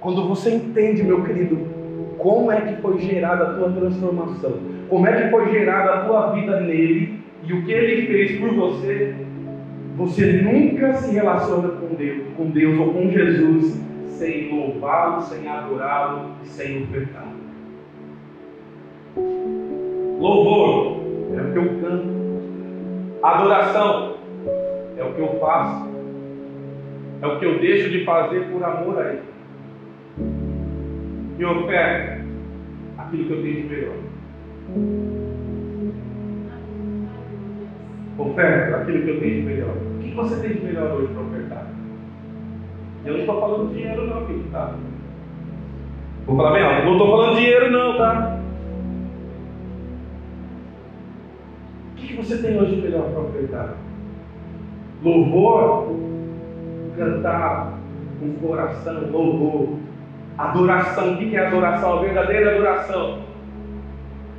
Quando 0.00 0.28
você 0.28 0.54
entende, 0.54 1.02
meu 1.02 1.24
querido, 1.24 1.58
como 2.16 2.50
é 2.50 2.60
que 2.60 2.80
foi 2.80 3.00
gerada 3.00 3.44
a 3.44 3.54
tua 3.54 3.72
transformação, 3.72 4.58
como 4.88 5.06
é 5.06 5.22
que 5.22 5.30
foi 5.30 5.50
gerada 5.50 5.94
a 5.94 6.04
tua 6.04 6.32
vida 6.32 6.60
nele 6.60 7.20
e 7.44 7.52
o 7.52 7.64
que 7.64 7.72
ele 7.72 8.06
fez 8.06 8.38
por 8.38 8.54
você, 8.54 9.14
você 9.96 10.42
nunca 10.42 10.94
se 10.94 11.12
relaciona 11.12 11.68
com 11.70 11.94
Deus, 11.94 12.22
com 12.36 12.50
Deus 12.50 12.78
ou 12.78 12.92
com 12.92 13.10
Jesus 13.10 13.80
sem 14.18 14.50
louvá-lo, 14.50 15.22
sem 15.22 15.46
adorá-lo 15.46 16.30
e 16.42 16.46
sem 16.48 16.82
ofertá-lo. 16.84 17.36
Louvor 20.18 21.00
é 21.36 21.42
o 21.42 21.52
que 21.52 21.58
eu 21.58 21.80
canto, 21.80 22.08
adoração 23.22 24.16
é 24.96 25.04
o 25.04 25.12
que 25.12 25.20
eu 25.20 25.38
faço, 25.38 25.88
é 27.20 27.26
o 27.26 27.38
que 27.38 27.44
eu 27.44 27.58
deixo 27.58 27.90
de 27.90 28.04
fazer 28.04 28.50
por 28.50 28.64
amor 28.64 28.98
a 28.98 29.12
Ele 29.12 29.36
e 31.38 31.44
oferta 31.44 32.24
aquilo 32.96 33.24
que 33.26 33.32
eu 33.32 33.42
tenho 33.42 33.62
de 33.62 33.68
melhor. 33.68 33.96
Oferta 38.18 38.76
aquilo 38.76 39.02
que 39.02 39.10
eu 39.10 39.20
tenho 39.20 39.34
de 39.34 39.42
melhor. 39.42 39.76
O 39.76 40.02
que 40.02 40.14
você 40.14 40.40
tem 40.40 40.56
de 40.56 40.64
melhor 40.64 40.92
hoje 40.92 41.12
para 41.12 41.22
ofertar? 41.22 41.35
Eu 43.06 43.12
não 43.12 43.20
estou 43.20 43.40
falando 43.40 43.72
dinheiro 43.72 44.06
não, 44.06 44.26
filho, 44.26 44.44
tá? 44.50 44.74
Vou 46.26 46.36
falar 46.36 46.52
bem 46.52 46.62
alto, 46.62 46.84
não 46.84 46.92
estou 46.92 47.10
falando 47.10 47.36
dinheiro 47.36 47.70
não, 47.70 47.96
tá? 47.96 48.40
O 51.92 51.96
que 51.96 52.16
você 52.16 52.38
tem 52.38 52.60
hoje 52.60 52.76
melhor 52.76 53.10
para 53.10 53.20
ofertar? 53.20 53.74
Louvor, 55.02 55.94
cantar 56.96 57.78
com 58.18 58.32
coração, 58.34 59.10
louvor, 59.10 59.78
Adoração, 60.38 61.14
o 61.14 61.16
que 61.16 61.34
é 61.34 61.46
adoração? 61.46 61.98
A 61.98 62.02
verdadeira 62.02 62.50
adoração 62.50 63.20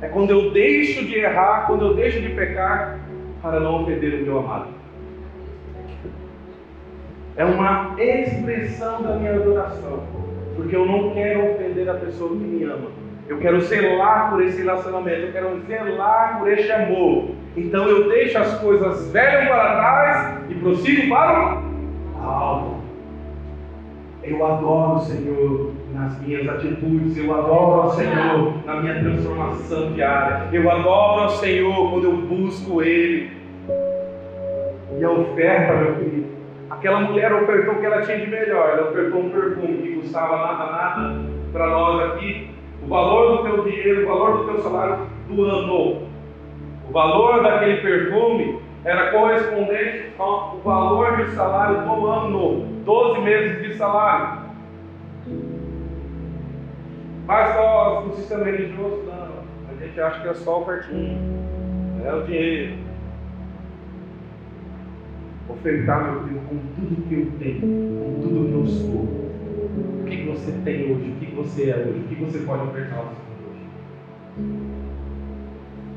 é 0.00 0.06
quando 0.06 0.30
eu 0.30 0.52
deixo 0.52 1.04
de 1.04 1.18
errar, 1.18 1.66
quando 1.66 1.86
eu 1.86 1.94
deixo 1.94 2.20
de 2.20 2.28
pecar, 2.28 3.00
para 3.42 3.58
não 3.58 3.82
ofender 3.82 4.22
o 4.22 4.24
meu 4.24 4.38
amado. 4.38 4.77
É 7.38 7.44
uma 7.44 7.94
expressão 7.96 9.00
da 9.00 9.14
minha 9.14 9.36
adoração, 9.36 10.02
porque 10.56 10.74
eu 10.74 10.84
não 10.84 11.10
quero 11.10 11.52
ofender 11.52 11.88
a 11.88 11.94
pessoa 11.94 12.30
que 12.30 12.36
me 12.36 12.64
ama. 12.64 12.88
Eu 13.28 13.38
quero 13.38 13.60
zelar 13.60 14.30
por 14.30 14.42
esse 14.42 14.58
relacionamento, 14.58 15.26
eu 15.26 15.32
quero 15.32 15.60
zelar 15.68 16.40
por 16.40 16.50
este 16.50 16.72
amor. 16.72 17.30
Então 17.56 17.86
eu 17.86 18.08
deixo 18.08 18.38
as 18.38 18.58
coisas 18.58 19.12
velhas 19.12 19.46
para 19.46 19.76
trás 19.76 20.50
e 20.50 20.54
prossigo 20.56 21.08
para 21.08 21.62
o 22.18 22.28
alto. 22.28 22.74
Eu 24.24 24.44
adoro 24.44 24.96
o 24.96 25.00
Senhor 25.02 25.72
nas 25.94 26.20
minhas 26.20 26.48
atitudes, 26.48 27.16
eu 27.16 27.32
adoro 27.32 27.82
ao 27.82 27.90
Senhor 27.92 28.54
na 28.66 28.80
minha 28.80 28.98
transformação 28.98 29.92
diária, 29.92 30.48
eu 30.52 30.68
adoro 30.68 31.22
ao 31.22 31.30
Senhor 31.30 31.90
quando 31.92 32.04
eu 32.04 32.16
busco 32.16 32.82
Ele. 32.82 33.30
E 34.98 35.04
a 35.04 35.10
oferta, 35.10 35.74
meu 35.74 35.94
querido, 35.94 36.27
aquela 36.78 37.00
mulher 37.00 37.32
ofertou 37.32 37.74
o 37.74 37.80
que 37.80 37.86
ela 37.86 38.02
tinha 38.02 38.18
de 38.18 38.30
melhor, 38.30 38.70
ela 38.70 38.90
ofertou 38.90 39.20
um 39.20 39.30
perfume 39.30 39.78
que 39.78 39.96
custava 39.96 40.36
nada, 40.36 40.72
nada 40.72 41.20
para 41.52 41.66
nós 41.66 42.12
aqui. 42.12 42.50
O 42.82 42.86
valor 42.86 43.36
do 43.36 43.42
teu 43.42 43.64
dinheiro, 43.64 44.04
o 44.04 44.08
valor 44.08 44.38
do 44.38 44.44
teu 44.52 44.62
salário 44.62 45.06
do 45.28 45.44
ano, 45.44 46.08
o 46.88 46.92
valor 46.92 47.42
daquele 47.42 47.80
perfume 47.82 48.60
era 48.84 49.10
correspondente 49.10 50.12
ao 50.18 50.58
valor 50.64 51.16
de 51.16 51.32
salário 51.32 51.82
do 51.82 52.06
ano, 52.06 52.66
12 52.84 53.20
meses 53.22 53.62
de 53.62 53.74
salário. 53.74 54.46
Mas 57.26 57.54
só 57.54 58.04
no 58.06 58.14
sistema 58.14 58.44
religioso, 58.44 59.02
não. 59.04 59.28
A 59.70 59.84
gente 59.84 60.00
acha 60.00 60.22
que 60.22 60.28
é 60.28 60.34
só 60.34 60.60
o 60.60 60.70
é 60.70 62.14
o 62.14 62.22
dinheiro. 62.22 62.87
Ofertar, 65.48 66.12
meu 66.12 66.22
filho, 66.24 66.40
com 66.48 66.56
tudo 66.74 67.08
que 67.08 67.14
eu 67.14 67.26
tenho, 67.38 67.60
com 67.60 68.20
tudo 68.22 68.48
que 68.48 68.54
eu 68.54 68.66
sou. 68.66 69.02
O 70.00 70.04
que 70.04 70.22
você 70.26 70.52
tem 70.64 70.92
hoje, 70.92 71.10
o 71.10 71.14
que 71.14 71.34
você 71.34 71.70
é 71.70 71.76
hoje, 71.76 72.00
o 72.00 72.08
que 72.08 72.14
você 72.16 72.38
pode 72.40 72.68
ofertar 72.68 72.98
ao 72.98 73.04
Senhor 73.06 73.38
hoje. 73.50 73.64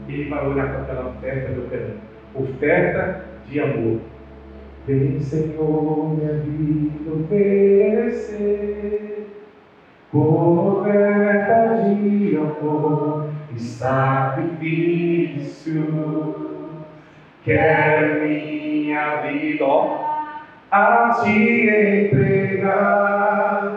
Ele 0.07 0.29
vai 0.29 0.47
olhar 0.47 0.69
para 0.69 0.81
aquela 0.81 1.09
oferta, 1.09 1.51
meu 1.51 1.67
querido. 1.67 1.93
Oferta 2.33 3.25
de 3.49 3.59
amor. 3.59 3.99
Vem, 4.87 5.19
Senhor, 5.19 6.15
minha 6.15 6.33
vida 6.33 7.13
oferecer 7.13 8.61
oferta 10.13 11.83
de 11.85 12.35
amor 12.35 13.31
sacrifício. 13.61 15.51
Quero 17.43 18.25
minha 18.81 19.17
vida 19.17 19.65
a 20.71 21.21
te 21.21 22.09
entregar, 22.09 23.71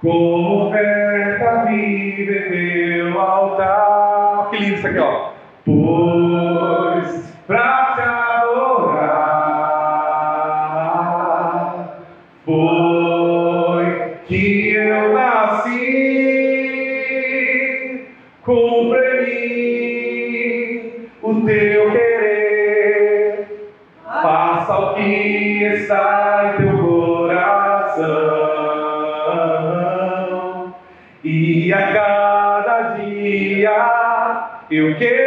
como 0.00 0.68
oferta 0.68 1.64
viva 1.66 2.32
em 2.32 3.04
meu 3.04 3.20
altar. 3.20 4.48
Que 4.50 4.56
lindo 4.58 4.74
isso 4.76 4.86
aqui, 4.86 4.98
ó. 4.98 5.30
Pois 5.64 7.36
pra 7.46 7.94
te 7.96 8.00
adorar, 8.02 9.26
foi 12.44 13.84
que 14.26 14.70
eu 14.74 15.15
dia 34.98 35.25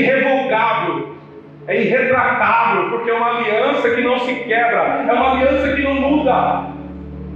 é 0.00 0.18
irrevogável. 0.18 1.08
É 1.66 1.82
irretratável, 1.82 2.90
porque 2.90 3.10
é 3.10 3.14
uma 3.14 3.38
aliança 3.38 3.90
que 3.90 4.00
não 4.00 4.18
se 4.18 4.34
quebra, 4.34 5.04
é 5.08 5.12
uma 5.12 5.32
aliança 5.32 5.72
que 5.74 5.82
não 5.82 5.94
muda. 5.94 6.64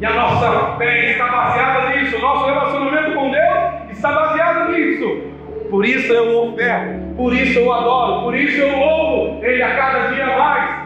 E 0.00 0.04
a 0.04 0.10
nossa 0.10 0.76
fé 0.76 1.12
está 1.12 1.28
baseada 1.28 1.88
nisso, 1.90 2.16
o 2.16 2.20
nosso 2.20 2.46
relacionamento 2.46 3.14
com 3.14 3.30
Deus 3.30 3.90
está 3.90 4.10
baseado 4.10 4.72
nisso. 4.72 5.22
Por 5.70 5.84
isso 5.84 6.12
eu 6.12 6.48
oferto, 6.48 7.14
por 7.16 7.32
isso 7.32 7.58
eu 7.58 7.72
adoro, 7.72 8.22
por 8.22 8.34
isso 8.34 8.60
eu 8.60 8.76
louvo 8.76 9.44
Ele 9.44 9.62
a 9.62 9.76
cada 9.76 10.08
dia 10.08 10.26
mais. 10.26 10.84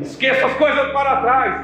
Esqueça 0.00 0.46
as 0.46 0.54
coisas 0.54 0.90
para 0.92 1.16
trás. 1.16 1.54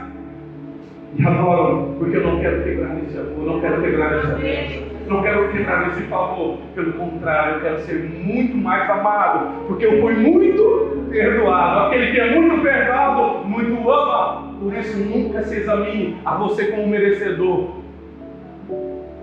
E 1.18 1.26
adoro, 1.26 1.96
porque 1.98 2.16
eu 2.16 2.22
não 2.22 2.38
quero 2.38 2.62
quebrar 2.62 2.96
esse 2.98 3.18
amor, 3.18 3.44
não 3.44 3.60
quero 3.60 3.82
quebrar 3.82 4.18
esse 4.18 4.26
amor. 4.26 4.87
Não 5.08 5.22
quero 5.22 5.48
quebrar 5.50 5.88
esse 5.88 6.02
favor, 6.02 6.58
pelo 6.74 6.92
contrário, 6.92 7.56
eu 7.56 7.60
quero 7.62 7.78
ser 7.80 7.94
muito 7.94 8.56
mais 8.56 8.88
amado, 8.90 9.66
porque 9.66 9.86
eu 9.86 10.00
fui 10.02 10.14
muito 10.14 11.06
perdoado. 11.10 11.86
Aquele 11.86 12.12
que 12.12 12.20
é 12.20 12.38
muito 12.38 12.62
perdoado, 12.62 13.48
muito 13.48 13.90
ama. 13.90 14.54
Por 14.60 14.74
isso, 14.74 14.98
nunca 14.98 15.42
se 15.42 15.56
examine 15.56 16.18
a 16.24 16.34
você 16.34 16.66
como 16.66 16.88
merecedor, 16.88 17.68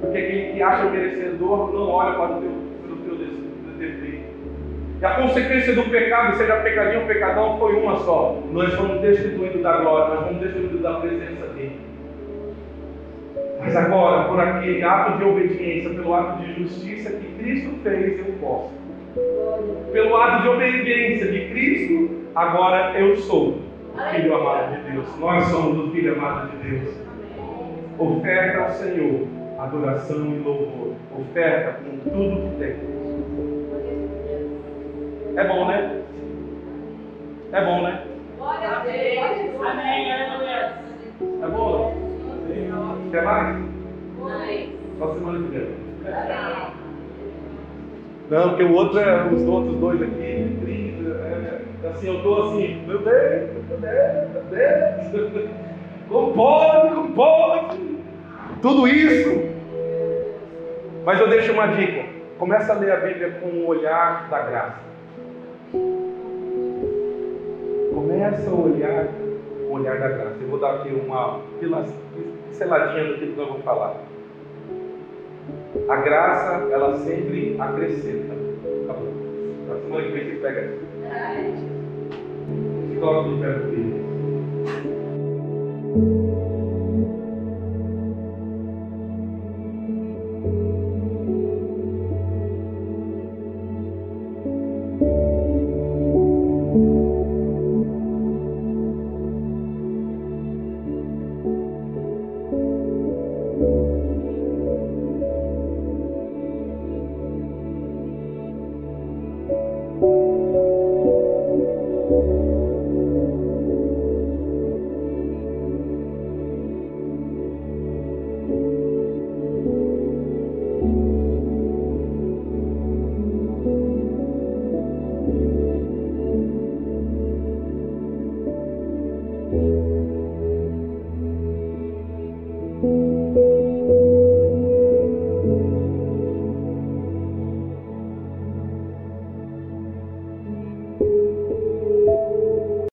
porque 0.01 0.17
aquele 0.17 0.53
que 0.53 0.63
acha 0.63 0.89
merecedor 0.89 1.71
não 1.71 1.89
olha 1.89 2.13
para 2.13 2.37
o 2.37 2.41
teu 2.41 2.65
e 5.01 5.05
a 5.05 5.11
consequência 5.11 5.75
do 5.75 5.83
pecado, 5.83 6.37
seja 6.37 6.55
pecadinho 6.57 7.01
ou 7.01 7.05
pecadão, 7.05 7.59
foi 7.59 7.75
uma 7.75 7.97
só. 7.99 8.41
Nós 8.51 8.73
fomos 8.73 9.01
destituídos 9.01 9.61
da 9.61 9.77
glória, 9.77 10.15
nós 10.15 10.25
fomos 10.25 10.41
destituídos 10.41 10.81
da 10.81 10.93
presença. 10.95 11.45
Mas 13.65 13.75
agora, 13.75 14.27
por 14.27 14.39
aquele 14.39 14.83
ato 14.83 15.17
de 15.17 15.23
obediência, 15.23 15.89
pelo 15.89 16.13
ato 16.13 16.43
de 16.43 16.53
justiça 16.53 17.09
que 17.09 17.33
Cristo 17.33 17.71
fez, 17.81 18.19
eu 18.19 18.33
posso. 18.39 18.71
Pelo 19.91 20.15
ato 20.17 20.43
de 20.43 20.49
obediência 20.49 21.31
de 21.31 21.49
Cristo, 21.49 22.27
agora 22.35 22.97
eu 22.99 23.15
sou 23.15 23.57
filho 24.11 24.35
amado 24.35 24.75
de 24.75 24.91
Deus. 24.91 25.19
Nós 25.19 25.45
somos 25.45 25.87
o 25.87 25.91
filho 25.91 26.13
amado 26.13 26.51
de 26.51 26.69
Deus. 26.69 26.95
Oferta 27.97 28.59
ao 28.59 28.69
Senhor 28.69 29.27
adoração 29.57 30.17
e 30.27 30.39
louvor. 30.39 30.93
Oferta 31.19 31.79
com 31.79 31.97
tudo 32.09 32.51
que 32.51 32.55
tem. 32.59 32.75
É 35.37 35.47
bom, 35.47 35.67
né? 35.67 36.01
É 37.51 37.65
bom, 37.65 37.81
né? 37.81 38.03
Glória 38.37 38.69
a 38.69 38.79
Deus. 38.81 39.61
Amém. 39.65 40.13
Aleluia. 40.13 40.75
É 41.41 41.47
bom? 41.47 42.14
Quer 43.15 43.23
mais? 43.23 43.57
Só 44.99 45.13
semana 45.13 45.39
que 45.39 45.57
vem. 45.57 45.67
Não, 48.29 48.49
porque 48.49 48.63
o 48.63 48.73
outro 48.73 48.99
é 48.99 49.25
os 49.27 49.41
outros 49.47 49.77
dois 49.77 50.01
aqui, 50.01 50.21
é, 50.21 51.85
é, 51.85 51.87
assim, 51.87 52.07
eu 52.07 52.15
estou 52.17 52.43
assim, 52.43 52.85
meu 52.85 52.99
Deus, 52.99 53.51
meu 53.69 53.77
Deus, 53.79 55.11
meu 55.13 55.29
Deus. 55.29 55.49
Como 56.09 56.33
pode, 56.33 56.93
como 56.93 57.15
pode? 57.15 57.77
Tudo 58.61 58.85
isso. 58.85 59.43
Mas 61.05 61.19
eu 61.19 61.29
deixo 61.29 61.53
uma 61.53 61.67
dica. 61.67 62.03
Começa 62.37 62.73
a 62.73 62.75
ler 62.75 62.91
a 62.91 62.97
Bíblia 62.97 63.31
com 63.39 63.47
o 63.47 63.67
olhar 63.67 64.27
da 64.29 64.41
graça. 64.41 64.79
Começa 67.93 68.49
a 68.49 68.53
olhar 68.53 69.07
o 69.67 69.73
olhar 69.73 69.97
da 69.99 70.09
graça. 70.09 70.35
Eu 70.41 70.47
vou 70.49 70.59
dar 70.59 70.75
aqui 70.75 70.89
uma 70.89 71.39
pinceladinha 72.55 73.03
do 73.03 73.17
que 73.17 73.37
eu 73.37 73.47
vou 73.47 73.59
falar. 73.59 74.01
A 75.89 75.95
graça, 75.97 76.67
ela 76.71 76.97
sempre 76.99 77.55
acrescenta. 77.59 78.33
Acabou. 78.83 79.13
A 79.69 79.75
semana 79.81 80.03
que 80.03 80.11
vem 80.11 80.23
você 80.23 80.35
pega. 80.37 80.73
Se 82.89 82.95
coloca 82.99 83.29
no 83.29 83.41
pé 83.41 83.51
do 83.51 83.69
filho. 83.71 84.05